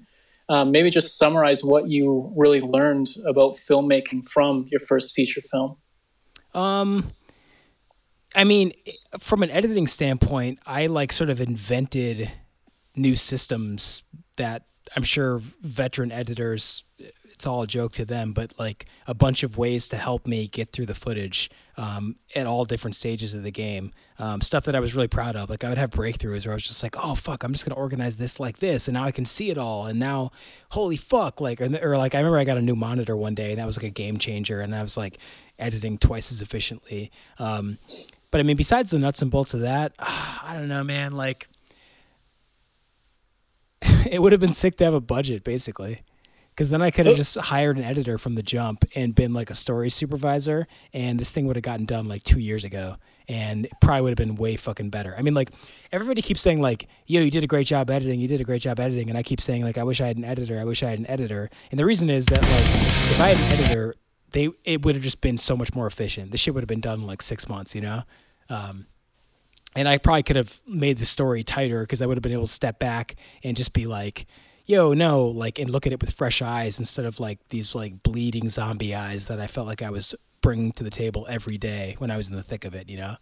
um, 0.48 0.72
maybe 0.72 0.92
just 0.92 1.18
summarize 1.18 1.64
what 1.64 1.90
you 1.90 2.32
really 2.36 2.62
learned 2.62 3.10
about 3.26 3.54
filmmaking 3.54 4.30
from 4.30 4.68
your 4.70 4.80
first 4.80 5.14
feature 5.14 5.42
film. 5.42 5.78
Um 6.54 7.12
i 8.38 8.44
mean 8.44 8.74
from 9.18 9.44
an 9.44 9.50
editing 9.50 9.88
standpoint 9.88 10.60
i 10.66 10.88
like 10.88 11.14
sort 11.14 11.30
of 11.30 11.40
invented 11.40 12.30
new 12.96 13.16
systems 13.16 14.04
that 14.36 14.64
I'm 14.96 15.04
sure 15.04 15.42
veteran 15.62 16.12
editors, 16.12 16.84
it's 17.26 17.46
all 17.46 17.64
a 17.64 17.68
joke 17.68 17.94
to 17.94 18.06
them, 18.06 18.34
but 18.34 18.54
like 18.60 18.86
a 19.08 19.14
bunch 19.14 19.44
of 19.44 19.58
ways 19.58 19.88
to 19.90 19.98
help 19.98 20.28
me 20.28 20.48
get 20.48 20.72
through 20.72 20.86
the 20.86 20.96
footage 20.96 21.50
um, 21.78 22.16
at 22.34 22.48
all 22.48 22.66
different 22.66 22.96
stages 22.96 23.36
of 23.36 23.44
the 23.44 23.52
game. 23.52 23.92
Um, 24.18 24.40
stuff 24.42 24.66
that 24.66 24.76
I 24.76 24.80
was 24.80 24.96
really 24.96 25.10
proud 25.10 25.36
of. 25.36 25.50
Like 25.50 25.64
I 25.64 25.70
would 25.70 25.78
have 25.78 25.90
breakthroughs 25.90 26.46
where 26.46 26.54
I 26.54 26.56
was 26.56 26.64
just 26.64 26.82
like, 26.84 26.96
oh 26.98 27.16
fuck, 27.16 27.44
I'm 27.44 27.52
just 27.52 27.66
gonna 27.66 27.80
organize 27.80 28.18
this 28.18 28.40
like 28.40 28.60
this, 28.60 28.88
and 28.88 28.94
now 28.94 29.04
I 29.04 29.12
can 29.12 29.26
see 29.26 29.50
it 29.50 29.58
all. 29.58 29.86
And 29.86 30.00
now, 30.00 30.32
holy 30.70 30.96
fuck, 30.96 31.42
like 31.42 31.60
or, 31.60 31.70
or 31.82 31.98
like 31.98 32.16
I 32.16 32.20
remember 32.20 32.38
I 32.38 32.46
got 32.46 32.58
a 32.58 32.62
new 32.62 32.76
monitor 32.76 33.16
one 33.16 33.36
day, 33.36 33.52
and 33.52 33.60
that 33.60 33.66
was 33.66 33.78
like 33.78 33.86
a 33.86 33.90
game 33.90 34.18
changer, 34.18 34.62
and 34.62 34.74
I 34.74 34.82
was 34.82 34.96
like 34.96 35.18
editing 35.60 35.98
twice 35.98 36.32
as 36.32 36.42
efficiently. 36.42 37.12
Um, 37.40 37.78
but 38.32 38.40
I 38.40 38.44
mean, 38.44 38.58
besides 38.58 38.92
the 38.92 39.00
nuts 39.00 39.22
and 39.22 39.32
bolts 39.32 39.54
of 39.54 39.62
that, 39.62 39.94
I 40.00 40.52
don't 40.54 40.68
know, 40.68 40.84
man. 40.84 41.12
Like 41.12 41.48
it 44.10 44.22
would 44.22 44.32
have 44.32 44.42
been 44.42 44.54
sick 44.54 44.78
to 44.78 44.84
have 44.86 44.94
a 44.94 45.02
budget, 45.02 45.44
basically. 45.44 46.02
Because 46.56 46.70
then 46.70 46.82
I 46.82 46.90
could 46.90 47.06
have 47.06 47.18
just 47.18 47.36
hired 47.36 47.78
an 47.78 47.84
editor 47.84 48.18
from 48.18 48.36
the 48.36 48.44
jump 48.44 48.86
and 48.96 49.14
been 49.14 49.34
like 49.34 49.50
a 49.50 49.54
story 49.54 49.90
supervisor, 49.90 50.68
and 50.94 51.20
this 51.20 51.34
thing 51.34 51.48
would 51.48 51.58
have 51.58 51.64
gotten 51.64 51.86
done 51.86 52.08
like 52.08 52.24
two 52.24 52.40
years 52.40 52.64
ago, 52.64 52.96
and 53.28 53.66
it 53.66 53.74
probably 53.82 54.02
would 54.04 54.18
have 54.18 54.28
been 54.28 54.38
way 54.38 54.56
fucking 54.56 54.90
better. 54.90 55.14
I 55.18 55.22
mean, 55.22 55.34
like 55.34 55.52
everybody 55.92 56.22
keeps 56.22 56.42
saying 56.42 56.62
like, 56.62 56.88
"Yo, 57.08 57.20
you 57.22 57.30
did 57.30 57.44
a 57.44 57.48
great 57.48 57.68
job 57.68 57.90
editing. 57.90 58.22
You 58.22 58.30
did 58.30 58.40
a 58.40 58.46
great 58.46 58.62
job 58.62 58.80
editing," 58.80 59.10
and 59.10 59.18
I 59.18 59.24
keep 59.24 59.42
saying 59.42 59.64
like, 59.64 59.78
"I 59.78 59.84
wish 59.84 60.00
I 60.00 60.08
had 60.08 60.16
an 60.16 60.24
editor. 60.24 60.58
I 60.58 60.64
wish 60.64 60.82
I 60.82 60.90
had 60.90 61.00
an 61.00 61.10
editor." 61.10 61.50
And 61.72 61.80
the 61.80 61.86
reason 61.86 62.10
is 62.10 62.28
that 62.28 62.42
like, 62.42 62.66
if 63.12 63.20
I 63.20 63.34
had 63.34 63.38
an 63.38 63.60
editor, 63.60 63.96
they 64.32 64.50
it 64.64 64.86
would 64.86 64.96
have 64.96 65.04
just 65.04 65.20
been 65.20 65.38
so 65.38 65.58
much 65.58 65.76
more 65.76 65.88
efficient. 65.88 66.32
The 66.32 66.38
shit 66.38 66.54
would 66.54 66.62
have 66.62 66.70
been 66.70 66.80
done 66.80 67.02
in 67.02 67.08
like 67.08 67.22
six 67.22 67.50
months, 67.50 67.76
you 67.76 67.82
know. 67.82 68.04
Um, 68.50 68.86
and 69.76 69.90
I 69.90 69.98
probably 69.98 70.24
could 70.24 70.38
have 70.38 70.62
made 70.66 71.00
the 71.00 71.06
story 71.06 71.44
tighter 71.44 71.82
because 71.82 72.02
I 72.02 72.06
would 72.06 72.16
have 72.16 72.24
been 72.24 72.32
able 72.32 72.46
to 72.46 72.52
step 72.52 72.80
back 72.80 73.16
and 73.44 73.58
just 73.58 73.74
be 73.74 73.86
like, 73.86 74.26
yo, 74.66 74.94
no, 74.94 75.26
like, 75.26 75.60
and 75.60 75.70
look 75.70 75.86
at 75.86 75.94
it 75.94 76.02
with 76.02 76.12
fresh 76.12 76.42
eyes 76.42 76.80
instead 76.80 77.06
of 77.06 77.20
like 77.20 77.40
these 77.50 77.76
like 77.76 78.04
bleeding 78.04 78.50
zombie 78.50 78.96
eyes 78.96 79.28
that 79.28 79.40
I 79.40 79.48
felt 79.48 79.68
like 79.68 79.82
I 79.82 79.90
was 79.90 80.16
bringing 80.42 80.72
to 80.74 80.84
the 80.84 80.90
table 80.90 81.26
every 81.30 81.58
day 81.58 81.96
when 81.98 82.12
I 82.12 82.18
was 82.18 82.30
in 82.30 82.36
the 82.36 82.44
thick 82.44 82.66
of 82.66 82.76
it, 82.76 82.90
you 82.90 82.98
know? 82.98 83.18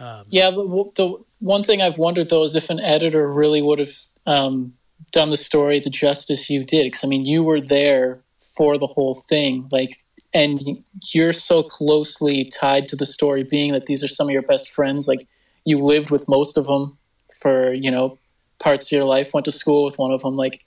Um, 0.00 0.26
yeah, 0.28 0.50
the, 0.50 0.90
the, 0.94 1.16
one 1.40 1.62
thing 1.62 1.82
I've 1.82 1.98
wondered 1.98 2.30
though 2.30 2.42
is 2.44 2.54
if 2.54 2.70
an 2.70 2.78
editor 2.80 3.30
really 3.30 3.60
would 3.60 3.80
have 3.80 3.94
um, 4.26 4.74
done 5.12 5.30
the 5.30 5.36
story 5.36 5.80
the 5.80 5.90
justice 5.90 6.50
you 6.50 6.64
did. 6.64 6.84
Because 6.84 7.04
I 7.04 7.08
mean, 7.08 7.24
you 7.24 7.42
were 7.42 7.60
there 7.60 8.20
for 8.56 8.78
the 8.78 8.86
whole 8.86 9.14
thing, 9.14 9.68
like, 9.70 9.94
and 10.34 10.84
you're 11.12 11.32
so 11.32 11.62
closely 11.62 12.44
tied 12.44 12.86
to 12.88 12.96
the 12.96 13.06
story, 13.06 13.42
being 13.42 13.72
that 13.72 13.86
these 13.86 14.04
are 14.04 14.08
some 14.08 14.28
of 14.28 14.32
your 14.32 14.42
best 14.42 14.68
friends. 14.68 15.08
Like, 15.08 15.26
you 15.64 15.78
lived 15.78 16.10
with 16.10 16.28
most 16.28 16.56
of 16.56 16.66
them 16.66 16.98
for 17.40 17.72
you 17.72 17.90
know 17.90 18.18
parts 18.58 18.86
of 18.86 18.92
your 18.92 19.04
life 19.04 19.32
went 19.32 19.44
to 19.44 19.52
school 19.52 19.84
with 19.84 19.98
one 19.98 20.10
of 20.10 20.22
them 20.22 20.36
like 20.36 20.64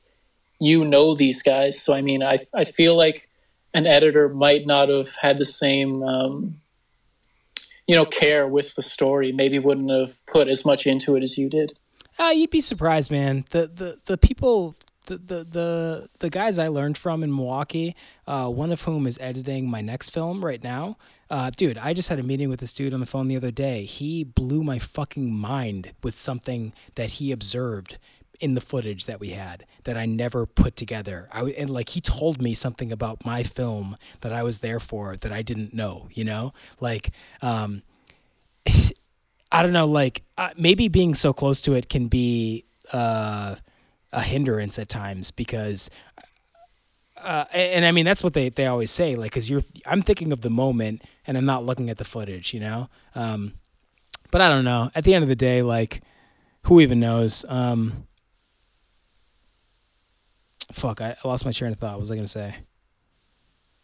you 0.60 0.86
know 0.86 1.16
these 1.16 1.42
guys. 1.42 1.82
So 1.82 1.94
i 1.94 2.02
mean 2.02 2.24
i, 2.24 2.38
I 2.54 2.66
feel 2.66 2.96
like 2.96 3.28
an 3.74 3.88
editor 3.88 4.30
might 4.30 4.66
not 4.66 4.89
have 4.89 5.16
had 5.22 5.38
the 5.38 5.46
same 5.46 6.04
um, 6.04 6.62
you 7.88 7.96
know 7.96 8.06
care 8.06 8.48
with 8.48 8.76
the 8.76 8.84
story 8.84 9.32
maybe 9.32 9.60
wouldn't 9.60 9.89
have 9.89 10.26
put 10.26 10.48
as 10.48 10.66
much 10.66 10.86
into 10.86 11.16
it 11.16 11.24
as 11.24 11.38
you 11.38 11.50
did. 11.50 11.74
Uh, 12.20 12.32
you'd 12.34 12.50
be 12.50 12.62
surprised 12.62 13.12
man. 13.12 13.46
The, 13.50 13.68
the 13.68 14.00
the 14.06 14.18
people 14.18 14.76
the 15.06 15.18
the 15.18 15.43
the, 15.43 16.10
the 16.20 16.30
guys 16.30 16.60
I 16.60 16.68
learned 16.68 16.97
from 16.97 17.24
in 17.24 17.36
Milwaukee, 17.36 17.95
uh, 18.28 18.47
one 18.49 18.72
of 18.72 18.82
whom 18.84 19.08
is 19.08 19.18
editing 19.22 19.70
my 19.70 19.82
next 19.82 20.10
film 20.10 20.43
right 20.43 20.64
now. 20.64 20.97
Uh, 21.30 21.49
dude, 21.49 21.78
I 21.78 21.93
just 21.93 22.10
had 22.10 22.20
a 22.20 22.24
meeting 22.24 22.49
with 22.49 22.60
this 22.60 22.74
dude 22.74 22.93
on 22.93 22.99
the 22.99 23.06
phone 23.06 23.28
the 23.28 23.38
other 23.38 23.52
day. 23.52 23.86
He 23.86 24.24
blew 24.24 24.64
my 24.64 24.80
fucking 24.80 25.34
mind 25.34 25.93
with 26.04 26.16
something 26.16 26.74
that 26.95 27.14
he 27.14 27.32
observed 27.32 27.97
in 28.41 28.56
the 28.56 28.62
footage 28.62 29.06
that 29.06 29.20
we 29.20 29.30
had 29.30 29.66
that 29.84 29.95
I 29.95 30.06
never 30.06 30.45
put 30.45 30.76
together. 30.76 31.30
I 31.32 31.43
and 31.52 31.70
like 31.70 31.89
he 31.89 32.02
told 32.02 32.41
me 32.41 32.54
something 32.54 32.91
about 32.91 33.26
my 33.26 33.43
film 33.43 33.95
that 34.22 34.34
I 34.34 34.43
was 34.43 34.60
there 34.60 34.80
for 34.80 35.16
that 35.16 35.32
I 35.32 35.41
didn't 35.41 35.74
know. 35.74 36.10
You 36.12 36.26
know, 36.26 36.54
like 36.80 37.12
um, 37.41 37.84
I 39.52 39.62
don't 39.62 39.74
know, 39.74 39.88
like 39.88 40.24
uh, 40.38 40.49
maybe 40.58 40.88
being 40.88 41.16
so 41.16 41.34
close 41.34 41.62
to 41.62 41.74
it 41.74 41.88
can 41.88 42.08
be 42.08 42.66
uh, 42.91 43.56
a 44.14 44.22
hindrance 44.22 44.78
at 44.80 44.89
times 44.89 45.32
because. 45.32 45.89
Uh, 47.18 47.45
and, 47.53 47.74
and 47.74 47.86
I 47.86 47.91
mean 47.91 48.03
that's 48.03 48.24
what 48.24 48.34
they, 48.34 48.49
they 48.49 48.66
always 48.66 48.89
say 48.89 49.14
like 49.14 49.30
because 49.30 49.47
you're 49.47 49.62
I'm 49.86 50.01
thinking 50.01 50.32
of 50.32 50.41
the 50.41 50.49
moment 50.49 51.03
and 51.28 51.38
I'm 51.38 51.45
not 51.45 51.64
looking 51.64 51.91
at 51.91 51.99
the 51.99 52.03
footage 52.03 52.51
you 52.51 52.59
know 52.59 52.89
um, 53.14 53.53
but 54.32 54.41
I 54.41 54.49
don't 54.49 54.66
know 54.66 54.89
at 54.95 55.03
the 55.03 55.14
end 55.14 55.22
of 55.22 55.30
the 55.30 55.36
day 55.36 55.62
like 55.62 56.01
who 56.64 56.80
even 56.80 56.99
knows 56.99 57.45
um, 57.47 58.07
fuck, 60.72 61.01
I, 61.01 61.16
lost 61.24 61.45
my 61.45 61.51
train 61.51 61.72
of 61.72 61.80
thought. 61.80 61.93
What 61.93 62.01
was 62.01 62.12
I 62.12 62.16
gonna 62.16 62.28
say? 62.28 62.55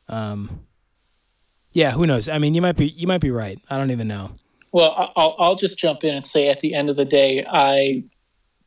Um, 0.08 0.66
yeah, 1.72 1.92
who 1.92 2.08
knows? 2.08 2.30
I 2.30 2.40
mean, 2.40 2.54
you 2.54 2.62
might 2.62 2.78
be 2.78 2.88
you 2.88 3.08
might 3.08 3.22
be 3.22 3.32
right. 3.32 3.60
I 3.70 3.78
don't 3.78 3.92
even 3.92 4.08
know. 4.08 4.32
Well, 4.72 5.12
I'll 5.16 5.36
I'll 5.40 5.56
just 5.56 5.78
jump 5.78 6.04
in 6.04 6.16
and 6.16 6.24
say 6.24 6.50
at 6.50 6.60
the 6.60 6.74
end 6.74 6.90
of 6.90 6.96
the 6.96 7.06
day, 7.06 7.46
I 7.48 8.04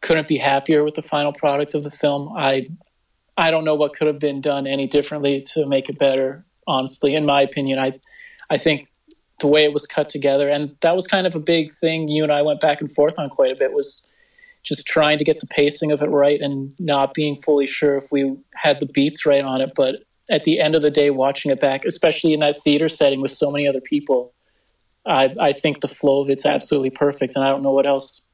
couldn't 0.01 0.29
be 0.29 0.39
happier 0.39 0.85
with 0.85 0.95
the 0.95 1.03
final 1.03 1.33
product 1.33 1.75
of 1.75 1.85
the 1.85 1.91
film. 1.91 2.33
I 2.37 2.69
I 3.37 3.51
don't 3.51 3.65
know 3.65 3.75
what 3.75 3.95
could 3.95 4.07
have 4.07 4.19
been 4.19 4.41
done 4.41 4.67
any 4.67 4.87
differently 4.87 5.41
to 5.55 5.67
make 5.67 5.89
it 5.89 5.99
better. 5.99 6.45
Honestly, 6.67 7.15
in 7.15 7.25
my 7.25 7.43
opinion, 7.43 7.79
I 7.79 8.01
I 8.51 8.59
think 8.59 8.89
the 9.41 9.47
way 9.47 9.65
it 9.65 9.73
was 9.73 9.87
cut 9.87 10.09
together, 10.09 10.49
and 10.49 10.77
that 10.81 10.95
was 10.95 11.07
kind 11.07 11.27
of 11.27 11.35
a 11.35 11.41
big 11.41 11.73
thing. 11.73 12.09
You 12.09 12.23
and 12.23 12.33
I 12.33 12.43
went 12.43 12.61
back 12.61 12.81
and 12.81 12.93
forth 12.93 13.19
on 13.19 13.31
quite 13.31 13.51
a 13.51 13.57
bit. 13.57 13.73
Was 13.73 14.07
just 14.63 14.87
trying 14.87 15.19
to 15.19 15.25
get 15.25 15.41
the 15.41 15.47
pacing 15.47 15.91
of 15.91 16.03
it 16.03 16.09
right 16.11 16.41
and 16.41 16.75
not 16.81 17.15
being 17.15 17.37
fully 17.37 17.67
sure 17.67 17.97
if 17.97 18.13
we 18.13 18.37
had 18.55 18.79
the 18.79 18.87
beats 18.87 19.25
right 19.25 19.43
on 19.43 19.61
it. 19.61 19.73
But 19.75 20.05
at 20.31 20.45
the 20.45 20.61
end 20.61 20.75
of 20.75 20.83
the 20.83 20.91
day, 20.91 21.11
watching 21.11 21.51
it 21.51 21.61
back, 21.61 21.85
especially 21.85 22.35
in 22.35 22.41
that 22.41 22.57
theater 22.63 22.89
setting 22.89 23.21
with 23.21 23.31
so 23.31 23.51
many 23.51 23.67
other 23.67 23.81
people, 23.81 24.35
I, 25.07 25.35
I 25.41 25.53
think 25.53 25.81
the 25.81 25.89
flow 25.89 26.21
of 26.21 26.29
it's 26.29 26.45
absolutely 26.45 26.91
perfect. 26.91 27.37
And 27.37 27.45
I 27.45 27.49
don't 27.49 27.63
know 27.63 27.73
what 27.73 27.87
else 27.87 28.27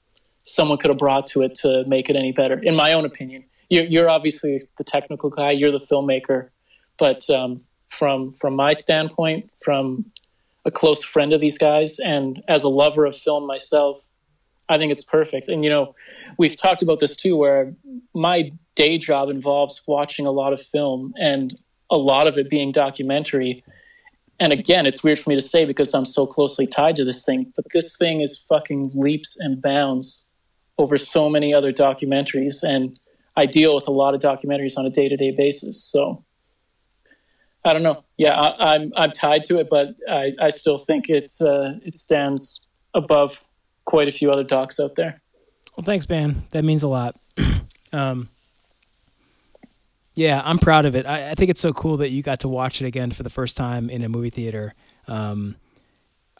someone 0.46 0.78
could 0.78 0.90
have 0.90 0.98
brought 0.98 1.26
to 1.26 1.42
it 1.42 1.54
to 1.54 1.84
make 1.86 2.08
it 2.08 2.16
any 2.16 2.32
better, 2.32 2.58
in 2.60 2.74
my 2.74 2.92
own 2.92 3.04
opinion. 3.04 3.44
You're, 3.68 3.84
you're 3.84 4.08
obviously 4.08 4.58
the 4.78 4.84
technical 4.84 5.28
guy, 5.28 5.50
you're 5.50 5.72
the 5.72 5.78
filmmaker. 5.78 6.50
But 6.98 7.28
um, 7.28 7.62
from, 7.88 8.32
from 8.32 8.54
my 8.54 8.72
standpoint, 8.72 9.50
from 9.58 10.06
a 10.64 10.70
close 10.70 11.04
friend 11.04 11.32
of 11.32 11.40
these 11.40 11.58
guys, 11.58 11.98
and 11.98 12.42
as 12.48 12.62
a 12.62 12.68
lover 12.68 13.04
of 13.04 13.14
film 13.14 13.46
myself, 13.46 14.10
I 14.68 14.78
think 14.78 14.92
it's 14.92 15.02
perfect. 15.02 15.48
And 15.48 15.64
you 15.64 15.70
know, 15.70 15.94
we've 16.38 16.56
talked 16.56 16.80
about 16.80 17.00
this 17.00 17.16
too, 17.16 17.36
where 17.36 17.74
my 18.14 18.52
day 18.76 18.98
job 18.98 19.28
involves 19.28 19.82
watching 19.86 20.26
a 20.26 20.30
lot 20.30 20.52
of 20.52 20.60
film 20.60 21.12
and 21.20 21.54
a 21.90 21.98
lot 21.98 22.26
of 22.26 22.38
it 22.38 22.48
being 22.48 22.72
documentary. 22.72 23.64
And 24.38 24.52
again, 24.52 24.86
it's 24.86 25.02
weird 25.02 25.18
for 25.18 25.30
me 25.30 25.36
to 25.36 25.42
say 25.42 25.64
because 25.64 25.92
I'm 25.94 26.04
so 26.04 26.26
closely 26.26 26.66
tied 26.66 26.96
to 26.96 27.04
this 27.04 27.24
thing, 27.24 27.52
but 27.56 27.64
this 27.72 27.96
thing 27.96 28.20
is 28.20 28.38
fucking 28.48 28.90
leaps 28.94 29.36
and 29.40 29.60
bounds 29.62 30.25
over 30.78 30.96
so 30.96 31.28
many 31.28 31.54
other 31.54 31.72
documentaries. 31.72 32.62
And 32.62 32.98
I 33.36 33.46
deal 33.46 33.74
with 33.74 33.88
a 33.88 33.92
lot 33.92 34.14
of 34.14 34.20
documentaries 34.20 34.76
on 34.76 34.86
a 34.86 34.90
day 34.90 35.08
to 35.08 35.16
day 35.16 35.30
basis. 35.30 35.82
So 35.82 36.24
I 37.64 37.72
don't 37.72 37.82
know. 37.82 38.04
Yeah, 38.16 38.32
I, 38.32 38.76
am 38.76 38.82
I'm, 38.82 38.92
I'm 38.96 39.10
tied 39.10 39.44
to 39.46 39.58
it, 39.58 39.68
but 39.68 39.96
I, 40.08 40.32
I 40.40 40.50
still 40.50 40.78
think 40.78 41.08
it's 41.08 41.40
uh, 41.40 41.78
it 41.84 41.94
stands 41.94 42.64
above 42.94 43.44
quite 43.84 44.08
a 44.08 44.12
few 44.12 44.30
other 44.30 44.44
docs 44.44 44.78
out 44.78 44.94
there. 44.94 45.20
Well, 45.76 45.84
thanks, 45.84 46.08
man. 46.08 46.44
That 46.50 46.64
means 46.64 46.82
a 46.82 46.88
lot. 46.88 47.16
um, 47.92 48.28
yeah, 50.14 50.40
I'm 50.44 50.58
proud 50.58 50.86
of 50.86 50.94
it. 50.94 51.06
I, 51.06 51.30
I, 51.30 51.34
think 51.34 51.50
it's 51.50 51.60
so 51.60 51.72
cool 51.72 51.98
that 51.98 52.08
you 52.08 52.22
got 52.22 52.40
to 52.40 52.48
watch 52.48 52.80
it 52.80 52.86
again 52.86 53.10
for 53.10 53.22
the 53.22 53.30
first 53.30 53.56
time 53.56 53.90
in 53.90 54.02
a 54.02 54.08
movie 54.08 54.30
theater. 54.30 54.74
Um, 55.06 55.56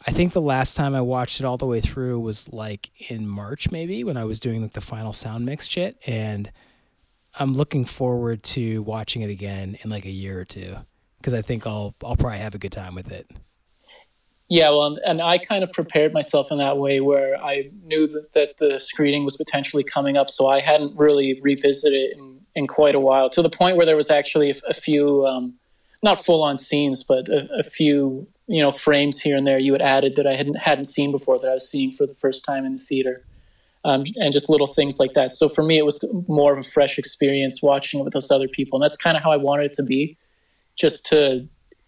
I 0.07 0.11
think 0.11 0.31
the 0.31 0.41
last 0.41 0.77
time 0.77 0.95
I 0.95 1.01
watched 1.01 1.41
it 1.41 1.45
all 1.45 1.57
the 1.57 1.65
way 1.65 1.81
through 1.81 2.21
was 2.21 2.47
like 2.53 2.89
in 3.11 3.27
March, 3.27 3.71
maybe 3.71 4.05
when 4.05 4.15
I 4.15 4.23
was 4.23 4.39
doing 4.39 4.61
like 4.61 4.73
the 4.73 4.81
final 4.81 5.11
sound 5.11 5.45
mix 5.45 5.67
shit, 5.67 5.97
and 6.07 6.49
I'm 7.35 7.53
looking 7.53 7.83
forward 7.83 8.41
to 8.43 8.81
watching 8.83 9.21
it 9.21 9.29
again 9.29 9.77
in 9.83 9.89
like 9.89 10.05
a 10.05 10.11
year 10.11 10.39
or 10.39 10.45
two 10.45 10.77
because 11.17 11.33
I 11.33 11.41
think 11.41 11.67
I'll 11.67 11.93
I'll 12.03 12.15
probably 12.15 12.39
have 12.39 12.55
a 12.55 12.57
good 12.57 12.71
time 12.71 12.95
with 12.95 13.11
it. 13.11 13.29
Yeah, 14.49 14.69
well, 14.69 14.97
and 15.05 15.21
I 15.21 15.39
kind 15.39 15.61
of 15.61 15.73
prepared 15.73 16.13
myself 16.13 16.51
in 16.51 16.57
that 16.59 16.77
way 16.77 17.01
where 17.01 17.37
I 17.43 17.69
knew 17.83 18.07
that, 18.07 18.31
that 18.31 18.57
the 18.59 18.79
screening 18.79 19.25
was 19.25 19.35
potentially 19.35 19.83
coming 19.83 20.15
up, 20.15 20.29
so 20.29 20.47
I 20.47 20.61
hadn't 20.61 20.97
really 20.97 21.37
revisited 21.41 21.93
it 21.93 22.17
in, 22.17 22.39
in 22.55 22.65
quite 22.65 22.95
a 22.95 22.99
while 22.99 23.29
to 23.31 23.41
the 23.41 23.49
point 23.49 23.75
where 23.75 23.85
there 23.85 23.97
was 23.97 24.09
actually 24.09 24.49
a, 24.49 24.53
a 24.69 24.73
few, 24.73 25.25
um, 25.27 25.55
not 26.01 26.17
full 26.17 26.43
on 26.43 26.55
scenes, 26.55 27.03
but 27.03 27.27
a, 27.27 27.49
a, 27.59 27.63
few, 27.63 28.25
you 28.47 28.61
know, 28.61 28.71
frames 28.71 29.21
here 29.21 29.35
and 29.35 29.45
there 29.45 29.59
you 29.59 29.73
had 29.73 29.81
added 29.81 30.15
that 30.15 30.25
I 30.25 30.35
hadn't 30.35 30.57
hadn't 30.57 30.85
seen 30.85 31.11
before 31.11 31.37
that 31.37 31.49
I 31.49 31.53
was 31.53 31.69
seeing 31.69 31.91
for 31.91 32.07
the 32.07 32.13
first 32.13 32.45
time 32.45 32.65
in 32.65 32.73
the 32.73 32.77
theater, 32.77 33.25
um, 33.83 34.03
and 34.15 34.31
just 34.31 34.49
little 34.49 34.67
things 34.67 34.99
like 34.99 35.13
that. 35.13 35.31
So 35.31 35.49
for 35.49 35.63
me, 35.63 35.77
it 35.77 35.85
was 35.85 36.03
more 36.27 36.53
of 36.53 36.59
a 36.59 36.63
fresh 36.63 36.97
experience 36.97 37.61
watching 37.61 37.99
it 37.99 38.03
with 38.03 38.13
those 38.13 38.31
other 38.31 38.47
people, 38.47 38.77
and 38.77 38.83
that's 38.83 38.97
kind 38.97 39.17
of 39.17 39.23
how 39.23 39.31
I 39.31 39.37
wanted 39.37 39.65
it 39.65 39.73
to 39.73 39.83
be, 39.83 40.17
just 40.75 41.05
to 41.07 41.47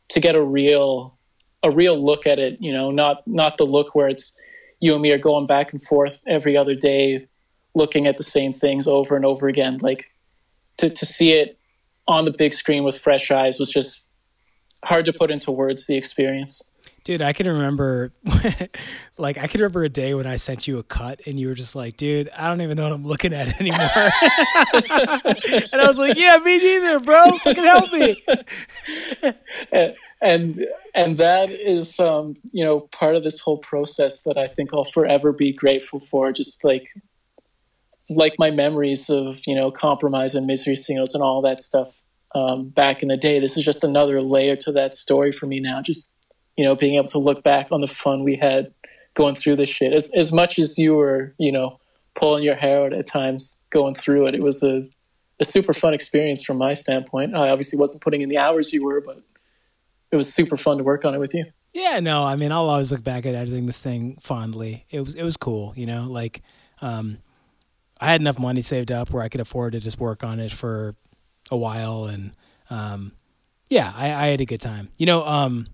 to 0.10 0.20
get 0.20 0.36
a 0.36 0.44
real 0.44 1.18
a 1.64 1.72
real 1.72 2.04
look 2.04 2.28
at 2.28 2.40
it. 2.40 2.58
You 2.60 2.74
know, 2.74 2.92
not 2.92 3.26
not 3.26 3.58
the 3.58 3.66
look 3.66 3.96
where 3.96 4.10
it's 4.10 4.38
you 4.82 4.94
and 4.94 5.02
me 5.02 5.12
are 5.12 5.18
going 5.18 5.48
back 5.48 5.72
and 5.72 5.82
forth 5.82 6.24
every 6.28 6.58
other 6.58 6.76
day, 6.76 7.28
looking 7.74 8.06
at 8.06 8.18
the 8.18 8.24
same 8.24 8.52
things 8.52 8.88
over 8.88 9.16
and 9.16 9.26
over 9.26 9.48
again. 9.48 9.78
Like 9.82 10.12
to 10.78 10.90
to 10.90 11.06
see 11.06 11.32
it 11.32 11.58
on 12.06 12.26
the 12.26 12.32
big 12.32 12.52
screen 12.52 12.84
with 12.84 12.98
fresh 12.98 13.32
eyes 13.32 13.60
was 13.60 13.70
just 13.70 14.09
hard 14.86 15.06
to 15.06 15.14
put 15.14 15.32
into 15.32 15.52
words. 15.52 15.88
The 15.88 15.96
experience. 15.96 16.70
Dude, 17.04 17.22
I 17.22 17.34
can 17.34 17.48
remember, 17.48 18.12
like, 19.18 19.38
I 19.38 19.48
can 19.48 19.62
remember 19.62 19.84
a 19.84 19.90
day 19.90 20.14
when 20.14 20.28
I 20.28 20.36
sent 20.36 20.68
you 20.68 20.78
a 20.78 20.84
cut 20.84 21.22
and 21.26 21.40
you 21.40 21.48
were 21.48 21.54
just 21.54 21.76
like, 21.76 21.98
dude, 21.98 22.30
I 22.38 22.48
don't 22.48 22.62
even 22.62 22.78
know 22.78 22.84
what 22.84 22.94
I'm 22.94 23.06
looking 23.06 23.34
at 23.34 23.48
anymore. 23.60 23.80
and 25.72 25.82
I 25.82 25.88
was 25.88 25.98
like, 25.98 26.18
yeah, 26.18 26.38
me 26.38 26.58
neither, 26.58 27.00
bro. 27.00 27.32
Fucking 27.38 27.64
help 27.64 27.92
me. 27.94 28.24
and 30.22 30.60
and 30.94 31.18
that 31.18 31.50
is 31.50 32.00
um 32.00 32.36
you 32.52 32.64
know 32.64 32.82
part 32.92 33.16
of 33.16 33.24
this 33.24 33.40
whole 33.40 33.58
process 33.58 34.22
that 34.22 34.38
i 34.38 34.48
think 34.48 34.74
i'll 34.74 34.84
forever 34.84 35.32
be 35.32 35.54
grateful 35.54 36.00
for 36.00 36.32
just 36.32 36.64
like 36.64 36.90
like 38.10 38.36
my 38.38 38.52
memories 38.52 39.10
of 39.10 39.40
you 39.48 39.56
know 39.56 39.72
compromise 39.72 40.36
and 40.36 40.46
misery 40.46 40.76
signals 40.76 41.14
and 41.14 41.24
all 41.24 41.42
that 41.42 41.60
stuff 41.60 42.04
um, 42.36 42.70
back 42.70 43.02
in 43.02 43.08
the 43.08 43.18
day 43.18 43.40
this 43.40 43.58
is 43.58 43.64
just 43.64 43.84
another 43.84 44.22
layer 44.22 44.56
to 44.56 44.72
that 44.72 44.94
story 44.94 45.32
for 45.32 45.46
me 45.46 45.60
now 45.60 45.82
just 45.82 46.16
you 46.58 46.64
know 46.64 46.76
being 46.76 46.96
able 46.96 47.08
to 47.08 47.20
look 47.20 47.44
back 47.44 47.72
on 47.72 47.82
the 47.82 47.88
fun 47.88 48.24
we 48.24 48.36
had 48.36 48.74
going 49.16 49.36
through 49.36 49.56
this 49.56 49.70
shit 49.70 49.94
as, 49.94 50.12
as 50.16 50.32
much 50.32 50.60
as 50.60 50.78
you 50.78 50.96
were 50.96 51.34
you 51.38 51.52
know 51.52 51.80
pulling 52.16 52.44
your 52.44 52.56
hair 52.56 52.86
out 52.86 52.94
at 52.94 53.08
times 53.08 53.64
going 53.70 53.96
through 53.96 54.28
it 54.28 54.36
it 54.36 54.44
was 54.44 54.62
a, 54.64 54.88
a 55.40 55.46
super 55.46 55.74
fun 55.74 55.94
experience 55.94 56.44
from 56.44 56.58
my 56.58 56.74
standpoint 56.74 57.36
i 57.36 57.50
obviously 57.50 57.80
wasn't 57.80 58.02
putting 58.02 58.22
in 58.22 58.30
the 58.30 58.38
hours 58.38 58.74
you 58.74 58.84
were 58.84 59.02
but 59.02 59.24
it 60.12 60.16
was 60.16 60.34
super 60.34 60.58
fun 60.58 60.78
to 60.78 60.84
work 60.84 61.06
on 61.06 61.14
it 61.14 61.20
with 61.20 61.34
you. 61.34 61.46
Yeah, 61.74 62.00
no, 62.00 62.26
I 62.26 62.36
mean, 62.36 62.52
I'll 62.52 62.68
always 62.70 62.92
look 62.92 63.04
back 63.04 63.26
at 63.26 63.36
editing 63.36 63.68
this 63.68 63.80
thing 63.80 64.18
fondly. 64.20 64.86
It 64.90 65.02
was 65.02 65.14
it 65.14 65.24
was 65.24 65.38
cool, 65.38 65.74
you 65.76 65.86
know, 65.86 66.08
like 66.10 66.42
um, 66.82 67.20
I 68.02 68.12
had 68.12 68.22
enough 68.22 68.40
money 68.40 68.62
saved 68.64 68.92
up 68.92 69.12
where 69.12 69.22
I 69.22 69.30
could 69.30 69.42
afford 69.42 69.74
to 69.74 69.80
just 69.80 70.00
work 70.00 70.24
on 70.24 70.40
it 70.40 70.52
for 70.52 70.96
a 71.52 71.58
while, 71.58 72.06
and 72.06 72.32
um, 72.70 73.14
yeah, 73.70 73.92
I, 73.96 74.14
I, 74.14 74.28
had 74.28 74.42
a 74.42 74.46
good 74.46 74.62
time. 74.62 74.90
You 74.98 75.06
know, 75.06 75.26
um, 75.26 75.68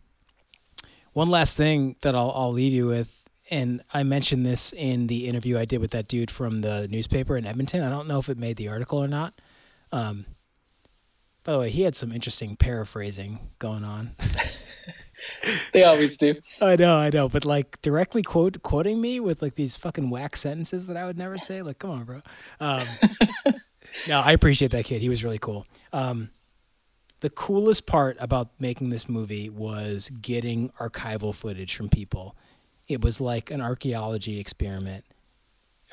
one 1.13 1.29
last 1.29 1.57
thing 1.57 1.95
that 2.01 2.15
I'll 2.15 2.31
I'll 2.35 2.51
leave 2.51 2.73
you 2.73 2.87
with, 2.87 3.23
and 3.49 3.81
I 3.93 4.03
mentioned 4.03 4.45
this 4.45 4.73
in 4.73 5.07
the 5.07 5.27
interview 5.27 5.57
I 5.57 5.65
did 5.65 5.79
with 5.79 5.91
that 5.91 6.07
dude 6.07 6.31
from 6.31 6.61
the 6.61 6.87
newspaper 6.89 7.37
in 7.37 7.45
Edmonton. 7.45 7.83
I 7.83 7.89
don't 7.89 8.07
know 8.07 8.19
if 8.19 8.29
it 8.29 8.37
made 8.37 8.57
the 8.57 8.69
article 8.69 9.03
or 9.03 9.07
not. 9.07 9.39
Um, 9.91 10.25
by 11.45 11.53
the 11.53 11.59
way, 11.59 11.69
he 11.69 11.83
had 11.83 11.95
some 11.95 12.11
interesting 12.11 12.55
paraphrasing 12.55 13.51
going 13.59 13.83
on. 13.83 14.15
they 15.73 15.83
always 15.83 16.17
do. 16.17 16.35
I 16.59 16.75
know, 16.75 16.97
I 16.97 17.11
know, 17.11 17.29
but 17.29 17.45
like 17.45 17.79
directly 17.81 18.23
quote 18.23 18.63
quoting 18.63 18.99
me 18.99 19.19
with 19.19 19.43
like 19.43 19.53
these 19.53 19.75
fucking 19.75 20.09
whack 20.09 20.35
sentences 20.35 20.87
that 20.87 20.97
I 20.97 21.05
would 21.05 21.19
never 21.19 21.37
say. 21.37 21.61
Like, 21.61 21.77
come 21.77 21.91
on, 21.91 22.03
bro. 22.03 22.21
Um, 22.59 22.81
no, 24.07 24.19
I 24.19 24.31
appreciate 24.31 24.71
that 24.71 24.85
kid. 24.85 25.01
He 25.01 25.09
was 25.09 25.23
really 25.23 25.39
cool. 25.39 25.65
Um, 25.93 26.29
the 27.21 27.29
coolest 27.29 27.85
part 27.85 28.17
about 28.19 28.49
making 28.59 28.89
this 28.89 29.09
movie 29.09 29.49
was 29.49 30.09
getting 30.21 30.69
archival 30.79 31.33
footage 31.33 31.75
from 31.75 31.89
people. 31.89 32.35
It 32.87 33.01
was 33.01 33.19
like 33.19 33.49
an 33.49 33.61
archaeology 33.61 34.39
experiment, 34.39 35.05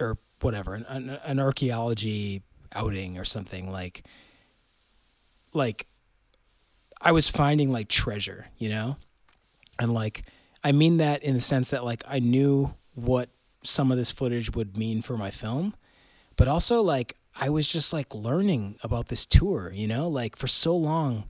or 0.00 0.18
whatever, 0.40 0.74
an, 0.74 0.84
an, 0.88 1.10
an 1.24 1.40
archaeology 1.40 2.42
outing 2.74 3.18
or 3.18 3.24
something 3.24 3.70
like 3.70 4.02
like 5.52 5.86
I 7.00 7.12
was 7.12 7.28
finding 7.28 7.70
like 7.70 7.88
treasure, 7.88 8.46
you 8.58 8.68
know? 8.68 8.96
And 9.78 9.92
like 9.92 10.24
I 10.64 10.72
mean 10.72 10.98
that 10.98 11.22
in 11.22 11.34
the 11.34 11.40
sense 11.40 11.70
that 11.70 11.84
like 11.84 12.02
I 12.06 12.18
knew 12.18 12.74
what 12.94 13.30
some 13.62 13.90
of 13.90 13.96
this 13.96 14.10
footage 14.10 14.54
would 14.54 14.76
mean 14.76 15.02
for 15.02 15.16
my 15.16 15.30
film, 15.30 15.74
but 16.36 16.48
also 16.48 16.82
like 16.82 17.16
I 17.34 17.48
was 17.48 17.70
just 17.70 17.92
like 17.92 18.14
learning 18.14 18.76
about 18.82 19.08
this 19.08 19.26
tour, 19.26 19.72
you 19.74 19.88
know? 19.88 20.08
Like 20.08 20.36
for 20.36 20.46
so 20.46 20.76
long 20.76 21.24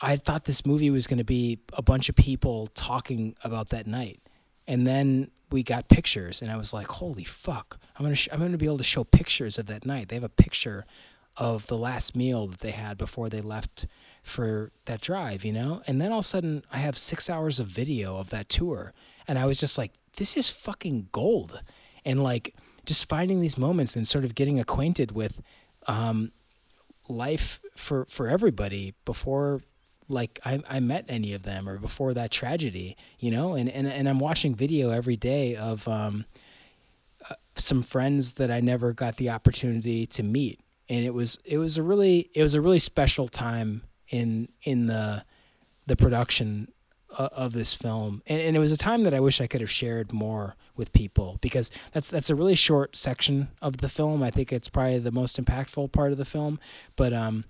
I 0.00 0.16
thought 0.16 0.44
this 0.44 0.64
movie 0.64 0.90
was 0.90 1.06
going 1.06 1.18
to 1.18 1.24
be 1.24 1.58
a 1.74 1.82
bunch 1.82 2.08
of 2.08 2.16
people 2.16 2.68
talking 2.68 3.36
about 3.44 3.68
that 3.68 3.86
night. 3.86 4.20
And 4.66 4.86
then 4.86 5.30
we 5.50 5.62
got 5.62 5.88
pictures 5.88 6.40
and 6.40 6.50
I 6.50 6.56
was 6.56 6.72
like, 6.72 6.86
"Holy 6.86 7.24
fuck. 7.24 7.78
I'm 7.96 8.04
going 8.04 8.12
to 8.12 8.16
sh- 8.16 8.28
I'm 8.32 8.38
going 8.38 8.52
to 8.52 8.58
be 8.58 8.66
able 8.66 8.78
to 8.78 8.84
show 8.84 9.04
pictures 9.04 9.58
of 9.58 9.66
that 9.66 9.84
night." 9.84 10.08
They 10.08 10.16
have 10.16 10.24
a 10.24 10.28
picture 10.28 10.86
of 11.36 11.66
the 11.66 11.76
last 11.76 12.16
meal 12.16 12.46
that 12.46 12.60
they 12.60 12.70
had 12.70 12.96
before 12.96 13.28
they 13.28 13.40
left 13.40 13.86
for 14.22 14.72
that 14.86 15.00
drive, 15.00 15.44
you 15.44 15.52
know? 15.52 15.82
And 15.86 16.00
then 16.00 16.12
all 16.12 16.18
of 16.18 16.24
a 16.24 16.28
sudden, 16.28 16.62
I 16.72 16.78
have 16.78 16.98
six 16.98 17.28
hours 17.28 17.58
of 17.58 17.66
video 17.66 18.16
of 18.16 18.30
that 18.30 18.48
tour. 18.48 18.92
And 19.26 19.38
I 19.38 19.46
was 19.46 19.60
just 19.60 19.78
like, 19.78 19.92
this 20.16 20.36
is 20.36 20.50
fucking 20.50 21.08
gold. 21.12 21.62
And 22.04 22.22
like, 22.22 22.54
just 22.84 23.08
finding 23.08 23.40
these 23.40 23.58
moments 23.58 23.96
and 23.96 24.06
sort 24.06 24.24
of 24.24 24.34
getting 24.34 24.58
acquainted 24.58 25.12
with 25.12 25.42
um, 25.86 26.32
life 27.08 27.60
for, 27.74 28.06
for 28.06 28.28
everybody 28.28 28.94
before 29.04 29.62
like 30.10 30.40
I, 30.44 30.60
I 30.68 30.80
met 30.80 31.04
any 31.08 31.32
of 31.32 31.44
them 31.44 31.68
or 31.68 31.78
before 31.78 32.12
that 32.14 32.30
tragedy, 32.30 32.96
you 33.18 33.30
know, 33.30 33.54
and, 33.54 33.70
and, 33.70 33.86
and 33.86 34.08
I'm 34.08 34.18
watching 34.18 34.54
video 34.54 34.90
every 34.90 35.16
day 35.16 35.54
of 35.54 35.86
um, 35.86 36.24
uh, 37.28 37.34
some 37.54 37.82
friends 37.82 38.34
that 38.34 38.50
I 38.50 38.60
never 38.60 38.92
got 38.92 39.16
the 39.16 39.30
opportunity 39.30 40.06
to 40.06 40.22
meet. 40.22 40.60
And 40.88 41.06
it 41.06 41.14
was 41.14 41.38
it 41.44 41.58
was 41.58 41.76
a 41.76 41.84
really 41.84 42.30
it 42.34 42.42
was 42.42 42.54
a 42.54 42.60
really 42.60 42.80
special 42.80 43.28
time 43.28 43.82
in 44.08 44.48
in 44.64 44.86
the 44.86 45.24
the 45.86 45.94
production 45.94 46.72
of 47.18 47.52
this 47.52 47.74
film. 47.74 48.22
And, 48.26 48.40
and 48.40 48.56
it 48.56 48.60
was 48.60 48.72
a 48.72 48.78
time 48.78 49.02
that 49.04 49.14
I 49.14 49.20
wish 49.20 49.40
I 49.40 49.46
could 49.46 49.60
have 49.60 49.70
shared 49.70 50.12
more 50.12 50.56
with 50.76 50.92
people 50.92 51.38
because 51.40 51.70
that's 51.92 52.10
that's 52.10 52.30
a 52.30 52.34
really 52.34 52.54
short 52.54 52.96
section 52.96 53.48
of 53.60 53.78
the 53.78 53.88
film. 53.88 54.22
I 54.22 54.30
think 54.30 54.52
it's 54.52 54.68
probably 54.68 54.98
the 54.98 55.12
most 55.12 55.42
impactful 55.42 55.92
part 55.92 56.12
of 56.12 56.18
the 56.18 56.24
film. 56.24 56.58
But 56.96 57.12
um 57.12 57.44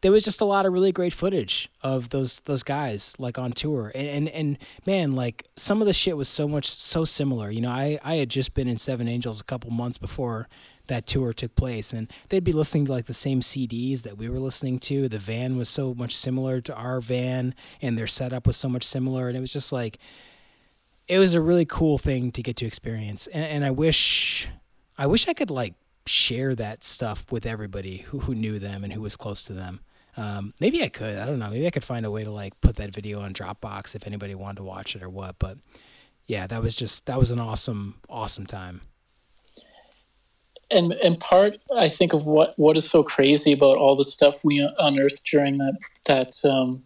there 0.00 0.12
was 0.12 0.24
just 0.24 0.40
a 0.40 0.44
lot 0.44 0.64
of 0.64 0.72
really 0.72 0.92
great 0.92 1.12
footage 1.12 1.68
of 1.82 2.10
those 2.10 2.40
those 2.40 2.62
guys 2.62 3.16
like 3.18 3.38
on 3.38 3.52
tour. 3.52 3.90
And, 3.94 4.08
and 4.08 4.28
and 4.28 4.58
man 4.86 5.14
like 5.14 5.46
some 5.56 5.80
of 5.80 5.86
the 5.86 5.92
shit 5.92 6.16
was 6.16 6.28
so 6.28 6.46
much 6.46 6.68
so 6.68 7.04
similar. 7.04 7.50
You 7.50 7.62
know 7.62 7.70
I 7.70 7.98
I 8.04 8.16
had 8.16 8.28
just 8.28 8.54
been 8.54 8.68
in 8.68 8.78
Seven 8.78 9.08
Angels 9.08 9.40
a 9.40 9.44
couple 9.44 9.70
months 9.70 9.98
before 9.98 10.48
that 10.88 11.06
tour 11.06 11.32
took 11.32 11.54
place 11.54 11.92
and 11.92 12.12
they'd 12.28 12.44
be 12.44 12.52
listening 12.52 12.86
to 12.86 12.92
like 12.92 13.06
the 13.06 13.14
same 13.14 13.40
CDs 13.40 14.02
that 14.02 14.18
we 14.18 14.28
were 14.28 14.40
listening 14.40 14.78
to. 14.80 15.08
The 15.08 15.18
van 15.18 15.56
was 15.56 15.68
so 15.68 15.94
much 15.94 16.14
similar 16.14 16.60
to 16.62 16.74
our 16.74 17.00
van 17.00 17.54
and 17.80 17.96
their 17.96 18.06
setup 18.06 18.46
was 18.46 18.56
so 18.56 18.68
much 18.68 18.84
similar 18.84 19.28
and 19.28 19.36
it 19.36 19.40
was 19.40 19.52
just 19.52 19.72
like 19.72 19.98
it 21.06 21.18
was 21.18 21.34
a 21.34 21.40
really 21.40 21.64
cool 21.64 21.96
thing 21.96 22.30
to 22.32 22.42
get 22.42 22.56
to 22.56 22.66
experience. 22.66 23.26
And, 23.28 23.44
and 23.44 23.64
I 23.64 23.70
wish 23.70 24.48
I 24.96 25.06
wish 25.06 25.28
I 25.28 25.32
could 25.32 25.50
like 25.50 25.74
share 26.06 26.54
that 26.54 26.84
stuff 26.84 27.30
with 27.30 27.46
everybody 27.46 27.98
who, 27.98 28.20
who 28.20 28.34
knew 28.34 28.58
them 28.58 28.82
and 28.84 28.92
who 28.92 29.00
was 29.00 29.16
close 29.16 29.42
to 29.44 29.52
them. 29.52 29.80
Um, 30.16 30.54
maybe 30.58 30.82
I 30.82 30.88
could 30.88 31.16
I 31.16 31.26
don't 31.26 31.38
know 31.38 31.50
maybe 31.50 31.66
I 31.66 31.70
could 31.70 31.84
find 31.84 32.04
a 32.04 32.10
way 32.10 32.24
to 32.24 32.30
like 32.30 32.60
put 32.60 32.76
that 32.76 32.92
video 32.92 33.20
on 33.20 33.32
Dropbox 33.32 33.94
if 33.94 34.06
anybody 34.06 34.34
wanted 34.34 34.56
to 34.56 34.64
watch 34.64 34.96
it 34.96 35.02
or 35.02 35.08
what 35.08 35.36
but 35.38 35.58
yeah 36.26 36.46
that 36.48 36.60
was 36.60 36.74
just 36.74 37.06
that 37.06 37.18
was 37.18 37.30
an 37.30 37.38
awesome 37.38 38.00
awesome 38.08 38.44
time 38.44 38.80
and 40.70 40.92
and 40.92 41.18
part 41.18 41.58
I 41.76 41.88
think 41.88 42.12
of 42.12 42.26
what 42.26 42.54
what 42.58 42.76
is 42.76 42.88
so 42.88 43.02
crazy 43.02 43.52
about 43.52 43.76
all 43.76 43.96
the 43.96 44.04
stuff 44.04 44.44
we 44.44 44.66
unearthed 44.78 45.24
during 45.24 45.58
that 45.58 45.78
that 46.06 46.34
um, 46.44 46.82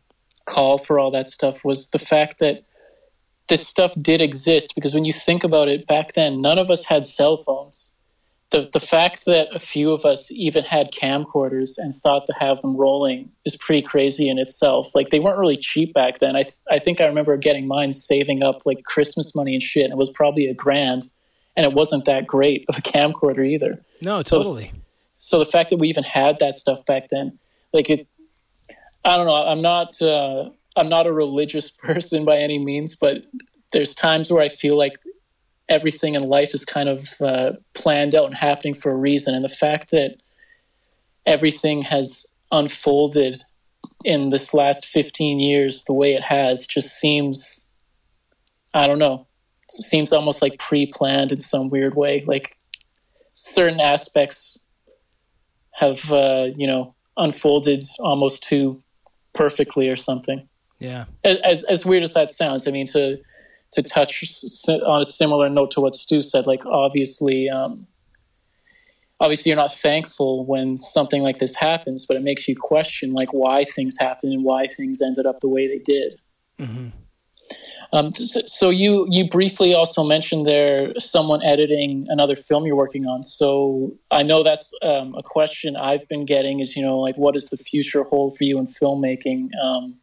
call 0.46 0.78
for 0.78 0.98
all 0.98 1.10
that 1.12 1.28
stuff 1.28 1.64
was 1.64 1.88
the 1.90 1.98
fact 1.98 2.38
that 2.38 2.64
this 3.48 3.66
stuff 3.66 3.92
did 4.00 4.20
exist. 4.20 4.74
Because 4.74 4.94
when 4.94 5.04
you 5.04 5.12
think 5.12 5.44
about 5.44 5.68
it 5.68 5.86
back 5.86 6.12
then 6.12 6.40
none 6.40 6.58
of 6.58 6.70
us 6.70 6.84
had 6.84 7.06
cell 7.06 7.36
phones. 7.36 7.96
The 8.50 8.68
the 8.72 8.80
fact 8.80 9.24
that 9.24 9.48
a 9.54 9.58
few 9.58 9.92
of 9.92 10.04
us 10.04 10.30
even 10.30 10.64
had 10.64 10.92
camcorders 10.92 11.78
and 11.78 11.94
thought 11.94 12.26
to 12.26 12.34
have 12.38 12.60
them 12.60 12.76
rolling 12.76 13.30
is 13.46 13.56
pretty 13.56 13.82
crazy 13.82 14.28
in 14.28 14.38
itself. 14.38 14.94
Like 14.94 15.08
they 15.08 15.20
weren't 15.20 15.38
really 15.38 15.56
cheap 15.56 15.94
back 15.94 16.18
then. 16.18 16.36
I 16.36 16.42
th- 16.42 16.60
i 16.70 16.78
think 16.78 17.00
i 17.00 17.06
remember 17.06 17.36
getting 17.36 17.66
mine 17.66 17.94
saving 17.94 18.42
up 18.42 18.66
like 18.66 18.84
christmas 18.84 19.34
money 19.34 19.54
and 19.54 19.62
shit 19.62 19.84
and 19.84 19.92
it 19.92 19.96
was 19.96 20.10
probably 20.10 20.46
a 20.46 20.54
grand 20.54 21.06
and 21.56 21.64
it 21.66 21.72
wasn't 21.72 22.04
that 22.06 22.26
great 22.26 22.64
of 22.68 22.78
a 22.78 22.82
camcorder 22.82 23.46
either. 23.46 23.82
No, 24.00 24.22
totally. 24.22 24.72
So, 24.72 24.78
so 25.18 25.38
the 25.38 25.44
fact 25.50 25.70
that 25.70 25.76
we 25.76 25.88
even 25.88 26.04
had 26.04 26.38
that 26.40 26.54
stuff 26.54 26.84
back 26.86 27.08
then, 27.10 27.38
like 27.72 27.90
it, 27.90 28.06
I 29.04 29.16
don't 29.16 29.26
know. 29.26 29.34
I'm 29.34 29.62
not. 29.62 30.00
Uh, 30.00 30.50
I'm 30.76 30.88
not 30.88 31.06
a 31.06 31.12
religious 31.12 31.70
person 31.82 32.24
by 32.24 32.38
any 32.38 32.58
means, 32.58 32.94
but 32.94 33.24
there's 33.72 33.94
times 33.94 34.30
where 34.30 34.42
I 34.42 34.48
feel 34.48 34.76
like 34.76 34.98
everything 35.68 36.14
in 36.14 36.22
life 36.22 36.54
is 36.54 36.64
kind 36.64 36.88
of 36.88 37.08
uh, 37.20 37.52
planned 37.74 38.14
out 38.14 38.26
and 38.26 38.34
happening 38.34 38.74
for 38.74 38.90
a 38.90 38.96
reason, 38.96 39.34
and 39.34 39.44
the 39.44 39.48
fact 39.48 39.90
that 39.90 40.16
everything 41.26 41.82
has 41.82 42.26
unfolded 42.50 43.42
in 44.04 44.28
this 44.30 44.52
last 44.52 44.86
15 44.86 45.40
years 45.40 45.84
the 45.84 45.92
way 45.92 46.14
it 46.14 46.22
has 46.22 46.66
just 46.66 46.98
seems 46.98 47.70
i 48.74 48.86
don't 48.86 48.98
know 48.98 49.26
seems 49.72 50.12
almost 50.12 50.42
like 50.42 50.58
pre-planned 50.58 51.32
in 51.32 51.40
some 51.40 51.68
weird 51.68 51.94
way. 51.94 52.24
Like 52.26 52.56
certain 53.32 53.80
aspects 53.80 54.58
have 55.72 56.12
uh, 56.12 56.48
you 56.56 56.66
know 56.66 56.94
unfolded 57.16 57.82
almost 58.00 58.42
too 58.42 58.82
perfectly 59.32 59.88
or 59.88 59.96
something. 59.96 60.48
Yeah. 60.78 61.04
As 61.24 61.64
as 61.64 61.86
weird 61.86 62.02
as 62.02 62.14
that 62.14 62.30
sounds, 62.30 62.66
I 62.66 62.70
mean 62.70 62.86
to 62.86 63.18
to 63.72 63.82
touch 63.82 64.22
on 64.68 65.00
a 65.00 65.04
similar 65.04 65.48
note 65.48 65.70
to 65.72 65.80
what 65.80 65.94
Stu 65.94 66.22
said, 66.22 66.46
like 66.46 66.64
obviously. 66.66 67.48
Um, 67.48 67.86
obviously 69.20 69.50
you're 69.50 69.56
not 69.56 69.72
thankful 69.72 70.44
when 70.44 70.76
something 70.76 71.22
like 71.22 71.38
this 71.38 71.54
happens 71.54 72.04
but 72.04 72.16
it 72.16 72.24
makes 72.24 72.48
you 72.48 72.56
question 72.58 73.12
like 73.12 73.32
why 73.32 73.62
things 73.62 73.96
happen 73.96 74.32
and 74.32 74.42
why 74.42 74.66
things 74.66 75.00
ended 75.00 75.26
up 75.26 75.38
the 75.38 75.48
way 75.48 75.68
they 75.68 75.78
did 75.78 76.20
mm-hmm. 76.58 76.88
Um, 77.94 78.10
so 78.12 78.70
you 78.70 79.06
you 79.10 79.28
briefly 79.28 79.74
also 79.74 80.02
mentioned 80.02 80.46
there 80.46 80.98
someone 80.98 81.42
editing 81.42 82.06
another 82.08 82.34
film 82.34 82.64
you're 82.64 82.74
working 82.74 83.06
on. 83.06 83.22
So 83.22 83.94
I 84.10 84.22
know 84.22 84.42
that's 84.42 84.72
um, 84.80 85.14
a 85.14 85.22
question 85.22 85.76
I've 85.76 86.08
been 86.08 86.24
getting 86.24 86.60
is 86.60 86.74
you 86.74 86.82
know 86.82 86.98
like 86.98 87.16
what 87.16 87.34
does 87.34 87.50
the 87.50 87.58
future 87.58 88.02
hold 88.04 88.36
for 88.36 88.44
you 88.44 88.58
in 88.58 88.64
filmmaking? 88.64 89.50
Um, 89.62 89.98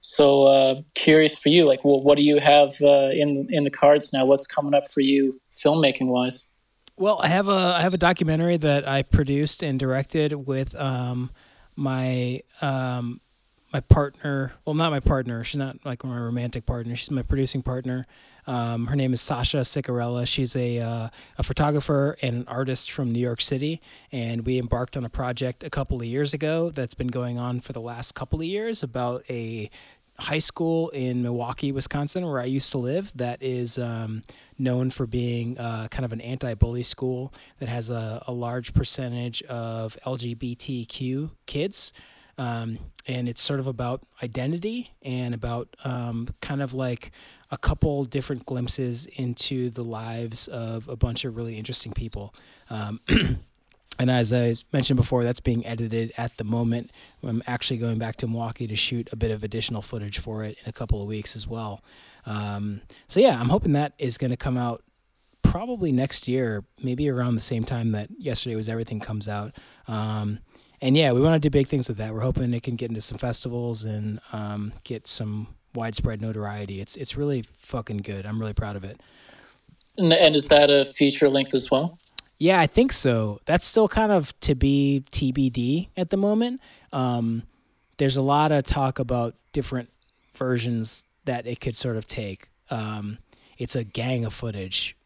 so 0.00 0.44
uh, 0.44 0.82
curious 0.94 1.38
for 1.38 1.50
you, 1.50 1.66
like 1.66 1.84
well, 1.84 2.02
what 2.02 2.16
do 2.16 2.24
you 2.24 2.40
have 2.40 2.72
uh, 2.82 3.10
in 3.10 3.46
in 3.48 3.62
the 3.62 3.70
cards 3.70 4.12
now? 4.12 4.24
What's 4.24 4.46
coming 4.48 4.74
up 4.74 4.90
for 4.92 5.00
you 5.00 5.40
filmmaking 5.52 6.08
wise? 6.08 6.50
Well, 6.96 7.20
I 7.22 7.28
have 7.28 7.48
a 7.48 7.74
I 7.76 7.80
have 7.80 7.94
a 7.94 7.98
documentary 7.98 8.56
that 8.56 8.88
I 8.88 9.02
produced 9.02 9.62
and 9.62 9.78
directed 9.78 10.32
with 10.32 10.74
um, 10.74 11.30
my 11.76 12.40
um, 12.60 13.20
my 13.74 13.80
partner. 13.80 14.52
Well, 14.64 14.76
not 14.76 14.92
my 14.92 15.00
partner. 15.00 15.42
She's 15.42 15.58
not 15.58 15.84
like 15.84 16.04
my 16.04 16.16
romantic 16.16 16.64
partner. 16.64 16.94
She's 16.94 17.10
my 17.10 17.22
producing 17.22 17.60
partner. 17.60 18.06
Um, 18.46 18.86
her 18.86 18.94
name 18.94 19.12
is 19.12 19.20
Sasha 19.20 19.58
Cicarella. 19.58 20.28
She's 20.28 20.54
a 20.54 20.78
uh, 20.78 21.08
a 21.38 21.42
photographer 21.42 22.16
and 22.22 22.36
an 22.36 22.44
artist 22.46 22.92
from 22.92 23.12
New 23.12 23.18
York 23.18 23.40
City, 23.40 23.82
and 24.12 24.46
we 24.46 24.60
embarked 24.60 24.96
on 24.96 25.04
a 25.04 25.08
project 25.08 25.64
a 25.64 25.70
couple 25.70 25.98
of 25.98 26.06
years 26.06 26.32
ago 26.32 26.70
that's 26.70 26.94
been 26.94 27.08
going 27.08 27.36
on 27.36 27.58
for 27.58 27.72
the 27.72 27.80
last 27.80 28.14
couple 28.14 28.38
of 28.38 28.46
years 28.46 28.84
about 28.84 29.24
a 29.28 29.68
high 30.20 30.38
school 30.38 30.90
in 30.90 31.24
Milwaukee, 31.24 31.72
Wisconsin, 31.72 32.24
where 32.24 32.38
I 32.38 32.44
used 32.44 32.70
to 32.70 32.78
live. 32.78 33.10
That 33.16 33.42
is 33.42 33.76
um, 33.76 34.22
known 34.56 34.90
for 34.90 35.04
being 35.04 35.58
uh, 35.58 35.88
kind 35.90 36.04
of 36.04 36.12
an 36.12 36.20
anti-bully 36.20 36.84
school 36.84 37.34
that 37.58 37.68
has 37.68 37.90
a, 37.90 38.22
a 38.28 38.32
large 38.32 38.72
percentage 38.72 39.42
of 39.42 39.98
LGBTQ 40.06 41.30
kids. 41.46 41.92
Um, 42.38 42.78
and 43.06 43.28
it's 43.28 43.42
sort 43.42 43.60
of 43.60 43.66
about 43.66 44.02
identity 44.22 44.92
and 45.02 45.34
about 45.34 45.76
um, 45.84 46.28
kind 46.40 46.62
of 46.62 46.72
like 46.74 47.10
a 47.50 47.58
couple 47.58 48.04
different 48.04 48.46
glimpses 48.46 49.06
into 49.06 49.70
the 49.70 49.84
lives 49.84 50.48
of 50.48 50.88
a 50.88 50.96
bunch 50.96 51.24
of 51.24 51.36
really 51.36 51.56
interesting 51.56 51.92
people. 51.92 52.34
Um, 52.70 53.00
and 53.98 54.10
as 54.10 54.32
I 54.32 54.54
mentioned 54.72 54.96
before, 54.96 55.22
that's 55.22 55.40
being 55.40 55.64
edited 55.66 56.12
at 56.16 56.36
the 56.36 56.44
moment. 56.44 56.90
I'm 57.22 57.42
actually 57.46 57.76
going 57.76 57.98
back 57.98 58.16
to 58.16 58.26
Milwaukee 58.26 58.66
to 58.66 58.76
shoot 58.76 59.08
a 59.12 59.16
bit 59.16 59.30
of 59.30 59.44
additional 59.44 59.82
footage 59.82 60.18
for 60.18 60.42
it 60.42 60.56
in 60.64 60.68
a 60.68 60.72
couple 60.72 61.00
of 61.00 61.06
weeks 61.06 61.36
as 61.36 61.46
well. 61.46 61.82
Um, 62.26 62.80
so 63.06 63.20
yeah, 63.20 63.38
I'm 63.38 63.50
hoping 63.50 63.72
that 63.72 63.92
is 63.98 64.18
going 64.18 64.30
to 64.30 64.36
come 64.36 64.56
out 64.56 64.82
probably 65.42 65.92
next 65.92 66.26
year, 66.26 66.64
maybe 66.82 67.08
around 67.08 67.36
the 67.36 67.40
same 67.40 67.62
time 67.62 67.92
that 67.92 68.08
Yesterday 68.18 68.56
Was 68.56 68.68
Everything 68.68 68.98
comes 68.98 69.28
out. 69.28 69.52
Um, 69.86 70.40
and 70.84 70.98
yeah, 70.98 71.12
we 71.12 71.20
want 71.22 71.34
to 71.34 71.38
do 71.38 71.50
big 71.50 71.66
things 71.66 71.88
with 71.88 71.96
that. 71.96 72.12
We're 72.12 72.20
hoping 72.20 72.52
it 72.52 72.62
can 72.62 72.76
get 72.76 72.90
into 72.90 73.00
some 73.00 73.16
festivals 73.16 73.84
and 73.84 74.20
um, 74.34 74.74
get 74.84 75.06
some 75.06 75.48
widespread 75.74 76.20
notoriety. 76.20 76.82
It's 76.82 76.94
it's 76.94 77.16
really 77.16 77.42
fucking 77.56 77.98
good. 77.98 78.26
I'm 78.26 78.38
really 78.38 78.52
proud 78.52 78.76
of 78.76 78.84
it. 78.84 79.00
And, 79.96 80.12
and 80.12 80.34
is 80.34 80.48
that 80.48 80.70
a 80.70 80.84
feature 80.84 81.30
length 81.30 81.54
as 81.54 81.70
well? 81.70 81.98
Yeah, 82.36 82.60
I 82.60 82.66
think 82.66 82.92
so. 82.92 83.40
That's 83.46 83.64
still 83.64 83.88
kind 83.88 84.12
of 84.12 84.38
to 84.40 84.54
be 84.54 85.04
TBD 85.10 85.88
at 85.96 86.10
the 86.10 86.18
moment. 86.18 86.60
Um, 86.92 87.44
there's 87.96 88.18
a 88.18 88.22
lot 88.22 88.52
of 88.52 88.64
talk 88.64 88.98
about 88.98 89.36
different 89.52 89.88
versions 90.34 91.04
that 91.24 91.46
it 91.46 91.60
could 91.60 91.76
sort 91.76 91.96
of 91.96 92.06
take. 92.06 92.50
Um, 92.70 93.18
it's 93.56 93.74
a 93.74 93.84
gang 93.84 94.26
of 94.26 94.34
footage, 94.34 94.98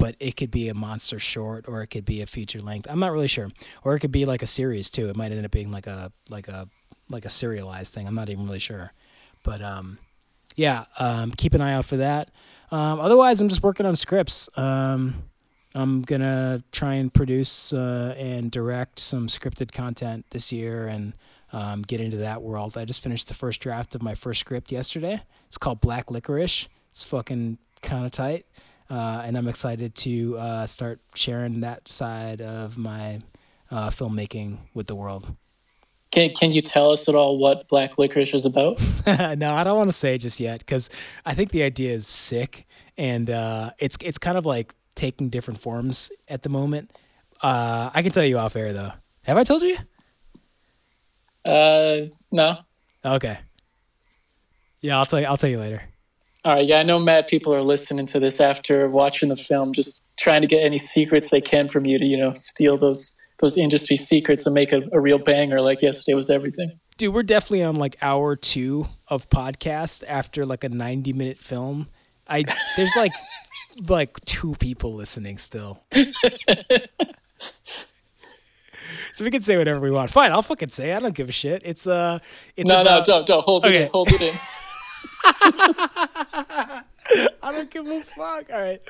but 0.00 0.16
it 0.18 0.34
could 0.34 0.50
be 0.50 0.70
a 0.70 0.74
monster 0.74 1.18
short 1.18 1.66
or 1.68 1.82
it 1.82 1.88
could 1.88 2.06
be 2.06 2.22
a 2.22 2.26
feature 2.26 2.58
length. 2.58 2.86
I'm 2.88 2.98
not 2.98 3.12
really 3.12 3.26
sure, 3.26 3.50
or 3.84 3.94
it 3.94 4.00
could 4.00 4.10
be 4.10 4.24
like 4.24 4.42
a 4.42 4.46
series 4.46 4.88
too. 4.88 5.10
It 5.10 5.16
might 5.16 5.30
end 5.30 5.44
up 5.44 5.50
being 5.50 5.70
like 5.70 5.86
a 5.86 6.10
like 6.30 6.48
a 6.48 6.68
like 7.10 7.26
a 7.26 7.30
serialized 7.30 7.92
thing. 7.92 8.06
I'm 8.08 8.14
not 8.14 8.30
even 8.30 8.46
really 8.46 8.58
sure, 8.58 8.92
but 9.44 9.60
um, 9.60 9.98
yeah, 10.56 10.86
um, 10.98 11.32
keep 11.32 11.52
an 11.52 11.60
eye 11.60 11.74
out 11.74 11.84
for 11.84 11.98
that. 11.98 12.30
Um, 12.72 12.98
otherwise, 12.98 13.42
I'm 13.42 13.50
just 13.50 13.62
working 13.62 13.84
on 13.84 13.94
scripts. 13.94 14.48
Um, 14.56 15.24
I'm 15.74 16.00
gonna 16.00 16.64
try 16.72 16.94
and 16.94 17.12
produce 17.12 17.74
uh, 17.74 18.14
and 18.16 18.50
direct 18.50 18.98
some 19.00 19.26
scripted 19.26 19.70
content 19.70 20.24
this 20.30 20.50
year 20.50 20.88
and 20.88 21.12
um, 21.52 21.82
get 21.82 22.00
into 22.00 22.16
that 22.18 22.40
world. 22.40 22.78
I 22.78 22.86
just 22.86 23.02
finished 23.02 23.28
the 23.28 23.34
first 23.34 23.60
draft 23.60 23.94
of 23.94 24.02
my 24.02 24.14
first 24.14 24.40
script 24.40 24.72
yesterday. 24.72 25.20
It's 25.46 25.58
called 25.58 25.82
Black 25.82 26.10
Licorice. 26.10 26.68
It's 26.88 27.02
fucking 27.02 27.58
kind 27.82 28.06
of 28.06 28.12
tight, 28.12 28.46
uh, 28.90 29.22
and 29.24 29.36
I'm 29.38 29.48
excited 29.48 29.94
to 29.96 30.36
uh, 30.36 30.66
start 30.66 31.00
sharing 31.14 31.60
that 31.60 31.88
side 31.88 32.40
of 32.40 32.76
my 32.76 33.20
uh, 33.70 33.90
filmmaking 33.90 34.58
with 34.74 34.88
the 34.88 34.94
world. 34.94 35.36
Can 36.10 36.30
Can 36.30 36.50
you 36.50 36.60
tell 36.60 36.90
us 36.90 37.08
at 37.08 37.14
all 37.14 37.38
what 37.38 37.68
Black 37.68 37.96
Licorice 37.96 38.34
is 38.34 38.44
about? 38.44 38.80
no, 39.38 39.54
I 39.54 39.62
don't 39.62 39.76
want 39.76 39.88
to 39.88 39.96
say 39.96 40.18
just 40.18 40.40
yet 40.40 40.58
because 40.58 40.90
I 41.24 41.34
think 41.34 41.52
the 41.52 41.62
idea 41.62 41.92
is 41.92 42.06
sick, 42.08 42.66
and 42.98 43.30
uh, 43.30 43.70
it's 43.78 43.96
it's 44.02 44.18
kind 44.18 44.36
of 44.36 44.44
like 44.44 44.74
taking 44.96 45.28
different 45.28 45.60
forms 45.60 46.10
at 46.26 46.42
the 46.42 46.48
moment. 46.48 46.90
Uh, 47.40 47.90
I 47.94 48.02
can 48.02 48.10
tell 48.10 48.24
you 48.24 48.38
off 48.38 48.56
air 48.56 48.72
though. 48.72 48.92
Have 49.22 49.38
I 49.38 49.44
told 49.44 49.62
you? 49.62 49.76
Uh, 51.44 52.08
no. 52.32 52.58
Okay. 53.04 53.38
Yeah, 54.80 54.98
I'll 54.98 55.06
tell 55.06 55.20
you. 55.20 55.26
I'll 55.26 55.36
tell 55.36 55.50
you 55.50 55.60
later. 55.60 55.82
All 56.44 56.54
right. 56.54 56.66
Yeah, 56.66 56.78
I 56.78 56.82
know 56.84 56.98
mad 56.98 57.26
people 57.26 57.54
are 57.54 57.62
listening 57.62 58.06
to 58.06 58.18
this 58.20 58.40
after 58.40 58.88
watching 58.88 59.28
the 59.28 59.36
film, 59.36 59.72
just 59.72 60.10
trying 60.16 60.40
to 60.40 60.48
get 60.48 60.64
any 60.64 60.78
secrets 60.78 61.30
they 61.30 61.40
can 61.40 61.68
from 61.68 61.84
you 61.84 61.98
to, 61.98 62.04
you 62.04 62.16
know, 62.16 62.32
steal 62.34 62.78
those 62.78 63.16
those 63.40 63.56
industry 63.56 63.96
secrets 63.96 64.44
and 64.46 64.54
make 64.54 64.70
a, 64.72 64.82
a 64.92 65.00
real 65.00 65.18
banger 65.18 65.60
like 65.60 65.82
yesterday 65.82 66.14
was 66.14 66.30
everything. 66.30 66.78
Dude, 66.96 67.14
we're 67.14 67.22
definitely 67.22 67.62
on 67.62 67.76
like 67.76 67.96
hour 68.02 68.36
two 68.36 68.88
of 69.08 69.28
podcast 69.30 70.04
after 70.06 70.46
like 70.46 70.64
a 70.64 70.68
ninety 70.68 71.12
minute 71.12 71.38
film. 71.38 71.88
I 72.28 72.44
there's 72.76 72.96
like 72.96 73.12
like 73.88 74.18
two 74.24 74.54
people 74.56 74.94
listening 74.94 75.36
still. 75.38 75.84
so 79.12 79.24
we 79.24 79.30
can 79.30 79.42
say 79.42 79.56
whatever 79.58 79.80
we 79.80 79.90
want. 79.90 80.10
Fine, 80.10 80.32
I'll 80.32 80.42
fucking 80.42 80.70
say. 80.70 80.92
It. 80.92 80.96
I 80.96 81.00
don't 81.00 81.14
give 81.14 81.28
a 81.28 81.32
shit. 81.32 81.62
It's 81.64 81.86
uh, 81.86 82.18
it's 82.56 82.68
no, 82.68 82.80
about, 82.82 83.06
no, 83.06 83.14
don't, 83.14 83.26
don't 83.26 83.44
hold 83.44 83.64
Okay. 83.64 83.76
it 83.76 83.82
in, 83.82 83.90
hold 83.90 84.08
it 84.12 84.20
in. 84.22 84.34
I 85.24 86.82
don't 87.42 87.70
give 87.70 87.86
a 87.86 88.00
fuck. 88.02 88.50
All 88.52 88.60
right, 88.60 88.80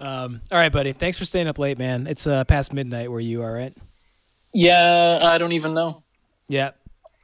um, 0.00 0.40
all 0.50 0.58
right, 0.58 0.72
buddy. 0.72 0.92
Thanks 0.92 1.18
for 1.18 1.24
staying 1.24 1.48
up 1.48 1.58
late, 1.58 1.78
man. 1.78 2.06
It's 2.06 2.26
uh 2.26 2.44
past 2.44 2.72
midnight 2.72 3.10
where 3.10 3.20
you 3.20 3.42
are, 3.42 3.52
right? 3.52 3.76
Yeah, 4.54 5.18
I 5.22 5.38
don't 5.38 5.52
even 5.52 5.74
know. 5.74 6.02
Yeah, 6.48 6.70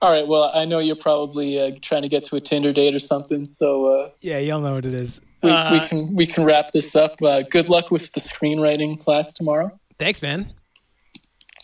All 0.00 0.10
right. 0.10 0.26
Well, 0.26 0.50
I 0.54 0.64
know 0.64 0.78
you're 0.78 0.96
probably 0.96 1.60
uh, 1.60 1.72
trying 1.82 2.02
to 2.02 2.08
get 2.08 2.24
to 2.24 2.36
a 2.36 2.40
Tinder 2.40 2.72
date 2.72 2.94
or 2.94 2.98
something, 2.98 3.44
so 3.44 3.86
uh, 3.86 4.10
yeah. 4.20 4.38
Y'all 4.38 4.60
know 4.60 4.74
what 4.74 4.86
it 4.86 4.94
is. 4.94 5.20
we, 5.42 5.50
Uh, 5.50 5.72
we 5.72 5.80
can 5.80 6.14
we 6.14 6.26
can 6.26 6.44
wrap 6.44 6.68
this 6.72 6.94
up. 6.96 7.20
Uh, 7.22 7.42
good 7.42 7.68
luck 7.68 7.90
with 7.90 8.12
the 8.12 8.20
screenwriting 8.20 8.98
class 9.02 9.32
tomorrow. 9.34 9.78
thanks, 9.98 10.22
man. 10.22 10.52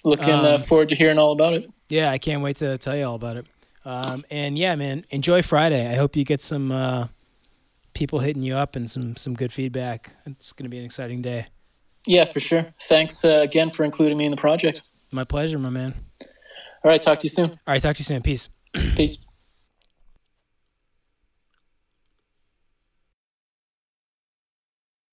Looking 0.05 0.31
uh, 0.35 0.55
Um, 0.57 0.61
forward 0.61 0.91
to 0.91 0.95
hearing 0.95 1.17
all 1.19 1.33
about 1.33 1.55
it. 1.55 1.71
Yeah, 1.89 2.11
I 2.11 2.19
can't 2.19 2.43
wait 2.43 2.57
to 2.59 2.77
tell 2.79 2.97
you 2.97 3.05
all 3.05 3.15
about 3.15 3.37
it. 3.39 3.47
Um, 3.85 4.23
and 4.31 4.57
yeah, 4.57 4.75
man, 4.75 5.05
enjoy 5.11 5.43
Friday. 5.43 5.91
I 5.91 5.97
hope 5.97 6.17
you 6.17 6.25
get 6.25 6.41
some 6.41 6.73
uh, 6.73 7.09
people 7.93 8.21
hitting 8.21 8.43
you 8.43 8.55
up 8.55 8.77
and 8.77 8.91
some 8.91 9.17
some 9.17 9.35
good 9.35 9.53
feedback. 9.53 10.13
It's 10.27 10.53
going 10.53 10.65
to 10.65 10.71
be 10.71 10.79
an 10.79 10.85
exciting 10.85 11.23
day. 11.23 11.47
Yeah, 12.07 12.25
for 12.25 12.41
sure. 12.41 12.67
Thanks 12.83 13.25
uh, 13.25 13.41
again 13.43 13.71
for 13.71 13.85
including 13.85 14.19
me 14.19 14.25
in 14.25 14.31
the 14.31 14.37
project. 14.37 14.83
My 15.11 15.25
pleasure, 15.25 15.59
my 15.59 15.71
man. 15.71 15.95
All 16.83 16.91
right. 16.91 17.01
Talk 17.01 17.19
to 17.21 17.27
you 17.27 17.31
soon. 17.31 17.51
All 17.51 17.59
right, 17.69 17.81
talk 17.81 17.97
to 17.97 18.01
you 18.01 18.05
soon. 18.05 18.23
Peace. 18.23 18.49
Peace. 18.97 19.25